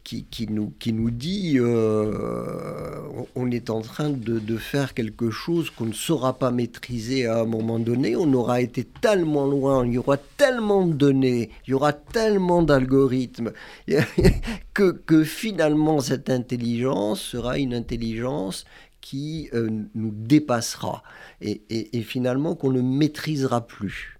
qui, 0.03 0.47
nous, 0.49 0.73
qui 0.79 0.91
nous 0.93 1.11
dit 1.11 1.53
euh, 1.57 2.99
on 3.35 3.49
est 3.49 3.69
en 3.69 3.81
train 3.81 4.09
de, 4.09 4.57
faire 4.57 4.93
quelque 4.93 5.31
chose 5.31 5.69
qu'on 5.69 5.85
ne 5.85 5.93
saura 5.93 6.37
pas 6.37 6.51
maîtriser 6.51 7.25
à 7.25 7.39
un 7.41 7.45
moment 7.45 7.79
donné. 7.79 8.15
On 8.15 8.31
aura 8.33 8.61
été 8.61 8.83
tellement 8.83 9.47
loin, 9.47 9.85
il 9.85 9.93
y 9.93 9.97
aura 9.97 10.17
tellement 10.17 10.85
de 10.85 10.93
données, 10.93 11.49
il 11.67 11.71
y 11.71 11.73
aura 11.73 11.93
tellement 11.93 12.61
d'algorithmes 12.61 13.53
que, 14.73 14.91
que 14.91 15.23
finalement 15.23 15.99
cette 15.99 16.29
intelligence 16.29 17.21
sera 17.21 17.57
une 17.57 17.73
intelligence 17.73 18.65
qui 19.03 19.49
euh, 19.53 19.69
nous 19.95 20.11
dépassera 20.11 21.03
et, 21.41 21.61
et, 21.69 22.01
finalement 22.03 22.55
qu'on 22.55 22.71
ne 22.71 22.81
maîtrisera 22.81 23.67
plus. 23.67 24.17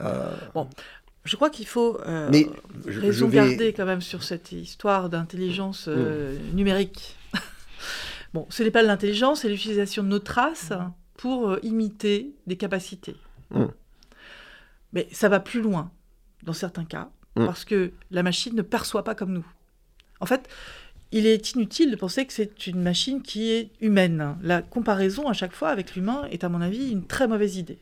Euh, 0.00 0.34
bon, 0.54 0.66
je 1.24 1.36
crois 1.36 1.50
qu'il 1.50 1.66
faut 1.66 2.00
euh, 2.06 2.26
Mais 2.32 2.46
raison 2.86 3.28
garder 3.28 3.74
quand 3.74 3.84
même 3.84 4.00
sur 4.00 4.22
cette 4.22 4.50
histoire 4.50 5.10
d'intelligence 5.10 5.88
euh, 5.88 6.38
mm. 6.38 6.56
numérique. 6.56 7.16
bon, 8.32 8.46
ce 8.48 8.62
n'est 8.62 8.70
pas 8.70 8.82
l'intelligence, 8.82 9.42
c'est 9.42 9.50
l'utilisation 9.50 10.02
de 10.02 10.08
nos 10.08 10.20
traces 10.20 10.72
pour 11.18 11.58
imiter 11.62 12.34
des 12.46 12.56
capacités. 12.56 13.16
Mm. 13.50 13.66
Mais 14.94 15.06
ça 15.12 15.28
va 15.28 15.38
plus 15.38 15.60
loin 15.60 15.90
dans 16.44 16.54
certains 16.54 16.86
cas, 16.86 17.10
mm. 17.36 17.44
parce 17.44 17.66
que 17.66 17.92
la 18.10 18.22
machine 18.22 18.56
ne 18.56 18.62
perçoit 18.62 19.04
pas 19.04 19.14
comme 19.14 19.34
nous. 19.34 19.46
En 20.20 20.26
fait, 20.26 20.48
il 21.12 21.26
est 21.26 21.52
inutile 21.52 21.90
de 21.90 21.96
penser 21.96 22.26
que 22.26 22.32
c'est 22.32 22.66
une 22.66 22.82
machine 22.82 23.22
qui 23.22 23.50
est 23.50 23.70
humaine. 23.80 24.36
La 24.42 24.62
comparaison 24.62 25.28
à 25.28 25.32
chaque 25.32 25.54
fois 25.54 25.70
avec 25.70 25.94
l'humain 25.94 26.26
est 26.30 26.44
à 26.44 26.48
mon 26.48 26.60
avis 26.60 26.90
une 26.90 27.06
très 27.06 27.26
mauvaise 27.26 27.56
idée. 27.56 27.78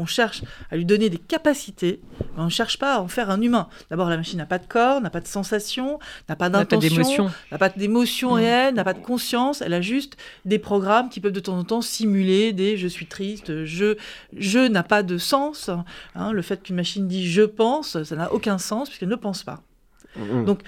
On 0.00 0.06
cherche 0.06 0.42
à 0.70 0.76
lui 0.76 0.84
donner 0.84 1.10
des 1.10 1.18
capacités, 1.18 2.00
mais 2.20 2.42
on 2.42 2.44
ne 2.44 2.50
cherche 2.50 2.78
pas 2.78 2.94
à 2.94 3.00
en 3.00 3.08
faire 3.08 3.30
un 3.30 3.42
humain. 3.42 3.68
D'abord, 3.90 4.08
la 4.08 4.16
machine 4.16 4.38
n'a 4.38 4.46
pas 4.46 4.58
de 4.58 4.66
corps, 4.66 5.00
n'a 5.00 5.10
pas 5.10 5.20
de 5.20 5.26
sensation, 5.26 5.98
n'a 6.28 6.36
pas 6.36 6.48
d'intention, 6.48 7.30
n'a 7.50 7.58
pas 7.58 7.68
d'émotion 7.68 8.30
mmh. 8.30 8.34
réelle, 8.34 8.74
n'a 8.74 8.84
pas 8.84 8.94
de 8.94 9.00
conscience. 9.00 9.60
Elle 9.60 9.74
a 9.74 9.80
juste 9.80 10.16
des 10.44 10.60
programmes 10.60 11.08
qui 11.08 11.18
peuvent 11.18 11.32
de 11.32 11.40
temps 11.40 11.58
en 11.58 11.64
temps 11.64 11.82
simuler 11.82 12.52
des 12.52 12.76
je 12.76 12.86
suis 12.86 13.06
triste, 13.06 13.64
je, 13.64 13.96
je 14.36 14.60
n'a 14.60 14.84
pas 14.84 15.02
de 15.02 15.18
sens. 15.18 15.68
Hein. 16.14 16.32
le 16.32 16.42
fait 16.42 16.62
qu'une 16.62 16.76
machine 16.76 17.08
dit 17.08 17.28
je 17.28 17.42
pense, 17.42 18.00
ça 18.04 18.14
n'a 18.14 18.32
aucun 18.32 18.58
sens 18.58 18.88
puisqu'elle 18.88 19.08
ne 19.08 19.16
pense 19.16 19.42
pas. 19.42 19.62
Mmh. 20.16 20.44
Donc, 20.44 20.62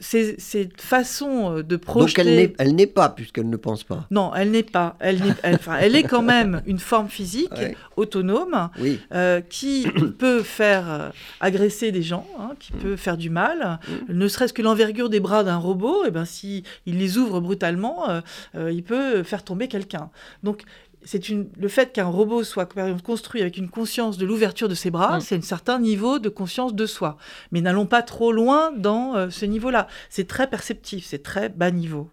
c'est 0.00 0.40
cette 0.40 0.80
façon 0.80 1.58
euh, 1.58 1.62
de 1.62 1.76
projeter. 1.76 2.22
Donc 2.22 2.54
elle 2.58 2.74
n'est 2.74 2.86
pas, 2.86 3.08
puisqu'elle 3.08 3.48
ne 3.48 3.56
pense 3.56 3.84
pas. 3.84 4.06
Non, 4.10 4.32
elle 4.34 4.50
n'est 4.50 4.62
pas. 4.62 4.96
Elle, 5.00 5.16
est, 5.16 5.56
elle, 5.80 5.96
est 5.96 6.02
quand 6.02 6.22
même 6.36 6.62
une 6.66 6.78
forme 6.78 7.08
physique 7.08 7.52
autonome 7.96 8.70
euh, 9.12 9.40
qui 9.40 9.86
peut 10.18 10.42
faire 10.42 10.90
euh, 10.90 11.08
agresser 11.40 11.92
des 11.92 12.02
gens, 12.02 12.26
hein, 12.38 12.50
qui 12.58 12.72
mmh. 12.72 12.78
peut 12.78 12.96
faire 12.96 13.16
du 13.16 13.30
mal. 13.30 13.78
Mmh. 13.88 14.12
Ne 14.12 14.28
serait-ce 14.28 14.52
que 14.52 14.62
l'envergure 14.62 15.08
des 15.08 15.20
bras 15.20 15.44
d'un 15.44 15.56
robot, 15.56 16.04
et 16.04 16.08
eh 16.08 16.10
ben, 16.10 16.24
si 16.24 16.62
il 16.84 16.98
les 16.98 17.18
ouvre 17.18 17.40
brutalement, 17.40 18.06
il 18.54 18.82
peut 18.82 19.22
faire 19.22 19.42
tomber 19.42 19.68
quelqu'un. 19.68 20.10
Donc 20.42 20.62
c'est 21.06 21.28
le 21.28 21.68
fait 21.68 21.92
qu'un 21.92 22.06
robot 22.06 22.42
soit 22.44 22.66
construit 23.02 23.40
avec 23.40 23.56
une 23.56 23.70
conscience 23.70 24.18
de 24.18 24.26
l'ouverture 24.26 24.68
de 24.68 24.74
ses 24.74 24.90
bras, 24.90 25.18
mm. 25.18 25.20
c'est 25.20 25.36
un 25.36 25.40
certain 25.40 25.78
niveau 25.78 26.18
de 26.18 26.28
conscience 26.28 26.74
de 26.74 26.84
soi. 26.84 27.16
Mais 27.52 27.60
n'allons 27.60 27.86
pas 27.86 28.02
trop 28.02 28.32
loin 28.32 28.72
dans 28.72 29.14
euh, 29.14 29.30
ce 29.30 29.46
niveau-là. 29.46 29.86
C'est 30.10 30.26
très 30.26 30.50
perceptif, 30.50 31.06
c'est 31.06 31.22
très 31.22 31.48
bas 31.48 31.70
niveau. 31.70 32.10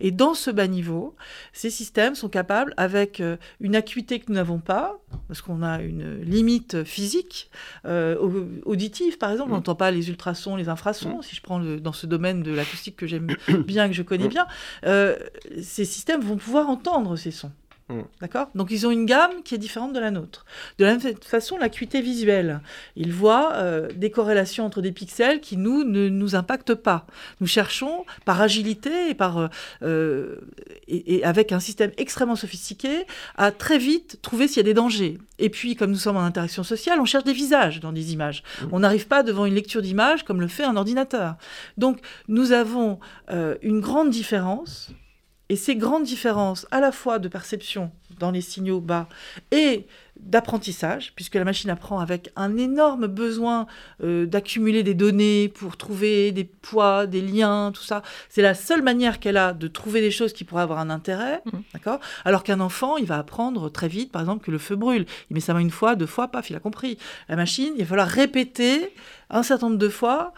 Et 0.00 0.10
dans 0.10 0.34
ce 0.34 0.50
bas 0.50 0.66
niveau, 0.66 1.14
ces 1.52 1.70
systèmes 1.70 2.14
sont 2.14 2.28
capables, 2.28 2.74
avec 2.76 3.20
euh, 3.20 3.36
une 3.60 3.76
acuité 3.76 4.18
que 4.18 4.26
nous 4.28 4.34
n'avons 4.34 4.58
pas, 4.58 4.98
parce 5.28 5.42
qu'on 5.42 5.62
a 5.62 5.80
une 5.80 6.20
limite 6.22 6.84
physique, 6.84 7.50
euh, 7.84 8.16
auditive 8.64 9.18
par 9.18 9.30
exemple, 9.30 9.50
on 9.50 9.54
mm. 9.54 9.58
n'entend 9.58 9.74
pas 9.76 9.90
les 9.92 10.08
ultrasons, 10.08 10.56
les 10.56 10.68
infrasons, 10.68 11.18
mm. 11.18 11.22
si 11.22 11.36
je 11.36 11.42
prends 11.42 11.60
dans 11.60 11.92
ce 11.92 12.06
domaine 12.06 12.42
de 12.42 12.52
l'acoustique 12.52 12.96
que 12.96 13.06
j'aime 13.06 13.28
bien, 13.66 13.88
que 13.88 13.94
je 13.94 14.02
connais 14.02 14.28
bien, 14.28 14.46
ces 14.82 15.84
systèmes 15.84 16.20
vont 16.20 16.36
pouvoir 16.36 16.68
entendre 16.68 17.14
ces 17.14 17.30
sons. 17.30 17.52
Mm. 17.90 18.00
D'accord? 18.22 18.48
Donc 18.54 18.70
ils 18.70 18.86
ont 18.86 18.90
une 18.90 19.04
gamme 19.04 19.42
qui 19.44 19.54
est 19.54 19.58
différente 19.58 19.92
de 19.92 20.00
la 20.00 20.10
nôtre. 20.10 20.46
De 20.78 20.86
la 20.86 20.96
même 20.96 21.16
façon, 21.20 21.58
l'acuité 21.58 22.00
visuelle. 22.00 22.60
Ils 22.96 23.12
voient 23.12 23.52
euh, 23.54 23.88
des 23.94 24.10
corrélations 24.10 24.64
entre 24.64 24.80
des 24.80 24.90
pixels 24.90 25.40
qui, 25.40 25.58
nous, 25.58 25.84
ne 25.84 26.08
nous 26.08 26.34
impactent 26.34 26.74
pas. 26.74 27.06
Nous 27.40 27.46
cherchons, 27.46 28.06
par 28.24 28.40
agilité 28.40 29.10
et, 29.10 29.14
par, 29.14 29.38
euh, 29.38 29.48
euh, 29.82 30.40
et, 30.88 31.22
avec 31.24 31.52
un 31.52 31.60
système 31.60 31.92
extrêmement 31.98 32.36
sophistiqué, 32.36 33.04
à 33.36 33.50
très 33.50 33.76
vite 33.76 34.18
trouver 34.22 34.48
s'il 34.48 34.58
y 34.58 34.60
a 34.60 34.64
des 34.64 34.74
dangers. 34.74 35.18
Et 35.38 35.50
puis, 35.50 35.76
comme 35.76 35.90
nous 35.90 35.98
sommes 35.98 36.16
en 36.16 36.24
interaction 36.24 36.62
sociale, 36.62 37.00
on 37.00 37.04
cherche 37.04 37.24
des 37.24 37.32
visages 37.34 37.80
dans 37.80 37.92
des 37.92 38.14
images. 38.14 38.42
Mm. 38.62 38.66
On 38.72 38.78
n'arrive 38.80 39.08
pas 39.08 39.22
devant 39.22 39.44
une 39.44 39.54
lecture 39.54 39.82
d'image 39.82 40.24
comme 40.24 40.40
le 40.40 40.48
fait 40.48 40.64
un 40.64 40.76
ordinateur. 40.76 41.36
Donc, 41.76 41.98
nous 42.28 42.52
avons 42.52 42.98
une 43.62 43.80
grande 43.80 44.10
différence 44.10 44.90
et 45.54 45.56
ces 45.56 45.76
grandes 45.76 46.02
différences, 46.02 46.66
à 46.72 46.80
la 46.80 46.90
fois 46.90 47.20
de 47.20 47.28
perception 47.28 47.92
dans 48.18 48.32
les 48.32 48.40
signaux 48.40 48.80
bas 48.80 49.08
et 49.52 49.86
d'apprentissage, 50.18 51.12
puisque 51.14 51.36
la 51.36 51.44
machine 51.44 51.70
apprend 51.70 52.00
avec 52.00 52.32
un 52.34 52.56
énorme 52.56 53.06
besoin 53.06 53.68
euh, 54.02 54.26
d'accumuler 54.26 54.82
des 54.82 54.94
données 54.94 55.48
pour 55.48 55.76
trouver 55.76 56.32
des 56.32 56.42
poids, 56.42 57.06
des 57.06 57.20
liens, 57.20 57.70
tout 57.72 57.84
ça. 57.84 58.02
C'est 58.28 58.42
la 58.42 58.54
seule 58.54 58.82
manière 58.82 59.20
qu'elle 59.20 59.36
a 59.36 59.52
de 59.52 59.68
trouver 59.68 60.00
des 60.00 60.10
choses 60.10 60.32
qui 60.32 60.42
pourraient 60.42 60.64
avoir 60.64 60.80
un 60.80 60.90
intérêt, 60.90 61.40
mmh. 61.44 61.58
d'accord? 61.72 62.00
Alors 62.24 62.42
qu'un 62.42 62.58
enfant, 62.58 62.96
il 62.96 63.06
va 63.06 63.18
apprendre 63.18 63.68
très 63.68 63.86
vite, 63.86 64.10
par 64.10 64.22
exemple, 64.22 64.44
que 64.44 64.50
le 64.50 64.58
feu 64.58 64.74
brûle. 64.74 65.06
Il 65.30 65.34
met 65.34 65.40
sa 65.40 65.54
main 65.54 65.60
une 65.60 65.70
fois, 65.70 65.94
deux 65.94 66.06
fois, 66.06 66.26
paf, 66.26 66.50
il 66.50 66.56
a 66.56 66.60
compris. 66.60 66.98
La 67.28 67.36
machine, 67.36 67.74
il 67.76 67.84
va 67.84 67.90
falloir 67.90 68.08
répéter 68.08 68.92
un 69.30 69.44
certain 69.44 69.68
nombre 69.68 69.78
de 69.78 69.88
fois, 69.88 70.34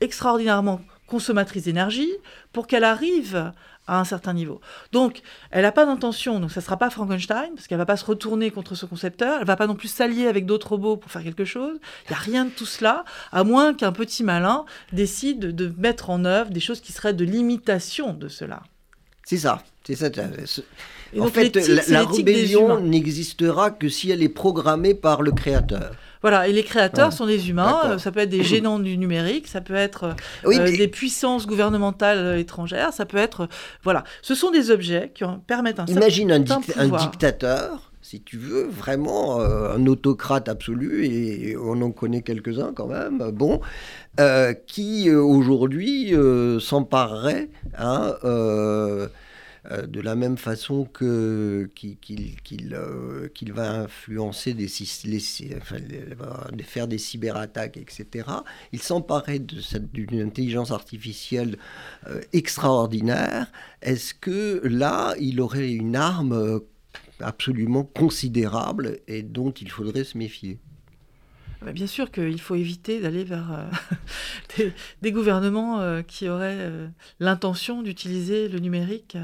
extraordinairement 0.00 0.80
consommatrice 1.10 1.64
d'énergie, 1.64 2.10
pour 2.52 2.66
qu'elle 2.66 2.84
arrive 2.84 3.52
à 3.86 3.98
un 3.98 4.04
certain 4.04 4.32
niveau. 4.32 4.60
Donc, 4.92 5.20
elle 5.50 5.62
n'a 5.62 5.72
pas 5.72 5.84
d'intention, 5.84 6.38
donc 6.38 6.52
ça 6.52 6.60
ne 6.60 6.64
sera 6.64 6.76
pas 6.76 6.90
Frankenstein, 6.90 7.50
parce 7.54 7.66
qu'elle 7.66 7.78
ne 7.78 7.82
va 7.82 7.86
pas 7.86 7.96
se 7.96 8.04
retourner 8.04 8.50
contre 8.50 8.76
ce 8.76 8.86
concepteur, 8.86 9.34
elle 9.34 9.40
ne 9.40 9.46
va 9.46 9.56
pas 9.56 9.66
non 9.66 9.74
plus 9.74 9.88
s'allier 9.88 10.28
avec 10.28 10.46
d'autres 10.46 10.68
robots 10.68 10.96
pour 10.96 11.10
faire 11.10 11.24
quelque 11.24 11.44
chose. 11.44 11.78
Il 12.04 12.10
n'y 12.10 12.16
a 12.16 12.20
rien 12.20 12.44
de 12.44 12.50
tout 12.50 12.66
cela, 12.66 13.04
à 13.32 13.42
moins 13.42 13.74
qu'un 13.74 13.92
petit 13.92 14.22
malin 14.22 14.64
décide 14.92 15.40
de 15.40 15.74
mettre 15.76 16.08
en 16.08 16.24
œuvre 16.24 16.50
des 16.50 16.60
choses 16.60 16.80
qui 16.80 16.92
seraient 16.92 17.14
de 17.14 17.24
l'imitation 17.24 18.14
de 18.14 18.28
cela. 18.28 18.62
C'est 19.24 19.38
ça. 19.38 19.62
C'est 19.84 19.96
ça. 19.96 20.08
En 21.18 21.28
fait, 21.28 21.56
la 21.88 22.04
rébellion 22.04 22.80
n'existera 22.80 23.70
que 23.70 23.88
si 23.88 24.10
elle 24.10 24.22
est 24.22 24.28
programmée 24.28 24.94
par 24.94 25.22
le 25.22 25.32
créateur. 25.32 25.92
Voilà, 26.22 26.48
et 26.48 26.52
les 26.52 26.64
créateurs 26.64 27.14
sont 27.14 27.24
des 27.24 27.48
humains, 27.48 27.80
euh, 27.86 27.98
ça 27.98 28.12
peut 28.12 28.20
être 28.20 28.28
des 28.28 28.44
gênants 28.44 28.78
du 28.78 28.98
numérique, 28.98 29.48
ça 29.48 29.62
peut 29.62 29.74
être 29.74 30.14
euh, 30.44 30.76
des 30.76 30.88
puissances 30.88 31.46
gouvernementales 31.46 32.18
euh, 32.18 32.38
étrangères, 32.38 32.92
ça 32.92 33.06
peut 33.06 33.16
être... 33.16 33.48
voilà, 33.82 34.04
ce 34.20 34.34
sont 34.34 34.50
des 34.50 34.70
objets 34.70 35.12
qui 35.14 35.24
permettent 35.46 35.80
un 35.80 35.86
Imagine 35.86 36.30
un, 36.30 36.44
un 36.76 36.88
dictateur 36.88 37.86
si 38.02 38.22
tu 38.22 38.38
veux, 38.38 38.66
vraiment 38.66 39.40
un 39.40 39.86
autocrate 39.86 40.48
absolu, 40.48 41.06
et 41.06 41.54
on 41.56 41.80
en 41.82 41.92
connaît 41.92 42.22
quelques-uns 42.22 42.72
quand 42.74 42.88
même, 42.88 43.30
bon, 43.30 43.60
qui 44.66 45.10
aujourd'hui 45.10 46.14
s'emparerait 46.60 47.50
hein, 47.78 48.14
euh, 48.24 49.06
de 49.68 50.00
la 50.00 50.14
même 50.14 50.38
façon 50.38 50.84
que 50.84 51.70
qu'il 51.74 52.74
euh, 52.74 53.28
va 53.52 53.82
influencer 53.82 54.54
des, 54.54 54.68
faire 56.64 56.88
des 56.88 56.98
cyberattaques, 56.98 57.76
etc. 57.76 58.28
Il 58.72 58.80
s'emparait 58.80 59.38
d'une 59.38 60.20
intelligence 60.20 60.70
artificielle 60.70 61.58
euh, 62.06 62.20
extraordinaire. 62.32 63.50
Est-ce 63.82 64.14
que 64.14 64.62
là, 64.64 65.14
il 65.20 65.40
aurait 65.40 65.72
une 65.72 65.96
arme 65.96 66.60
absolument 67.20 67.84
considérable 67.84 69.00
et 69.06 69.22
dont 69.22 69.50
il 69.50 69.70
faudrait 69.70 70.04
se 70.04 70.16
méfier? 70.16 70.58
Bien 71.72 71.86
sûr 71.86 72.10
qu'il 72.10 72.40
faut 72.40 72.54
éviter 72.54 73.00
d'aller 73.00 73.24
vers 73.24 73.52
euh, 74.58 74.64
des, 75.02 75.12
gouvernements 75.12 75.80
euh, 75.80 76.02
qui 76.02 76.28
auraient 76.28 76.56
euh, 76.58 76.88
l'intention 77.18 77.82
d'utiliser 77.82 78.48
le 78.48 78.58
numérique 78.58 79.16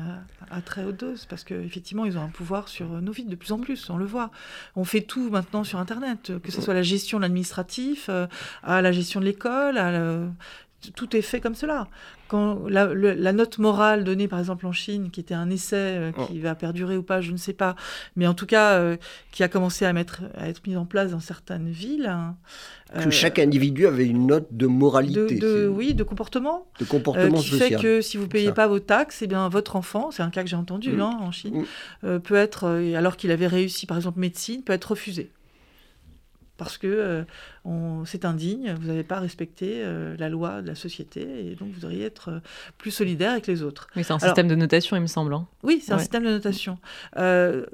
à, 0.50 0.60
très 0.60 0.84
haute 0.84 1.00
dose, 1.00 1.26
parce 1.26 1.44
qu'effectivement, 1.44 2.04
ils 2.04 2.18
ont 2.18 2.22
un 2.22 2.28
pouvoir 2.28 2.68
sur 2.68 2.86
nos 3.00 3.12
vies 3.12 3.24
de 3.24 3.36
plus 3.36 3.52
en 3.52 3.58
plus, 3.58 3.88
on 3.90 3.96
le 3.96 4.04
voit. 4.04 4.30
On 4.74 4.84
fait 4.84 5.00
tout 5.00 5.30
maintenant 5.30 5.64
sur 5.64 5.78
Internet, 5.78 6.32
que 6.42 6.52
ce 6.52 6.60
soit 6.60 6.74
la 6.74 6.82
gestion 6.82 7.18
de 7.18 7.22
l'administratif, 7.22 8.10
à 8.62 8.82
la 8.82 8.92
gestion 8.92 9.20
de 9.20 9.24
l'école, 9.24 9.78
tout 10.94 11.16
est 11.16 11.22
fait 11.22 11.40
comme 11.40 11.54
cela. 11.54 11.88
Quand 12.28 12.66
la, 12.68 13.32
note 13.32 13.58
morale 13.58 14.02
donnée, 14.02 14.26
par 14.26 14.40
exemple, 14.40 14.66
en 14.66 14.72
Chine, 14.72 15.10
qui 15.10 15.20
était 15.20 15.34
un 15.34 15.48
essai 15.48 15.76
euh, 15.76 16.12
qui 16.12 16.38
oh. 16.38 16.42
va 16.42 16.54
perdurer 16.56 16.96
ou 16.96 17.02
pas, 17.02 17.20
je 17.20 17.30
ne 17.30 17.36
sais 17.36 17.52
pas, 17.52 17.76
mais 18.16 18.26
en 18.26 18.34
tout 18.34 18.46
cas, 18.46 18.74
euh, 18.74 18.96
qui 19.30 19.44
a 19.44 19.48
commencé 19.48 19.84
à, 19.84 19.92
mettre, 19.92 20.22
à 20.36 20.48
être 20.48 20.66
mise 20.66 20.76
en 20.76 20.86
place 20.86 21.12
dans 21.12 21.20
certaines 21.20 21.70
villes. 21.70 22.06
Hein, 22.06 22.36
que 23.02 23.10
chaque 23.10 23.38
individu 23.38 23.86
avait 23.86 24.06
une 24.06 24.26
note 24.26 24.48
de 24.50 24.66
moralité. 24.66 25.38
De, 25.38 25.68
oui, 25.68 25.94
de 25.94 26.02
comportement. 26.02 26.66
De 26.80 26.84
comportement 26.84 27.38
euh, 27.38 27.40
qui 27.40 27.58
fait 27.58 27.76
que 27.76 28.00
si 28.00 28.16
vous 28.16 28.24
ne 28.24 28.28
payez 28.28 28.52
pas 28.52 28.66
vos 28.66 28.80
taxes, 28.80 29.22
eh 29.22 29.26
bien, 29.26 29.48
votre 29.48 29.76
enfant, 29.76 30.10
c'est 30.10 30.22
un 30.22 30.30
cas 30.30 30.42
que 30.42 30.48
j'ai 30.48 30.56
entendu 30.56 30.92
mm. 30.92 31.00
hein, 31.00 31.18
en 31.20 31.30
Chine, 31.30 31.64
mm. 32.02 32.18
peut 32.20 32.34
être, 32.34 32.66
alors 32.96 33.16
qu'il 33.16 33.30
avait 33.30 33.46
réussi, 33.46 33.86
par 33.86 33.96
exemple, 33.96 34.18
médecine, 34.18 34.62
peut 34.62 34.72
être 34.72 34.90
refusé 34.90 35.30
parce 36.56 36.78
que 36.78 36.86
euh, 37.66 38.04
c'est 38.04 38.24
indigne, 38.24 38.74
vous 38.80 38.86
n'avez 38.86 39.04
pas 39.04 39.20
respecté 39.20 39.82
euh, 39.82 40.16
la 40.18 40.28
loi 40.28 40.62
de 40.62 40.66
la 40.66 40.74
société 40.74 41.20
et 41.46 41.54
donc 41.54 41.70
vous 41.72 41.80
devriez 41.80 42.04
être 42.04 42.30
euh, 42.30 42.40
plus 42.78 42.90
solidaire 42.90 43.32
avec 43.32 43.46
les 43.46 43.62
autres. 43.62 43.88
Oui, 43.96 44.04
c'est 44.04 44.12
un 44.12 44.18
système 44.18 44.48
de 44.48 44.54
notation, 44.54 44.96
il 44.96 45.02
me 45.02 45.06
semble. 45.06 45.34
Hein. 45.34 45.46
Oui, 45.62 45.82
c'est 45.84 45.92
un 45.92 45.98
système 45.98 46.24
de 46.24 46.30
notation. 46.30 46.78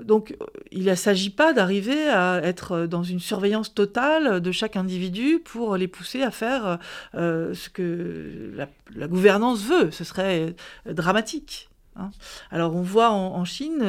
donc 0.02 0.36
il 0.70 0.84
ne 0.84 0.94
s'agit 0.94 1.30
pas 1.30 1.52
d'arriver 1.52 2.08
à 2.08 2.40
être 2.42 2.86
dans 2.86 3.02
une 3.02 3.20
surveillance 3.20 3.74
totale 3.74 4.40
de 4.40 4.52
chaque 4.52 4.76
individu 4.76 5.40
pour 5.44 5.76
les 5.76 5.88
pousser 5.88 6.22
à 6.22 6.30
faire 6.30 6.78
ce 7.14 7.68
que 7.68 8.52
la, 8.94 9.08
gouvernance 9.08 9.62
veut. 9.64 9.90
Ce 9.90 10.04
serait 10.04 10.54
dramatique. 10.86 11.68
Hein. 11.96 12.10
Alors 12.50 12.74
on 12.74 12.82
voit 12.82 13.10
en, 13.10 13.44
Chine 13.44 13.84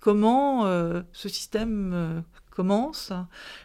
comment 0.00 0.64
ce 1.12 1.28
système 1.28 2.24
commence. 2.54 3.12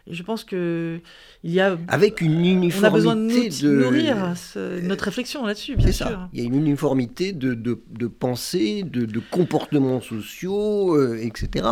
Et 0.08 0.14
je 0.14 0.24
pense 0.24 0.44
que 0.44 1.00
il 1.44 1.52
y 1.52 1.60
a 1.60 1.78
avec 1.88 2.22
une 2.22 2.46
uniformité 2.46 2.80
on 2.82 2.84
a 2.84 2.90
besoin 2.90 3.16
de, 3.16 3.84
nourrir 3.84 4.34
notre 4.84 5.06
réflexion 5.06 5.46
là-dessus, 5.46 5.76
bien 5.76 5.92
sûr. 5.92 6.08
Ça. 6.08 6.30
Il 6.34 6.40
y 6.40 6.44
a 6.44 6.46
une 6.46 6.56
uniformité 6.56 7.32
de, 7.32 7.54
de, 7.54 7.82
de 7.90 8.08
pensée, 8.08 8.84
de, 8.84 9.20
comportements 9.32 10.02
sociaux, 10.02 10.96
euh, 10.96 11.20
etc. 11.22 11.68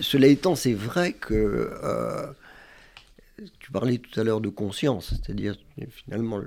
Cela 0.00 0.26
étant, 0.26 0.54
c'est 0.54 0.72
vrai 0.72 1.12
que 1.12 1.34
euh, 1.34 2.26
tu 3.58 3.70
parlais 3.70 3.98
tout 3.98 4.18
à 4.20 4.24
l'heure 4.24 4.40
de 4.40 4.48
conscience, 4.48 5.10
c'est-à-dire 5.10 5.56
finalement, 6.04 6.40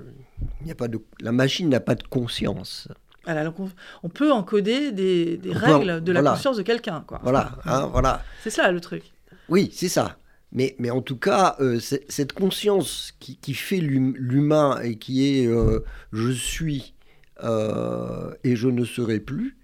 il 0.60 0.66
n'y 0.66 0.72
a 0.72 0.74
pas 0.74 0.88
de, 0.88 1.00
la 1.20 1.32
machine 1.32 1.68
n'a 1.68 1.80
pas 1.80 1.94
de 1.94 2.02
conscience. 2.02 2.88
on 3.26 4.08
peut 4.08 4.32
encoder 4.32 4.92
des, 4.92 5.36
des 5.36 5.52
règles 5.52 6.02
de 6.02 6.12
la 6.12 6.22
conscience 6.22 6.56
de 6.56 6.62
quelqu'un. 6.62 7.04
Voilà, 7.22 7.52
hein, 7.64 7.86
voilà. 7.86 8.22
C'est 8.42 8.50
ça 8.50 8.70
le 8.70 8.80
truc. 8.80 9.04
Oui, 9.48 9.70
c'est 9.72 9.88
ça. 9.88 10.18
Mais, 10.52 10.74
mais, 10.78 10.90
en 10.90 11.02
tout 11.02 11.18
cas, 11.18 11.56
euh, 11.60 11.78
cette 11.80 12.32
conscience 12.32 13.12
qui, 13.20 13.54
fait 13.54 13.80
l'humain 13.80 14.80
et 14.80 14.96
qui 14.96 15.26
est 15.26 15.46
euh, 15.46 15.80
je 16.12 16.30
suis 16.30 16.94
euh, 17.42 18.34
et 18.44 18.56
je 18.56 18.68
ne 18.68 18.84
serai 18.84 19.20
plus, 19.20 19.56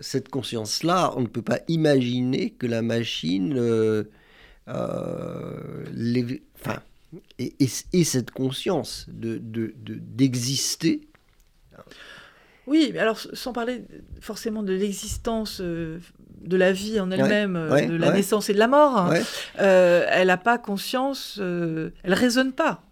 cette 0.00 0.28
conscience-là, 0.28 1.12
on 1.16 1.20
ne 1.20 1.28
peut 1.28 1.42
pas 1.42 1.60
imaginer 1.68 2.50
que 2.50 2.66
la 2.66 2.82
machine 2.82 3.54
les, 5.92 6.42
enfin, 6.56 6.82
et, 7.38 7.54
et, 7.92 8.04
cette 8.04 8.32
conscience 8.32 9.06
d'exister. 9.08 10.96
De, 10.96 11.00
de, 11.00 11.06
oui, 12.66 12.90
mais 12.92 12.98
alors 12.98 13.20
sans 13.20 13.52
parler 13.52 13.84
forcément 14.20 14.64
de 14.64 14.72
l'existence 14.72 15.62
de 16.42 16.56
la 16.56 16.72
vie 16.72 17.00
en 17.00 17.10
elle-même, 17.10 17.56
euh, 17.56 17.86
de 17.86 17.96
la 17.96 18.12
naissance 18.12 18.48
et 18.50 18.54
de 18.54 18.58
la 18.58 18.68
mort, 18.68 19.12
euh, 19.60 20.06
elle 20.08 20.28
n'a 20.28 20.36
pas 20.36 20.58
conscience, 20.58 21.38
euh, 21.40 21.90
elle 22.02 22.14
raisonne 22.14 22.52
pas 22.52 22.82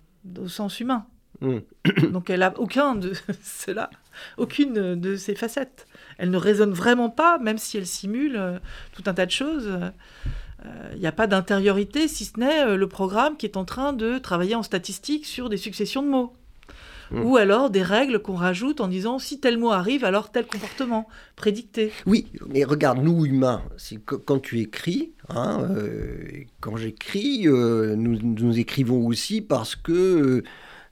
au 0.40 0.48
sens 0.48 0.80
humain. 0.80 1.06
Hmm. 1.40 1.58
Donc 2.12 2.30
elle 2.30 2.42
a 2.42 2.52
aucun 2.58 2.94
de 2.94 3.12
cela, 3.42 3.90
aucune 4.36 4.94
de 4.94 5.16
ces 5.16 5.34
facettes. 5.34 5.86
Elle 6.18 6.30
ne 6.30 6.38
raisonne 6.38 6.72
vraiment 6.72 7.10
pas, 7.10 7.38
même 7.38 7.58
si 7.58 7.76
elle 7.76 7.86
simule 7.86 8.60
tout 8.92 9.02
un 9.06 9.14
tas 9.14 9.26
de 9.26 9.30
choses. 9.30 9.78
Il 10.94 10.98
n'y 10.98 11.06
a 11.06 11.12
pas 11.12 11.26
d'intériorité, 11.26 12.08
si 12.08 12.24
ce 12.24 12.40
n'est 12.40 12.76
le 12.76 12.88
programme 12.88 13.36
qui 13.36 13.46
est 13.46 13.56
en 13.56 13.64
train 13.64 13.92
de 13.92 14.18
travailler 14.18 14.54
en 14.54 14.62
statistique 14.62 15.26
sur 15.26 15.48
des 15.50 15.58
successions 15.58 16.02
de 16.02 16.08
mots. 16.08 16.32
Mm. 17.10 17.24
Ou 17.24 17.36
alors 17.36 17.70
des 17.70 17.82
règles 17.82 18.20
qu'on 18.20 18.34
rajoute 18.34 18.80
en 18.80 18.88
disant 18.88 19.18
si 19.18 19.40
tel 19.40 19.58
mot 19.58 19.70
arrive, 19.70 20.04
alors 20.04 20.30
tel 20.30 20.46
comportement 20.46 21.08
prédicté. 21.36 21.92
Oui, 22.06 22.26
mais 22.48 22.64
regarde, 22.64 23.02
nous 23.02 23.24
humains, 23.24 23.62
quand 24.06 24.40
tu 24.40 24.60
écris, 24.60 25.12
hein, 25.28 25.66
euh, 25.70 26.44
quand 26.60 26.76
j'écris, 26.76 27.46
euh, 27.46 27.94
nous, 27.96 28.18
nous, 28.22 28.58
écrivons 28.58 29.06
aussi 29.06 29.40
parce 29.40 29.76
que, 29.76 30.42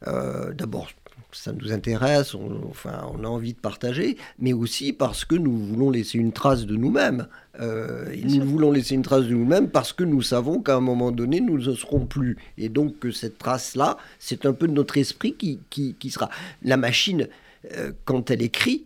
euh, 0.06 0.52
d'abord, 0.52 0.88
ça 1.34 1.52
nous 1.52 1.72
intéresse, 1.72 2.34
on, 2.34 2.62
enfin, 2.68 3.06
on 3.12 3.24
a 3.24 3.28
envie 3.28 3.52
de 3.52 3.58
partager, 3.58 4.16
mais 4.38 4.52
aussi 4.52 4.92
parce 4.92 5.24
que 5.24 5.34
nous 5.34 5.56
voulons 5.56 5.90
laisser 5.90 6.18
une 6.18 6.32
trace 6.32 6.66
de 6.66 6.76
nous-mêmes. 6.76 7.28
Euh, 7.60 8.14
nous 8.24 8.44
voulons 8.44 8.72
laisser 8.72 8.94
une 8.94 9.02
trace 9.02 9.24
de 9.24 9.34
nous-mêmes 9.34 9.70
parce 9.70 9.92
que 9.92 10.04
nous 10.04 10.22
savons 10.22 10.60
qu'à 10.60 10.76
un 10.76 10.80
moment 10.80 11.12
donné, 11.12 11.40
nous 11.40 11.58
ne 11.58 11.74
serons 11.74 12.06
plus. 12.06 12.36
Et 12.58 12.68
donc, 12.68 12.98
que 12.98 13.10
cette 13.10 13.38
trace-là, 13.38 13.96
c'est 14.18 14.46
un 14.46 14.52
peu 14.52 14.66
notre 14.66 14.96
esprit 14.98 15.34
qui, 15.34 15.60
qui, 15.70 16.10
sera. 16.10 16.30
La 16.62 16.76
machine, 16.76 17.28
euh, 17.76 17.92
quand 18.04 18.30
elle 18.30 18.42
écrit, 18.42 18.84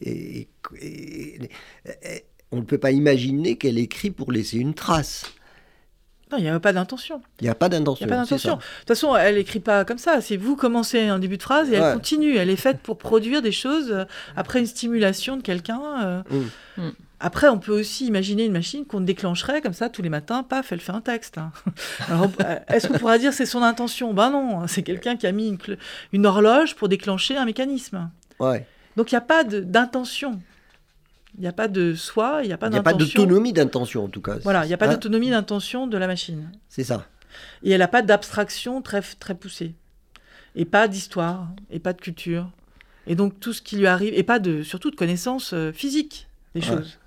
et, 0.00 0.48
on 2.52 2.58
ne 2.58 2.62
peut 2.62 2.78
pas 2.78 2.92
imaginer 2.92 3.56
qu'elle 3.56 3.78
écrit 3.78 4.10
pour 4.10 4.32
laisser 4.32 4.58
une 4.58 4.74
trace. 4.74 5.32
Non, 6.32 6.38
il 6.38 6.42
n'y 6.42 6.48
a 6.48 6.58
pas 6.58 6.72
d'intention. 6.72 7.22
Il 7.40 7.44
n'y 7.44 7.50
a 7.50 7.54
pas 7.54 7.68
d'intention. 7.68 8.04
Il 8.04 8.08
n'y 8.08 8.12
a 8.12 8.16
pas 8.16 8.22
d'intention. 8.22 8.56
De 8.56 8.60
toute 8.60 8.88
façon, 8.88 9.14
elle 9.14 9.36
n'écrit 9.36 9.60
pas 9.60 9.84
comme 9.84 9.98
ça. 9.98 10.20
C'est 10.20 10.36
vous 10.36 10.56
commencez 10.56 11.06
un 11.06 11.20
début 11.20 11.36
de 11.36 11.42
phrase 11.42 11.70
et 11.70 11.76
elle 11.76 11.94
continue. 11.94 12.36
Elle 12.36 12.50
est 12.50 12.56
faite 12.56 12.78
pour 12.78 12.98
produire 12.98 13.42
des 13.42 13.52
choses 13.52 13.92
euh, 13.92 14.04
après 14.36 14.58
une 14.58 14.66
stimulation 14.66 15.36
de 15.36 15.42
quelqu'un. 15.42 15.80
Euh. 16.02 16.22
Mm. 16.30 16.82
Mm. 16.82 16.92
Après, 17.20 17.48
on 17.48 17.58
peut 17.58 17.72
aussi 17.72 18.06
imaginer 18.06 18.44
une 18.44 18.52
machine 18.52 18.84
qu'on 18.84 19.00
déclencherait 19.00 19.62
comme 19.62 19.72
ça 19.72 19.88
tous 19.88 20.02
les 20.02 20.10
matins, 20.10 20.42
paf, 20.42 20.72
elle 20.72 20.80
fait 20.80 20.92
un 20.92 21.00
texte. 21.00 21.38
Hein. 21.38 21.52
Euh, 22.10 22.58
est-ce 22.68 22.88
qu'on 22.88 22.98
pourra 22.98 23.18
dire 23.18 23.32
c'est 23.32 23.46
son 23.46 23.62
intention? 23.62 24.12
Ben 24.14 24.30
non, 24.30 24.66
c'est 24.66 24.82
quelqu'un 24.82 25.16
qui 25.16 25.26
a 25.26 25.32
mis 25.32 25.48
une, 25.48 25.58
une, 26.12 26.26
horloge 26.26 26.76
pour 26.76 26.88
déclencher 26.88 27.36
un 27.36 27.44
mécanisme. 27.44 28.10
Ouais. 28.38 28.66
Donc 28.96 29.10
il 29.10 29.14
n'y 29.14 29.18
a 29.18 29.22
pas 29.22 29.44
d'intention. 29.44 30.40
Il 31.36 31.42
n'y 31.42 31.48
a 31.48 31.52
pas 31.52 31.68
de 31.68 31.94
soi, 31.94 32.40
il 32.42 32.46
n'y 32.46 32.52
a 32.52 32.58
pas 32.58 32.70
d'intention. 32.70 32.90
Il 32.90 32.98
n'y 32.98 33.04
a 33.04 33.06
pas 33.08 33.22
d'autonomie 33.22 33.52
d'intention 33.52 34.04
en 34.04 34.08
tout 34.08 34.22
cas. 34.22 34.36
Voilà, 34.42 34.64
il 34.64 34.68
n'y 34.68 34.74
a 34.74 34.78
pas 34.78 34.86
hein 34.86 34.92
d'autonomie 34.92 35.30
d'intention 35.30 35.86
de 35.86 35.98
la 35.98 36.06
machine. 36.06 36.50
C'est 36.68 36.84
ça. 36.84 37.06
Et 37.62 37.70
elle 37.70 37.80
n'a 37.80 37.88
pas 37.88 38.02
d'abstraction 38.02 38.80
très, 38.80 39.02
très 39.02 39.34
poussée. 39.34 39.74
Et 40.54 40.64
pas 40.64 40.88
d'histoire, 40.88 41.48
et 41.70 41.78
pas 41.78 41.92
de 41.92 42.00
culture. 42.00 42.50
Et 43.06 43.14
donc 43.14 43.38
tout 43.38 43.52
ce 43.52 43.60
qui 43.60 43.76
lui 43.76 43.86
arrive, 43.86 44.14
et 44.14 44.22
pas 44.22 44.38
de, 44.38 44.62
surtout 44.62 44.90
de 44.90 44.96
connaissances 44.96 45.52
euh, 45.52 45.72
physiques 45.72 46.26
des 46.54 46.62
choses. 46.62 46.98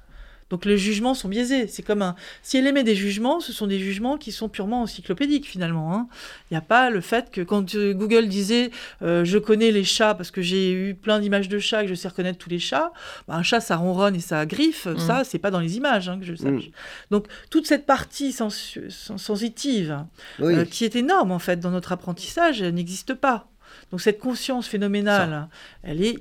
Donc 0.50 0.66
les 0.66 0.78
jugements 0.78 1.14
sont 1.14 1.30
biaisés. 1.30 1.68
C'est 1.68 1.84
comme 1.84 2.02
un. 2.02 2.16
Si 2.42 2.58
elle 2.58 2.68
émet 2.68 2.84
des 2.84 2.96
jugements, 2.96 3.40
ce 3.40 3.54
sont 3.54 3.68
des 3.68 3.80
jugements 3.80 4.18
qui 4.18 4.32
sont 4.32 4.50
purement 4.50 4.82
encyclopédiques 4.82 5.46
finalement. 5.46 5.94
Hein. 5.94 6.08
Il 6.50 6.54
n'y 6.54 6.58
a 6.58 6.62
pas 6.62 6.90
le 6.90 7.02
fait 7.02 7.32
que 7.32 7.42
quand 7.42 7.76
euh, 7.76 7.94
Google 7.94 8.28
disait 8.28 8.72
euh, 9.02 9.24
je 9.26 9.38
connais 9.38 9.72
les 9.72 9.84
chats 9.84 10.16
parce 10.16 10.32
que 10.32 10.42
j'ai 10.42 10.72
eu 10.72 10.96
plein 10.96 11.20
d'images 11.20 11.50
de 11.50 11.60
chats 11.60 11.84
que 11.84 11.90
je 11.90 11.96
sais 11.96 12.08
reconnaître 12.08 12.40
tous 12.40 12.50
les 12.50 12.60
chats, 12.60 12.92
bah, 13.28 13.36
un 13.36 13.44
chat 13.44 13.60
ça 13.60 13.76
ronronne 13.76 14.16
et 14.16 14.20
ça 14.20 14.46
griffe, 14.46 14.88
mm. 14.88 14.98
ça 15.00 15.24
c'est 15.24 15.40
pas 15.40 15.52
dans 15.52 15.60
les 15.60 15.78
images 15.78 16.10
hein, 16.10 16.20
que 16.20 16.26
je 16.26 16.36
sache. 16.36 16.68
Mm. 16.68 16.72
Donc 17.12 17.28
toute 17.50 17.68
cette 17.68 17.86
partie 17.86 18.32
sensitive 18.32 20.04
euh, 20.42 20.66
qui 20.66 20.86
est 20.86 20.96
énorme 20.96 21.32
en 21.32 21.40
fait 21.40 21.60
dans 21.60 21.72
notre 21.72 21.92
apprentissage, 21.92 22.64
n'existe 22.64 23.14
pas. 23.14 23.48
Donc 23.92 24.02
cette 24.02 24.20
conscience 24.20 24.68
phénoménale, 24.68 25.48
elle 25.84 26.04
est 26.04 26.18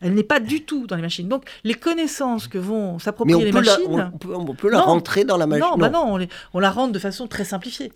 elle 0.00 0.14
n'est 0.14 0.22
pas 0.22 0.40
du 0.40 0.62
tout 0.62 0.86
dans 0.86 0.96
les 0.96 1.02
machines. 1.02 1.28
Donc, 1.28 1.44
les 1.64 1.74
connaissances 1.74 2.48
que 2.48 2.58
vont 2.58 2.98
s'approprier 2.98 3.44
les 3.44 3.52
machines. 3.52 4.12
on, 4.32 4.54
peut, 4.54 4.70
la 4.70 4.80
rentrer 4.80 5.24
dans 5.24 5.36
la 5.36 5.46
machine. 5.46 5.64
Non, 5.64 5.76
bah 5.76 5.90
non. 5.90 6.18
on, 6.52 6.58
la 6.58 6.70
rentre 6.70 6.92
de 6.92 6.98
façon 6.98 7.26
très 7.26 7.44
simplifiée. 7.44 7.92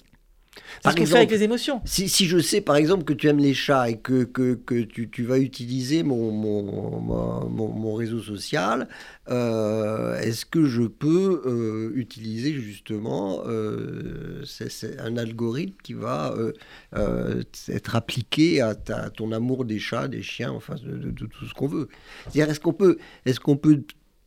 C'est 0.83 0.91
ce 0.91 0.97
qu'on 0.97 1.07
fait 1.07 1.17
avec 1.17 1.31
les 1.31 1.43
émotions. 1.43 1.81
Si, 1.85 2.09
si, 2.09 2.27
je 2.27 2.39
sais 2.39 2.61
par 2.61 2.77
exemple 2.77 3.05
que 3.05 3.13
tu 3.13 3.29
aimes 3.29 3.39
les 3.39 3.55
chats 3.55 3.89
et 3.89 3.97
que, 3.97 4.25
que, 4.25 4.55
que 4.55 4.83
tu, 4.83 5.09
tu, 5.09 5.25
vas 5.25 5.39
utiliser 5.39 6.03
mon, 6.03 6.31
mon, 6.31 7.01
mon, 7.01 7.69
mon 7.69 7.95
réseau 7.95 8.21
social, 8.21 8.89
euh, 9.31 10.19
est-ce 10.21 10.45
que 10.45 10.67
je 10.67 10.83
peux 10.83 11.43
euh, 11.47 11.93
utiliser 11.99 12.53
justement 12.53 13.43
euh, 13.47 14.45
un 14.99 15.17
algorithme 15.17 15.75
qui 15.83 15.95
va 15.95 16.35
être 17.69 17.97
appliqué 17.97 18.61
à, 18.61 18.75
ton 18.75 19.33
amour 19.33 19.65
des 19.65 19.79
chats, 19.79 20.09
des 20.09 20.23
chiens, 20.23 20.53
enfin 20.53 20.75
de, 20.77 21.11
de, 21.11 21.27
tout 21.27 21.47
ce 21.47 21.55
qu'on 21.55 21.69
veut 21.69 21.89
C'est-à-dire 22.25 22.51
est-ce 22.51 22.61
qu'on 22.61 22.73
peut, 22.73 22.99
est-ce 23.25 23.41
qu'on 23.41 23.57
peut 23.57 23.83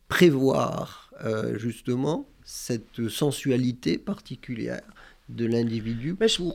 prévoir 0.08 1.12
justement 1.56 2.28
cette 2.44 3.10
sensualité 3.10 3.98
particulière 3.98 4.82
de 5.30 5.46
l'individu 5.46 6.16
je, 6.16 6.54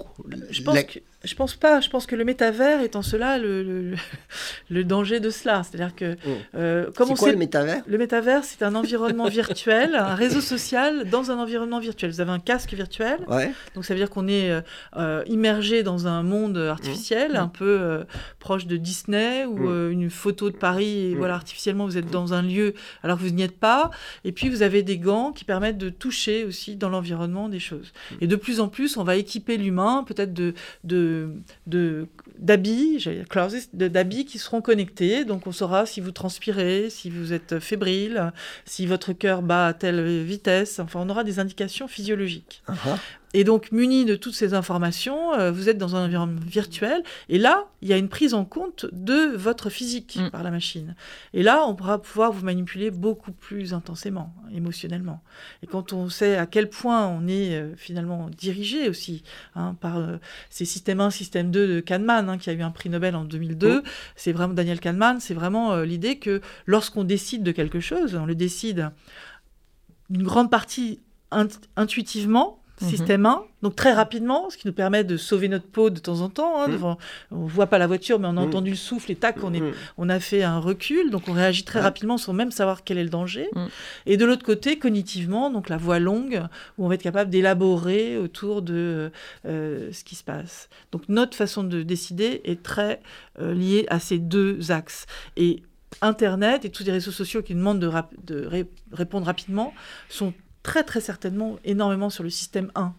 je 0.51 0.63
pense 0.63 0.83
que 0.85 1.01
je 1.25 1.35
pense 1.35 1.55
pas. 1.55 1.81
Je 1.81 1.89
pense 1.89 2.07
que 2.07 2.17
le 2.17 2.25
métavers 2.25 2.81
est 2.81 2.97
en 2.97 3.03
cela 3.03 3.39
le, 3.39 3.95
le, 4.71 4.85
danger 4.85 5.21
de 5.21 5.31
cela. 5.31 5.63
C'est-à-dire 5.63 5.95
que. 5.95 6.17
Oh. 6.27 6.31
Euh, 6.55 6.91
c'est 6.97 7.17
quoi 7.17 7.31
le 7.31 7.37
métavers? 7.37 7.83
Le 7.87 7.99
métavers, 7.99 8.45
c'est 8.45 8.63
un 8.63 8.75
environnement 8.75 9.29
virtuel, 9.29 9.95
un 9.95 10.15
réseau 10.15 10.41
social 10.41 11.09
dans 11.09 11.31
un 11.31 11.39
environnement 11.39 11.79
virtuel. 11.79 12.11
Vous 12.11 12.21
avez 12.21 12.31
un 12.31 12.41
casque 12.41 12.75
virtuel. 12.75 13.19
Donc 13.75 13.85
ça 13.85 13.95
veut 13.95 14.01
dire 14.01 14.11
qu'on 14.11 14.29
est 14.29 14.51
euh, 14.51 14.61
euh, 14.97 15.23
immergé 15.27 15.83
dans 15.83 16.07
un 16.07 16.23
monde 16.23 16.59
artificiel, 16.59 17.33
mmh. 17.33 17.37
un 17.37 17.49
peu 17.49 17.79
euh, 17.81 18.05
proche 18.39 18.67
de 18.67 18.77
Disney 18.77 19.45
ou 19.45 19.59
mmh. 19.59 19.91
une 19.93 20.11
photo 20.11 20.51
de 20.51 20.57
Paris. 20.57 21.11
Et 21.11 21.15
mmh. 21.15 21.19
voilà, 21.19 21.35
artificiellement, 21.35 21.87
vous 21.87 21.99
êtes 21.99 22.11
dans 22.11 22.35
un 22.35 22.43
lieu 22.43 22.75
alors 23.03 23.19
que 23.19 23.23
vous 23.23 23.31
n'y 23.31 23.43
êtes 23.43 23.59
pas. 23.59 23.91
Et 24.25 24.33
puis 24.33 24.49
vous 24.49 24.63
avez 24.63 24.83
des 24.83 24.99
gants 24.99 25.33
qui 25.33 25.45
permettent 25.45 25.79
de 25.79 25.91
toucher 25.91 26.45
aussi 26.45 26.77
dans 26.77 26.89
l'environnement 26.89 27.49
des 27.49 27.61
choses. 27.61 27.93
Et 28.21 28.27
de 28.27 28.37
plus 28.37 28.61
en 28.61 28.69
plus, 28.69 28.97
on 28.97 29.05
va 29.05 29.17
équiper 29.17 29.57
l'humain 29.57 30.05
peut-être 30.07 30.33
de, 30.33 30.55
de 30.85 31.12
de, 31.67 32.07
d'habits, 32.39 33.05
d'habits 33.73 34.25
qui 34.25 34.39
seront 34.39 34.61
connectés. 34.61 35.25
Donc 35.25 35.47
on 35.47 35.53
saura 35.53 35.87
si 35.87 36.01
vous 36.01 36.13
transpirez, 36.13 36.91
si 36.91 37.11
vous 37.11 37.33
êtes 37.33 37.59
fébrile, 37.61 38.33
si 38.65 38.87
votre 38.87 39.13
cœur 39.13 39.43
bat 39.43 39.69
à 39.69 39.75
telle 39.75 40.23
vitesse. 40.23 40.79
Enfin, 40.79 41.01
on 41.03 41.09
aura 41.09 41.25
des 41.25 41.39
indications 41.39 41.89
physiologiques. 41.89 42.63
Uh-huh. 42.69 42.99
Et 43.35 43.45
donc, 43.45 43.73
muni 43.73 44.05
de 44.05 44.15
toutes 44.15 44.35
ces 44.35 44.55
informations, 44.55 45.35
euh, 45.35 45.51
vous 45.51 45.69
êtes 45.69 45.79
dans 45.79 45.97
un 45.97 46.05
environnement 46.05 46.41
virtuel. 46.47 47.03
Et 47.29 47.39
là, 47.39 47.67
il 47.81 47.89
y 47.89 47.93
a 47.93 47.97
une 47.97 48.09
prise 48.09 48.35
en 48.35 48.45
compte 48.45 48.87
de 48.93 49.35
votre 49.37 49.71
physique 49.71 50.19
mm. 50.21 50.31
par 50.31 50.43
la 50.43 50.51
machine. 50.51 50.95
Et 51.33 51.43
là, 51.43 51.65
on 51.67 51.75
pourra 51.75 52.01
pouvoir 52.01 52.33
vous 52.33 52.45
manipuler 52.45 52.91
beaucoup 52.91 53.33
plus 53.33 53.73
intensément, 53.73 54.35
émotionnellement. 54.55 55.23
Et 55.63 55.67
quand 55.67 55.93
on 55.93 56.09
sait 56.09 56.37
à 56.37 56.47
quel 56.47 56.69
point 56.69 57.07
on 57.07 57.27
est 57.27 57.55
euh, 57.55 57.75
finalement 57.77 58.29
dirigé 58.37 58.89
aussi 58.89 59.23
hein, 59.55 59.77
par 59.81 59.99
euh, 59.99 60.17
ces 60.51 60.65
systèmes 60.65 61.01
1, 61.01 61.11
système 61.11 61.51
2 61.51 61.77
de 61.77 61.81
Kahneman, 61.81 62.29
hein, 62.29 62.39
qui 62.39 62.51
a 62.51 62.53
eu 62.53 62.63
un 62.63 62.71
prix 62.71 62.91
Nobel 62.91 63.17
en 63.17 63.25
2002, 63.25 63.79
mm. 63.79 63.83
c'est 64.17 64.33
vraiment 64.33 64.55
Daniel 64.55 64.81
Kahneman, 64.81 65.21
c'est 65.21 65.35
vraiment 65.35 65.81
l'idée 65.81 66.19
que 66.19 66.41
lorsqu'on 66.67 67.05
décide 67.05 67.43
de 67.43 67.53
quelque 67.53 67.81
chose, 67.81 68.15
on 68.15 68.27
le 68.27 68.35
décide 68.35 68.91
une 70.11 70.23
grande 70.23 70.51
partie 70.51 71.01
intuitivement, 71.77 72.62
Mhm. 72.83 72.89
système 72.89 73.27
1, 73.27 73.45
donc 73.63 73.77
très 73.77 73.93
rapidement, 73.93 74.51
ce 74.51 74.57
qui 74.57 74.67
nous 74.67 74.73
permet 74.73 75.05
de 75.05 75.17
sauver 75.17 75.49
notre 75.49 75.67
peau 75.67 75.91
de 75.91 75.99
temps 75.99 76.21
en 76.21 76.29
temps. 76.29 76.63
Hein, 76.63 76.69
mhm. 76.69 76.97
on 77.31 77.45
ne 77.45 77.49
voit 77.49 77.67
pas 77.67 77.79
la 77.79 77.87
voiture, 77.87 78.19
mais 78.19 78.27
on 78.27 78.37
a 78.37 78.41
mhm. 78.41 78.49
entendu 78.49 78.71
le 78.71 78.77
souffle 78.77 79.11
et 79.11 79.17
tac, 79.17 79.37
on, 79.43 79.53
est, 79.55 79.63
on 79.99 80.09
a 80.09 80.21
fait 80.21 80.43
un 80.43 80.59
recul, 80.59 81.11
donc 81.11 81.29
on 81.29 81.33
réagit 81.33 81.65
très 81.65 81.81
rapidement 81.81 82.19
sans 82.19 82.33
même 82.33 82.51
savoir 82.51 82.85
quel 82.85 82.99
est 82.99 83.05
le 83.05 83.11
danger. 83.11 83.49
Et 84.07 84.17
de 84.17 84.25
l'autre 84.25 84.45
côté, 84.45 84.79
cognitivement, 84.79 85.51
donc 85.51 85.69
la 85.69 85.77
voie 85.77 85.99
longue, 85.99 86.43
où 86.79 86.85
on 86.85 86.89
va 86.89 86.95
être 86.95 87.03
capable 87.03 87.31
d'élaborer 87.31 88.19
autour 88.19 88.63
de 88.63 89.11
euh, 89.47 89.89
ce 89.93 90.05
qui 90.05 90.15
se 90.15 90.25
passe. 90.25 90.69
Donc 90.91 91.03
notre 91.09 91.37
façon 91.37 91.65
de 91.65 91.83
décider 91.83 92.41
est 92.45 92.63
très 92.63 93.01
euh, 93.41 93.55
liée 93.55 93.87
à 93.89 94.01
ces 94.01 94.19
deux 94.19 94.71
axes. 94.71 95.07
Et 95.37 95.63
Internet 96.01 96.65
et 96.65 96.71
tous 96.71 96.85
les 96.85 96.93
réseaux 96.93 97.11
sociaux 97.11 97.43
qui 97.43 97.55
demandent 97.55 97.79
de, 97.79 97.91
de 98.25 98.67
répondre 98.93 99.27
rapidement 99.27 99.75
sont 100.09 100.33
très 100.63 100.85
très 100.85 101.01
certainement 101.01 101.59
énormément 101.65 102.11
sur 102.11 102.25
le 102.25 102.31
système 102.31 102.71
1. 102.75 102.95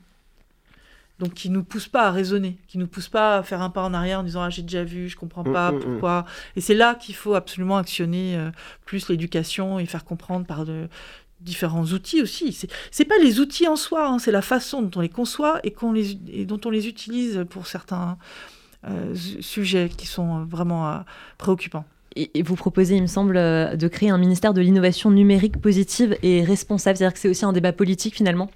Donc 1.19 1.35
qui 1.35 1.49
nous 1.49 1.63
pousse 1.63 1.87
pas 1.87 2.07
à 2.07 2.11
raisonner, 2.11 2.57
qui 2.67 2.77
nous 2.77 2.87
pousse 2.87 3.07
pas 3.07 3.37
à 3.37 3.43
faire 3.43 3.61
un 3.61 3.69
pas 3.69 3.83
en 3.83 3.93
arrière 3.93 4.19
en 4.19 4.23
disant 4.23 4.41
ah 4.41 4.49
j'ai 4.49 4.63
déjà 4.63 4.83
vu, 4.83 5.09
je 5.09 5.15
comprends 5.15 5.43
pas 5.43 5.71
mm, 5.71 5.75
mm, 5.75 5.77
mm. 5.77 5.81
pourquoi. 5.81 6.25
Et 6.55 6.61
c'est 6.61 6.73
là 6.73 6.95
qu'il 6.95 7.15
faut 7.15 7.35
absolument 7.35 7.77
actionner 7.77 8.35
euh, 8.35 8.49
plus 8.85 9.09
l'éducation 9.09 9.79
et 9.79 9.85
faire 9.85 10.05
comprendre 10.05 10.45
par 10.45 10.65
de 10.65 10.87
différents 11.39 11.85
outils 11.85 12.21
aussi. 12.21 12.53
C'est, 12.53 12.69
c'est 12.89 13.05
pas 13.05 13.17
les 13.21 13.39
outils 13.39 13.67
en 13.67 13.75
soi, 13.75 14.07
hein, 14.07 14.19
c'est 14.19 14.31
la 14.31 14.41
façon 14.41 14.81
dont 14.81 14.99
on 14.99 15.01
les 15.01 15.09
conçoit 15.09 15.59
et, 15.63 15.71
qu'on 15.71 15.91
les, 15.91 16.17
et 16.31 16.45
dont 16.45 16.59
on 16.65 16.69
les 16.69 16.87
utilise 16.87 17.45
pour 17.49 17.67
certains 17.67 18.17
euh, 18.85 19.13
sujets 19.39 19.89
qui 19.95 20.07
sont 20.07 20.45
vraiment 20.45 20.89
euh, 20.89 20.97
préoccupants 21.37 21.85
et, 22.15 22.43
vous 22.43 22.55
proposez, 22.55 22.95
il 22.95 23.01
me 23.01 23.07
semble, 23.07 23.37
euh, 23.37 23.75
de 23.75 23.87
créer 23.87 24.09
un 24.09 24.17
ministère 24.17 24.53
de 24.53 24.61
l'innovation 24.61 25.11
numérique 25.11 25.59
positive 25.59 26.17
et 26.23 26.43
responsable. 26.43 26.97
C'est-à-dire 26.97 27.13
que 27.13 27.19
c'est 27.19 27.29
aussi 27.29 27.45
un 27.45 27.53
débat 27.53 27.73
politique 27.73 28.15
finalement? 28.15 28.49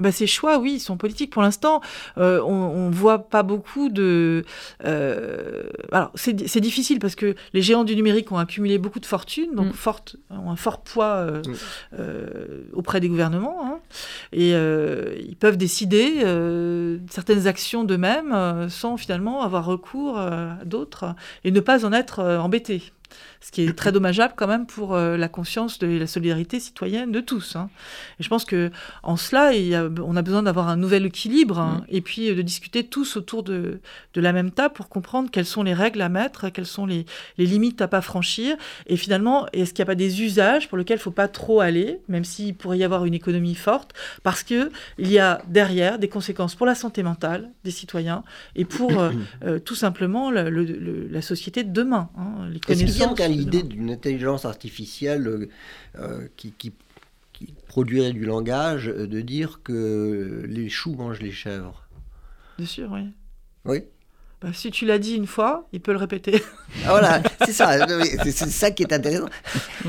Ah 0.00 0.02
bah, 0.02 0.12
ces 0.12 0.26
choix, 0.26 0.56
oui, 0.56 0.76
ils 0.76 0.80
sont 0.80 0.96
politiques. 0.96 1.30
Pour 1.30 1.42
l'instant, 1.42 1.82
euh, 2.16 2.40
on 2.40 2.88
ne 2.88 2.94
voit 2.94 3.28
pas 3.28 3.42
beaucoup 3.42 3.90
de... 3.90 4.46
Euh, 4.86 5.64
alors, 5.92 6.10
c'est 6.14 6.60
difficile 6.60 7.00
parce 7.00 7.14
que 7.14 7.34
les 7.52 7.60
géants 7.60 7.84
du 7.84 7.94
numérique 7.94 8.32
ont 8.32 8.38
accumulé 8.38 8.78
beaucoup 8.78 8.98
de 8.98 9.04
fortune, 9.04 9.54
donc 9.54 9.66
mm. 9.66 9.90
ont 10.30 10.50
un 10.50 10.56
fort 10.56 10.80
poids 10.80 11.26
mm. 11.26 12.00
auprès 12.72 13.00
des 13.00 13.10
gouvernements. 13.10 13.58
Hein. 13.62 13.78
et 14.32 14.52
ils 14.52 15.36
peuvent 15.38 15.58
décider 15.58 16.24
certaines 17.10 17.46
actions 17.46 17.84
d'eux-mêmes 17.84 18.68
sans 18.70 18.96
finalement 18.96 19.42
avoir 19.42 19.66
recours 19.66 20.18
à 20.18 20.60
d'autres 20.64 21.14
et 21.44 21.50
ne 21.50 21.60
pas 21.60 21.84
en 21.84 21.92
être 21.92 22.22
embêtés 22.22 22.90
ce 23.40 23.50
qui 23.50 23.62
est 23.62 23.72
très 23.72 23.92
dommageable 23.92 24.34
quand 24.36 24.46
même 24.46 24.66
pour 24.66 24.94
euh, 24.94 25.16
la 25.16 25.28
conscience 25.28 25.78
de 25.78 25.86
la 25.86 26.06
solidarité 26.06 26.60
citoyenne 26.60 27.12
de 27.12 27.20
tous. 27.20 27.56
Hein. 27.56 27.70
Et 28.18 28.22
je 28.22 28.28
pense 28.28 28.44
que 28.44 28.70
en 29.02 29.16
cela, 29.16 29.52
il 29.54 29.70
on 30.04 30.16
a 30.16 30.22
besoin 30.22 30.42
d'avoir 30.42 30.68
un 30.68 30.76
nouvel 30.76 31.06
équilibre 31.06 31.58
hein, 31.58 31.82
mm. 31.82 31.94
et 31.94 32.00
puis 32.00 32.30
euh, 32.30 32.34
de 32.34 32.42
discuter 32.42 32.84
tous 32.84 33.16
autour 33.16 33.42
de, 33.42 33.80
de, 34.14 34.20
la 34.20 34.32
même 34.32 34.50
table 34.50 34.74
pour 34.74 34.88
comprendre 34.88 35.30
quelles 35.30 35.46
sont 35.46 35.62
les 35.62 35.74
règles 35.74 36.02
à 36.02 36.08
mettre, 36.08 36.48
quelles 36.50 36.66
sont 36.66 36.86
les, 36.86 37.06
les 37.38 37.46
limites 37.46 37.80
à 37.80 37.88
pas 37.88 38.00
franchir. 38.00 38.56
Et 38.86 38.96
finalement, 38.96 39.46
est-ce 39.52 39.72
qu'il 39.72 39.82
n'y 39.82 39.86
a 39.88 39.92
pas 39.92 39.94
des 39.94 40.22
usages 40.22 40.68
pour 40.68 40.78
lesquels 40.78 40.96
il 40.96 41.00
ne 41.00 41.04
faut 41.04 41.10
pas 41.10 41.28
trop 41.28 41.60
aller, 41.60 42.00
même 42.08 42.24
s'il 42.24 42.54
pourrait 42.54 42.78
y 42.78 42.84
avoir 42.84 43.04
une 43.04 43.14
économie 43.14 43.54
forte, 43.54 43.92
parce 44.22 44.42
qu'il 44.42 44.70
y 44.98 45.18
a 45.18 45.42
derrière 45.48 45.98
des 45.98 46.08
conséquences 46.08 46.54
pour 46.54 46.66
la 46.66 46.74
santé 46.74 47.02
mentale 47.02 47.50
des 47.64 47.70
citoyens 47.70 48.22
et 48.56 48.64
pour 48.64 48.92
euh, 48.98 49.58
tout 49.64 49.74
simplement 49.74 50.30
la 50.30 51.22
société 51.22 51.64
de 51.64 51.72
demain. 51.72 52.10
Hein, 52.16 52.48
les 52.52 52.60
l'idée 53.28 53.62
d'une 53.62 53.90
intelligence 53.90 54.44
artificielle 54.44 55.26
euh, 55.26 55.48
euh, 55.98 56.28
qui, 56.36 56.52
qui, 56.52 56.72
produirait 57.68 58.12
du 58.12 58.24
langage, 58.24 58.88
euh, 58.88 59.06
de 59.06 59.20
dire 59.20 59.60
que 59.62 60.44
les 60.46 60.68
choux 60.68 60.94
mangent 60.94 61.20
les 61.20 61.32
chèvres 61.32 61.88
Bien 62.58 62.66
sûr, 62.66 62.90
oui. 62.92 63.08
Oui. 63.64 63.84
Bah, 64.42 64.48
si 64.52 64.70
tu 64.70 64.86
l'as 64.86 64.98
dit 64.98 65.14
une 65.14 65.26
fois, 65.26 65.68
il 65.72 65.80
peut 65.80 65.92
le 65.92 65.98
répéter. 65.98 66.42
Ah, 66.84 66.90
voilà, 66.90 67.22
c'est 67.44 67.52
ça, 67.52 67.86
c'est 68.24 68.32
ça 68.32 68.70
qui 68.70 68.84
est 68.84 68.92
intéressant. 68.92 69.28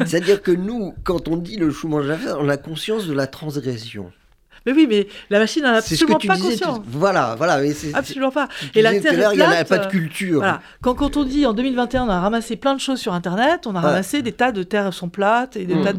C'est-à-dire 0.06 0.42
que 0.42 0.52
nous, 0.52 0.94
quand 1.04 1.28
on 1.28 1.38
dit 1.38 1.56
le 1.56 1.72
chou 1.72 1.88
mange 1.88 2.08
la 2.08 2.18
chèvre, 2.18 2.40
on 2.42 2.50
a 2.50 2.58
conscience 2.58 3.08
de 3.08 3.14
la 3.14 3.28
transgression. 3.28 4.12
Mais 4.66 4.74
oui, 4.74 4.86
mais 4.88 5.08
la 5.30 5.40
machine 5.40 5.64
n'a 5.64 5.76
absolument 5.76 6.20
pas 6.20 6.38
conscience. 6.38 6.80
Voilà, 6.86 7.36
voilà. 7.38 7.60
Mais 7.60 7.74
absolument 7.94 8.32
pas. 8.32 8.48
Et 8.76 8.82
la 8.82 9.00
Terre 9.00 9.14
est 9.14 9.18
plate. 9.18 9.34
Il 9.34 9.38
n'y 9.38 9.44
a 9.44 9.66
pas 9.66 9.80
de 9.80 9.88
culture. 9.88 10.40
Voilà. 10.40 10.62
Quand, 10.82 10.94
quand 10.94 11.18
on 11.18 11.24
dit 11.24 11.46
en 11.46 11.54
2021, 11.54 12.06
on 12.06 12.10
a 12.10 12.20
ramassé 12.20 12.56
plein 12.56 12.76
de 12.76 12.80
choses 12.80 13.00
sur 13.00 13.14
Internet, 13.14 13.66
on 13.66 13.76
a 13.76 13.82
ramassé 13.82 14.22
des 14.22 14.32
tas 14.32 14.52
de 14.52 14.64
terres 14.64 14.94
sont 14.94 15.10
plates 15.10 15.56
et 15.56 15.66
des 15.66 15.76
mm. 15.76 15.84
tas 15.84 15.94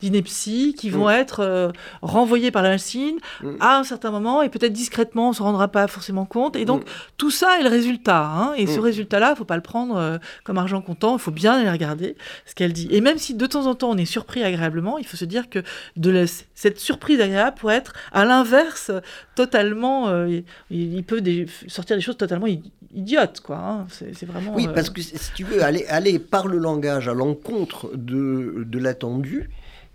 d'inepties 0.00 0.74
qui 0.74 0.90
vont 0.90 1.08
mm. 1.08 1.12
être 1.12 1.40
euh, 1.40 1.70
renvoyées 2.02 2.50
par 2.50 2.62
la 2.62 2.70
machine 2.70 3.16
mm. 3.42 3.56
à 3.60 3.78
un 3.78 3.84
certain 3.84 4.10
moment 4.10 4.42
et 4.42 4.48
peut-être 4.48 4.72
discrètement, 4.72 5.26
on 5.26 5.30
ne 5.30 5.34
se 5.34 5.42
rendra 5.42 5.68
pas 5.68 5.86
forcément 5.86 6.24
compte. 6.24 6.56
Et 6.56 6.64
donc, 6.64 6.84
tout 7.16 7.30
ça 7.30 7.58
est 7.60 7.62
le 7.62 7.68
résultat. 7.68 8.24
Hein, 8.24 8.52
et 8.56 8.66
ce 8.66 8.80
résultat-là, 8.80 9.28
il 9.28 9.32
ne 9.32 9.36
faut 9.36 9.44
pas 9.44 9.56
le 9.56 9.62
prendre 9.62 9.96
euh, 9.96 10.18
comme 10.44 10.58
argent 10.58 10.80
comptant, 10.80 11.16
il 11.16 11.20
faut 11.20 11.30
bien 11.30 11.54
aller 11.54 11.70
regarder 11.70 12.16
ce 12.46 12.54
qu'elle 12.54 12.72
dit. 12.72 12.88
Et 12.90 13.00
même 13.00 13.18
si 13.18 13.34
de 13.34 13.46
temps 13.46 13.66
en 13.66 13.74
temps 13.74 13.90
on 13.90 13.96
est 13.96 14.04
surpris 14.04 14.42
agréablement, 14.42 14.98
il 14.98 15.06
faut 15.06 15.16
se 15.16 15.24
dire 15.24 15.48
que 15.50 15.62
de 15.96 16.24
cette 16.54 16.78
surprise 16.78 17.20
agréable 17.20 17.56
pourrait 17.58 17.76
être 17.76 17.92
à 18.12 18.24
l'inverse, 18.24 18.90
totalement, 19.34 20.08
euh, 20.08 20.40
il, 20.70 21.04
peut 21.04 21.22
sortir 21.68 21.96
des 21.96 22.02
choses 22.02 22.16
totalement 22.16 22.46
idiotes, 22.94 23.40
quoi. 23.40 23.58
Hein. 23.58 23.86
C'est 23.90 24.24
vraiment. 24.24 24.54
Oui, 24.54 24.68
parce 24.74 24.88
euh, 24.88 24.92
que 24.92 25.00
si 25.00 25.32
tu 25.34 25.44
veux 25.44 25.62
aller, 25.62 25.86
aller 25.86 26.18
par 26.18 26.46
le 26.48 26.58
langage 26.58 27.08
à 27.08 27.14
l'encontre 27.14 27.90
de, 27.94 28.64
de 28.66 28.78
l'attendu. 28.78 29.50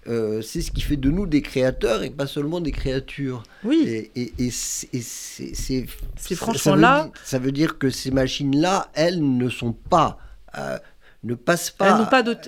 Euh, 0.08 0.42
c'est 0.42 0.62
ce 0.62 0.72
qui 0.72 0.82
fait 0.82 0.98
de 0.98 1.12
nous 1.12 1.28
des 1.28 1.44
créateurs 1.44 2.02
et 2.02 2.10
pas 2.10 2.26
seulement 2.26 2.60
des 2.60 2.72
créatures. 2.72 3.44
Oui. 3.64 3.84
Et, 4.16 4.34
et, 4.40 4.50
c'est 4.50 5.86
franchement 6.36 6.74
là. 6.74 7.12
ça 7.24 7.38
veut 7.38 7.52
dire 7.52 7.78
que 7.78 7.92
ces 7.92 8.10
machines-là, 8.10 8.90
elles 8.96 9.22
ne 9.22 9.48
sont 9.48 9.74
pas, 9.74 10.18
ne 11.24 11.36
passent 11.36 11.70
pas. 11.70 11.86
Elles 11.86 11.98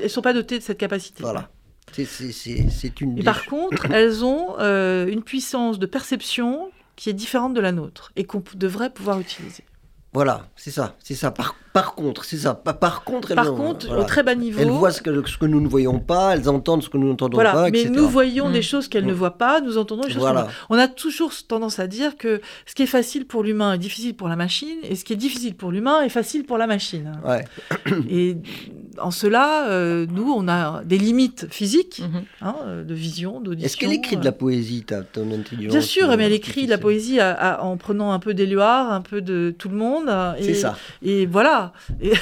ne 0.03 0.07
sont 0.07 0.23
pas 0.23 0.33
dotées 0.33 0.57
de 0.57 0.63
cette 0.63 0.79
capacité. 0.79 1.21
Voilà. 1.21 1.51
C'est 1.91 3.01
une. 3.01 3.17
Et 3.19 3.23
par 3.23 3.45
contre, 3.45 3.85
elles 3.91 4.23
ont 4.23 4.55
euh, 4.59 5.07
une 5.07 5.23
puissance 5.23 5.79
de 5.79 5.85
perception 5.85 6.69
qui 6.95 7.09
est 7.09 7.13
différente 7.13 7.53
de 7.53 7.61
la 7.61 7.71
nôtre 7.71 8.11
et 8.15 8.23
qu'on 8.23 8.43
devrait 8.55 8.91
pouvoir 8.91 9.19
utiliser. 9.19 9.63
Voilà, 10.13 10.45
c'est 10.55 10.69
ça, 10.69 10.95
c'est 10.99 11.15
ça. 11.15 11.31
Par, 11.31 11.55
par 11.73 11.95
contre, 11.95 12.23
c'est 12.23 12.37
ça. 12.37 12.53
Par, 12.53 12.77
par 12.77 13.03
contre, 13.03 13.31
elles, 13.31 13.35
par 13.35 13.55
contre 13.55 13.89
au 13.97 14.03
très 14.03 14.21
bas 14.21 14.35
niveau, 14.35 14.59
elles 14.61 14.69
voient 14.69 14.91
ce 14.91 15.01
que, 15.01 15.25
ce 15.25 15.39
que 15.39 15.47
nous 15.47 15.59
ne 15.59 15.67
voyons 15.67 15.97
pas, 15.97 16.35
elles 16.35 16.47
entendent 16.49 16.83
ce 16.83 16.89
que 16.89 16.97
nous 16.97 17.07
n'entendons 17.07 17.35
voilà, 17.35 17.53
pas, 17.53 17.69
mais 17.71 17.85
nous 17.85 18.07
voyons 18.07 18.51
des 18.51 18.59
mm. 18.59 18.63
choses 18.63 18.87
qu'elles 18.87 19.07
ne 19.07 19.11
mm. 19.11 19.15
voient 19.15 19.39
pas, 19.39 19.59
nous 19.59 19.79
entendons 19.79 20.03
des 20.03 20.11
choses. 20.11 20.21
Voilà. 20.21 20.49
On 20.69 20.77
a 20.77 20.87
toujours 20.87 21.31
tendance 21.47 21.79
à 21.79 21.87
dire 21.87 22.15
que 22.15 22.41
ce 22.67 22.75
qui 22.75 22.83
est 22.83 22.87
facile 22.87 23.25
pour 23.25 23.41
l'humain 23.41 23.73
est 23.73 23.79
difficile 23.79 24.15
pour 24.15 24.27
la 24.27 24.35
machine, 24.35 24.77
et 24.83 24.95
ce 24.95 25.03
qui 25.03 25.13
est 25.13 25.17
difficile 25.17 25.55
pour 25.55 25.71
l'humain 25.71 26.03
est 26.03 26.09
facile 26.09 26.45
pour 26.45 26.59
la 26.59 26.67
machine. 26.67 27.19
Ouais. 27.25 27.43
Et 28.07 28.37
en 28.99 29.11
cela, 29.11 29.67
euh, 29.69 30.05
nous, 30.09 30.31
on 30.31 30.47
a 30.47 30.83
des 30.83 30.97
limites 30.97 31.47
physiques, 31.49 32.01
mhm. 32.01 32.23
hein, 32.41 32.55
de 32.85 32.93
vision, 32.93 33.39
d'audition. 33.39 33.65
Est-ce 33.65 33.77
qu'elle 33.77 33.93
écrit 33.93 34.17
de 34.17 34.25
la 34.25 34.31
poésie, 34.31 34.83
ton 34.83 35.31
intelligence 35.31 35.71
Bien 35.71 35.81
sûr, 35.81 36.17
mais 36.17 36.25
elle 36.25 36.33
écrit 36.33 36.65
de 36.65 36.69
la 36.69 36.77
poésie 36.77 37.19
en 37.21 37.77
prenant 37.77 38.11
un 38.11 38.19
peu 38.19 38.33
d'Éluard, 38.33 38.91
un 38.91 39.01
peu 39.01 39.21
de 39.21 39.53
tout 39.57 39.69
le 39.69 39.75
monde. 39.75 40.09
C'est 40.41 40.53
ça. 40.53 40.77
Et 41.01 41.25
voilà. 41.25 41.73
Et, 42.01 42.13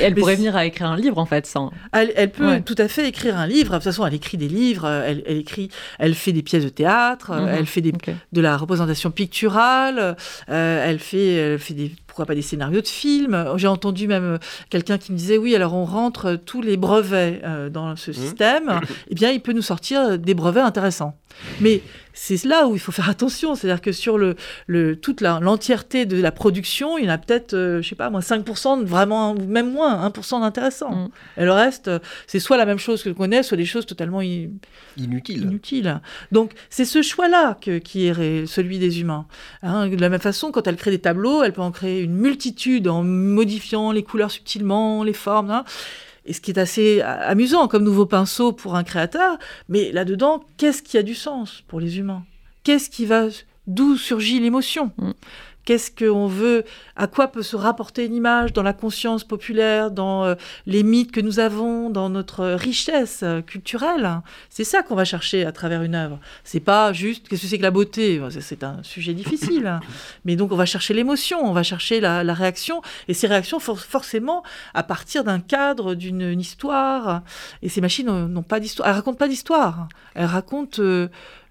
elle 0.00 0.14
pourrait 0.16 0.36
venir 0.36 0.56
à 0.56 0.64
écrire 0.64 0.88
un 0.88 0.96
livre, 0.96 1.18
en 1.18 1.26
fait, 1.26 1.46
sans... 1.46 1.72
Elle, 1.92 2.30
peut 2.30 2.60
tout 2.64 2.76
à 2.78 2.88
fait 2.88 3.08
écrire 3.08 3.36
un 3.36 3.46
livre. 3.46 3.70
De 3.70 3.76
toute 3.76 3.84
façon, 3.84 4.06
elle 4.06 4.14
écrit 4.14 4.36
des 4.36 4.48
livres, 4.48 4.86
elle, 4.88 5.22
écrit, 5.26 5.70
elle 5.98 6.14
fait 6.14 6.32
des 6.32 6.42
pièces 6.42 6.64
de 6.64 6.68
théâtre, 6.68 7.32
mhm. 7.32 7.48
elle 7.48 7.66
fait 7.66 7.80
des, 7.80 7.92
de 8.32 8.40
la 8.40 8.56
représentation 8.56 9.10
picturale, 9.10 10.16
elle, 10.46 10.98
fait, 10.98 11.32
elle 11.34 11.58
fait 11.58 11.74
des 11.74 11.92
pourquoi 12.18 12.26
pas 12.26 12.34
des 12.34 12.42
scénarios 12.42 12.80
de 12.80 12.88
films. 12.88 13.54
J'ai 13.58 13.68
entendu 13.68 14.08
même 14.08 14.24
euh, 14.24 14.38
quelqu'un 14.70 14.98
qui 14.98 15.12
me 15.12 15.16
disait 15.16 15.38
oui, 15.38 15.54
alors 15.54 15.74
on 15.74 15.84
rentre 15.84 16.34
tous 16.34 16.62
les 16.62 16.76
brevets 16.76 17.40
euh, 17.44 17.70
dans 17.70 17.94
ce 17.94 18.10
mmh. 18.10 18.14
système, 18.14 18.80
eh 19.08 19.14
bien 19.14 19.30
il 19.30 19.40
peut 19.40 19.52
nous 19.52 19.62
sortir 19.62 20.18
des 20.18 20.34
brevets 20.34 20.64
intéressants. 20.64 21.16
Mais 21.60 21.80
c'est 22.20 22.44
là 22.44 22.66
où 22.66 22.74
il 22.74 22.80
faut 22.80 22.90
faire 22.90 23.08
attention. 23.08 23.54
C'est-à-dire 23.54 23.80
que 23.80 23.92
sur 23.92 24.18
le, 24.18 24.34
le 24.66 24.96
toute 24.96 25.20
l'entièreté 25.20 26.04
de 26.04 26.20
la 26.20 26.32
production, 26.32 26.98
il 26.98 27.04
y 27.04 27.08
en 27.08 27.12
a 27.12 27.18
peut-être, 27.18 27.54
euh, 27.54 27.80
je 27.80 27.88
sais 27.88 27.94
pas, 27.94 28.10
moins 28.10 28.20
5% 28.20 28.84
vraiment, 28.84 29.32
ou 29.32 29.46
même 29.46 29.72
moins, 29.72 30.08
1% 30.08 30.40
d'intéressant. 30.40 30.90
Mm. 30.90 31.08
Et 31.38 31.44
le 31.44 31.52
reste, 31.52 31.90
c'est 32.26 32.40
soit 32.40 32.56
la 32.56 32.66
même 32.66 32.78
chose 32.78 33.02
que 33.02 33.10
je 33.10 33.14
connais, 33.14 33.42
soit 33.42 33.56
des 33.56 33.64
choses 33.64 33.86
totalement 33.86 34.20
inutiles. 34.20 35.42
inutiles. 35.42 36.00
Donc 36.32 36.52
c'est 36.70 36.84
ce 36.84 37.02
choix-là 37.02 37.56
qui 37.60 38.06
est 38.06 38.46
celui 38.46 38.78
des 38.78 39.00
humains. 39.00 39.26
Hein, 39.62 39.88
de 39.88 40.00
la 40.00 40.08
même 40.08 40.20
façon, 40.20 40.50
quand 40.50 40.66
elle 40.66 40.76
crée 40.76 40.90
des 40.90 40.98
tableaux, 40.98 41.44
elle 41.44 41.52
peut 41.52 41.62
en 41.62 41.70
créer 41.70 42.00
une 42.00 42.14
multitude 42.14 42.88
en 42.88 43.04
modifiant 43.04 43.92
les 43.92 44.02
couleurs 44.02 44.32
subtilement, 44.32 45.04
les 45.04 45.12
formes. 45.12 45.50
Hein 45.50 45.64
et 46.28 46.34
ce 46.34 46.40
qui 46.40 46.50
est 46.50 46.58
assez 46.58 47.00
amusant 47.00 47.66
comme 47.68 47.82
nouveau 47.82 48.06
pinceau 48.06 48.52
pour 48.52 48.76
un 48.76 48.84
créateur, 48.84 49.38
mais 49.68 49.90
là-dedans, 49.92 50.44
qu'est-ce 50.58 50.82
qui 50.82 50.98
a 50.98 51.02
du 51.02 51.14
sens 51.14 51.64
pour 51.66 51.80
les 51.80 51.98
humains? 51.98 52.24
Qu'est-ce 52.64 52.90
qui 52.90 53.06
va 53.06 53.24
d'où 53.66 53.96
surgit 53.96 54.38
l'émotion? 54.38 54.92
Mm. 54.98 55.12
Qu'est-ce 55.68 55.90
qu'on 55.90 56.28
veut 56.28 56.64
À 56.96 57.08
quoi 57.08 57.28
peut 57.28 57.42
se 57.42 57.54
rapporter 57.54 58.06
une 58.06 58.14
image 58.14 58.54
dans 58.54 58.62
la 58.62 58.72
conscience 58.72 59.22
populaire, 59.22 59.90
dans 59.90 60.24
euh, 60.24 60.34
les 60.64 60.82
mythes 60.82 61.12
que 61.12 61.20
nous 61.20 61.40
avons, 61.40 61.90
dans 61.90 62.08
notre 62.08 62.46
richesse 62.52 63.20
euh, 63.22 63.42
culturelle 63.42 64.22
C'est 64.48 64.64
ça 64.64 64.82
qu'on 64.82 64.94
va 64.94 65.04
chercher 65.04 65.44
à 65.44 65.52
travers 65.52 65.82
une 65.82 65.94
œuvre. 65.94 66.20
C'est 66.42 66.60
pas 66.60 66.94
juste 66.94 67.28
qu'est-ce 67.28 67.42
que 67.42 67.48
c'est 67.48 67.58
que 67.58 67.62
la 67.62 67.70
beauté? 67.70 68.18
C'est 68.40 68.64
un 68.64 68.82
sujet 68.82 69.12
difficile. 69.12 69.78
Mais 70.24 70.36
donc 70.36 70.52
on 70.52 70.56
va 70.56 70.64
chercher 70.64 70.94
l'émotion, 70.94 71.44
on 71.44 71.52
va 71.52 71.62
chercher 71.62 72.00
la, 72.00 72.22
réaction, 72.32 72.80
et 73.06 73.12
ces 73.12 73.26
réactions 73.26 73.60
forcément 73.60 74.42
à 74.72 74.82
partir 74.82 75.22
d'un 75.22 75.38
cadre, 75.38 75.94
d'une 75.94 76.40
histoire. 76.40 77.20
Et 77.60 77.68
ces 77.68 77.82
machines 77.82 78.06
n'ont 78.06 78.42
pas 78.42 78.58
d'histoire. 78.58 78.88
Elles 78.88 78.94
racontent 78.94 79.18
pas 79.18 79.28
d'histoire. 79.28 79.90
Elles 80.14 80.24
racontent 80.24 80.80
euh, 80.80 81.08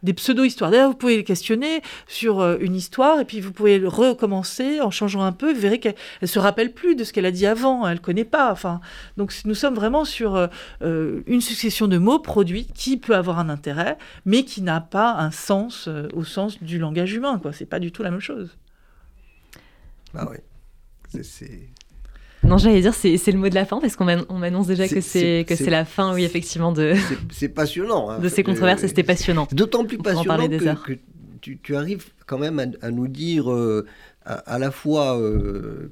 des 0.08 0.14
pseudo-histoires. 0.14 0.72
D'ailleurs, 0.72 0.90
vous 0.90 0.96
pouvez 0.96 1.18
les 1.18 1.24
questionner 1.26 1.82
sur 2.08 2.40
euh, 2.40 2.58
une 2.62 2.76
histoire 2.76 3.20
et 3.20 3.26
puis 3.26 3.42
vous 3.42 3.52
pouvez 3.52 3.78
recommencer 3.86 4.80
en 4.80 4.90
changeant 4.90 5.22
un 5.22 5.34
peu. 5.34 5.54
Vous 5.54 5.60
verrez 5.60 5.80
qu'elle 5.80 5.96
se 6.24 6.40
rappelle 6.40 6.74
plus 6.74 6.96
de 6.96 7.04
ce 7.04 7.12
qu'elle 7.12 7.26
a 7.26 7.32
dit 7.32 7.46
avant, 7.46 7.86
elle 7.86 7.96
ne 7.96 8.02
connaît 8.02 8.24
pas. 8.24 8.52
Enfin, 8.52 8.80
donc 9.18 9.34
nous 9.44 9.54
sommes 9.54 9.76
vraiment 9.76 10.06
sur 10.06 10.36
euh, 10.36 10.48
euh, 10.82 11.22
une 11.28 11.42
succession 11.42 11.88
de 11.88 11.98
mots 11.98 12.20
produits 12.20 12.68
qui 12.74 12.96
peut 12.96 13.16
avoir 13.16 13.38
un 13.38 13.50
intérêt, 13.50 13.98
mais 14.26 14.44
qui 14.44 14.62
n'a 14.62 14.80
pas 14.80 15.14
un 15.16 15.32
sens 15.32 15.90
au 16.14 16.24
sens 16.24 16.64
du 16.64 16.80
langage 16.80 17.14
humain. 17.14 17.40
Ce 17.52 17.64
n'est 17.64 17.68
pas 17.68 17.80
du 17.80 17.92
tout 17.92 18.02
la 18.02 18.12
même 18.12 18.22
chose. 18.22 18.58
Bah 20.14 20.28
oui. 20.32 20.38
C'est 21.22 21.70
non, 22.44 22.58
j'allais 22.58 22.82
dire, 22.82 22.94
c'est 22.94 23.32
le 23.32 23.38
mot 23.38 23.50
de 23.50 23.56
la 23.56 23.66
fin, 23.66 23.80
parce 23.80 23.96
qu'on 23.96 24.06
m'annonce 24.06 24.68
déjà 24.68 24.88
que 24.88 25.02
c'est 25.02 25.46
la 25.68 25.86
fin, 25.86 26.14
oui, 26.14 26.24
effectivement, 26.24 26.72
de. 26.72 26.94
C'est 27.32 27.50
passionnant. 27.50 28.10
Hein, 28.10 28.20
de 28.22 28.30
ces 28.30 28.44
controverses, 28.44 28.82
c'était 28.82 29.04
passionnant. 29.04 29.48
D'autant 29.52 29.86
plus 29.86 29.98
passionnant 29.98 30.48
que, 30.48 30.94
que 30.94 31.00
tu, 31.42 31.76
arrives 31.76 32.06
quand 32.26 32.38
même 32.38 32.74
à, 32.82 32.92
nous 32.92 33.08
dire 33.08 33.52
euh, 33.52 33.86
à, 34.26 34.60
la 34.60 34.72
fois. 34.72 35.20
Euh, 35.20 35.92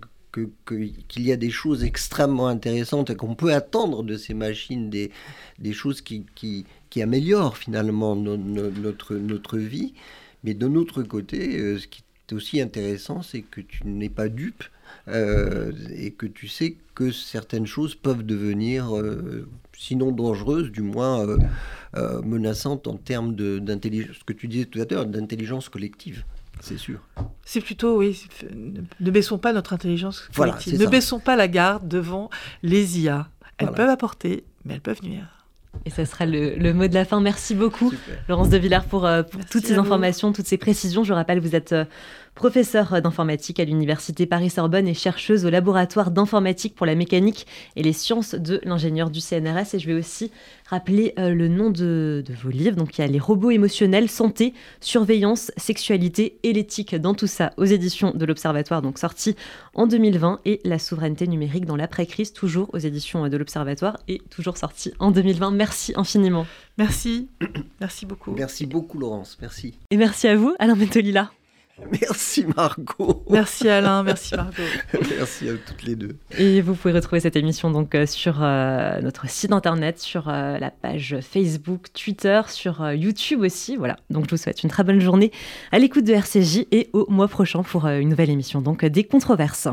qu'il 0.67 1.23
y 1.25 1.31
a 1.31 1.37
des 1.37 1.49
choses 1.49 1.85
extrêmement 1.85 2.47
intéressantes 2.47 3.09
et 3.09 3.15
qu'on 3.15 3.35
peut 3.35 3.53
attendre 3.53 4.03
de 4.03 4.17
ces 4.17 4.33
machines 4.33 4.89
des, 4.89 5.09
des 5.59 5.71
choses 5.71 6.01
qui, 6.01 6.25
qui, 6.35 6.65
qui 6.89 7.01
améliorent 7.01 7.55
finalement 7.55 8.17
notre, 8.17 9.15
notre 9.15 9.57
vie. 9.57 9.93
Mais 10.43 10.53
de 10.53 10.67
notre 10.67 11.03
côté, 11.03 11.57
euh, 11.57 11.79
ce 11.79 11.87
qui 11.87 12.03
est 12.29 12.33
aussi 12.33 12.59
intéressant, 12.59 13.21
c'est 13.21 13.43
que 13.43 13.61
tu 13.61 13.87
n'es 13.87 14.09
pas 14.09 14.27
dupe 14.27 14.65
euh, 15.07 15.71
et 15.95 16.11
que 16.11 16.25
tu 16.25 16.47
sais 16.47 16.77
que 16.95 17.11
certaines 17.11 17.67
choses 17.67 17.95
peuvent 17.95 18.23
devenir, 18.23 18.95
euh, 18.95 19.47
sinon 19.77 20.11
dangereuses, 20.11 20.71
du 20.71 20.81
moins 20.81 21.25
euh, 21.95 22.21
menaçantes 22.23 22.87
en 22.87 22.97
termes 22.97 23.35
d'intelligence, 23.35 24.17
ce 24.17 24.23
que 24.23 24.33
tu 24.33 24.47
disais 24.47 24.65
tout 24.65 24.81
à 24.81 24.85
l'heure, 24.89 25.05
d'intelligence 25.05 25.69
collective. 25.69 26.23
C'est 26.61 26.77
sûr. 26.77 26.99
C'est 27.43 27.61
plutôt, 27.61 27.97
oui, 27.97 28.27
ne 28.99 29.11
baissons 29.11 29.37
pas 29.37 29.53
notre 29.53 29.73
intelligence 29.73 30.29
collective. 30.35 30.79
ne 30.79 30.87
baissons 30.87 31.19
pas 31.19 31.35
la 31.35 31.47
garde 31.47 31.87
devant 31.87 32.29
les 32.63 32.99
IA. 33.01 33.27
Elles 33.57 33.71
peuvent 33.71 33.89
apporter, 33.89 34.43
mais 34.63 34.75
elles 34.75 34.81
peuvent 34.81 35.03
nuire. 35.03 35.27
Et 35.83 35.89
ce 35.89 36.05
sera 36.05 36.25
le, 36.25 36.73
mot 36.73 36.87
de 36.87 36.93
la 36.93 37.03
fin. 37.03 37.19
Merci 37.19 37.53
beaucoup, 37.53 37.91
Laurence 38.29 38.49
de 38.49 38.57
Villard, 38.57 38.85
pour, 38.85 39.07
pour 39.29 39.45
toutes 39.45 39.65
ces 39.65 39.77
informations, 39.77 40.31
toutes 40.31 40.47
ces 40.47 40.57
précisions. 40.57 41.03
Je 41.03 41.13
rappelle, 41.13 41.41
vous 41.41 41.55
êtes 41.55 41.75
professeure 42.35 43.01
d'informatique 43.01 43.59
à 43.59 43.65
l'Université 43.65 44.25
Paris-Sorbonne 44.25 44.87
et 44.87 44.93
chercheuse 44.93 45.45
au 45.45 45.49
laboratoire 45.49 46.11
d'informatique 46.11 46.75
pour 46.75 46.85
la 46.85 46.93
mécanique 46.93 47.47
et 47.75 47.81
les 47.81 47.93
sciences 47.93 48.35
de 48.35 48.61
l'ingénieur 48.63 49.09
du 49.09 49.21
CNRS. 49.21 49.73
Et 49.73 49.79
je 49.79 49.87
vais 49.87 49.93
aussi 49.93 50.31
rappeler 50.67 51.13
euh, 51.17 51.33
le 51.33 51.47
nom 51.47 51.69
de, 51.69 52.23
vos 52.43 52.49
livres. 52.49 52.75
Donc 52.75 52.97
il 52.97 53.01
y 53.01 53.03
a 53.03 53.07
Les 53.07 53.19
robots 53.19 53.51
émotionnels, 53.51 54.09
santé, 54.09 54.53
surveillance, 54.81 55.51
sexualité 55.57 56.37
et 56.43 56.53
l'éthique 56.53 56.95
dans 56.95 57.13
tout 57.13 57.27
ça 57.27 57.53
aux 57.57 57.65
éditions 57.65 58.11
de 58.11 58.25
l'Observatoire, 58.25 58.81
donc 58.81 58.99
sorti 58.99 59.35
en 59.73 59.87
2020, 59.87 60.41
et 60.45 60.59
La 60.65 60.79
souveraineté 60.79 61.27
numérique 61.27 61.65
dans 61.65 61.77
l'après-crise, 61.77 62.33
toujours 62.33 62.69
aux 62.73 62.79
éditions 62.79 63.27
de 63.27 63.37
l'Observatoire 63.37 63.97
et 64.07 64.21
toujours 64.29 64.57
sorti 64.57 64.93
en 64.99 65.11
2020. 65.11 65.51
Merci 65.51 65.93
infiniment. 65.95 66.45
Merci. 66.77 67.29
Merci 67.79 68.05
beaucoup. 68.05 68.31
Merci 68.31 68.65
beaucoup 68.65 68.99
Laurence. 68.99 69.37
Merci. 69.39 69.75
Et 69.91 69.97
merci 69.97 70.27
à 70.27 70.35
vous, 70.35 70.53
Alain 70.59 70.75
Mentolila. 70.75 71.31
Merci 72.01 72.45
Margot. 72.55 73.25
Merci 73.29 73.67
Alain, 73.67 74.03
merci 74.03 74.35
Margot. 74.35 74.63
merci 75.17 75.49
à 75.49 75.53
toutes 75.53 75.83
les 75.83 75.95
deux. 75.95 76.17
Et 76.37 76.61
vous 76.61 76.73
pouvez 76.73 76.93
retrouver 76.93 77.19
cette 77.19 77.35
émission 77.35 77.69
donc 77.69 77.95
euh, 77.95 78.05
sur 78.05 78.37
euh, 78.41 79.01
notre 79.01 79.29
site 79.29 79.51
internet, 79.51 79.99
sur 79.99 80.29
euh, 80.29 80.57
la 80.57 80.71
page 80.71 81.17
Facebook, 81.21 81.87
Twitter, 81.93 82.41
sur 82.47 82.91
YouTube 82.91 83.41
aussi. 83.41 83.75
Voilà. 83.75 83.97
Donc 84.09 84.25
je 84.25 84.31
vous 84.31 84.37
souhaite 84.37 84.63
une 84.63 84.69
très 84.69 84.83
bonne 84.83 85.01
journée 85.01 85.31
à 85.71 85.79
l'écoute 85.79 86.05
de 86.05 86.13
RCJ 86.13 86.65
et 86.71 86.89
au 86.93 87.09
mois 87.09 87.27
prochain 87.27 87.63
pour 87.63 87.87
une 87.87 88.09
nouvelle 88.09 88.29
émission 88.29 88.61
donc 88.61 88.85
des 88.85 89.03
controverses. 89.03 89.67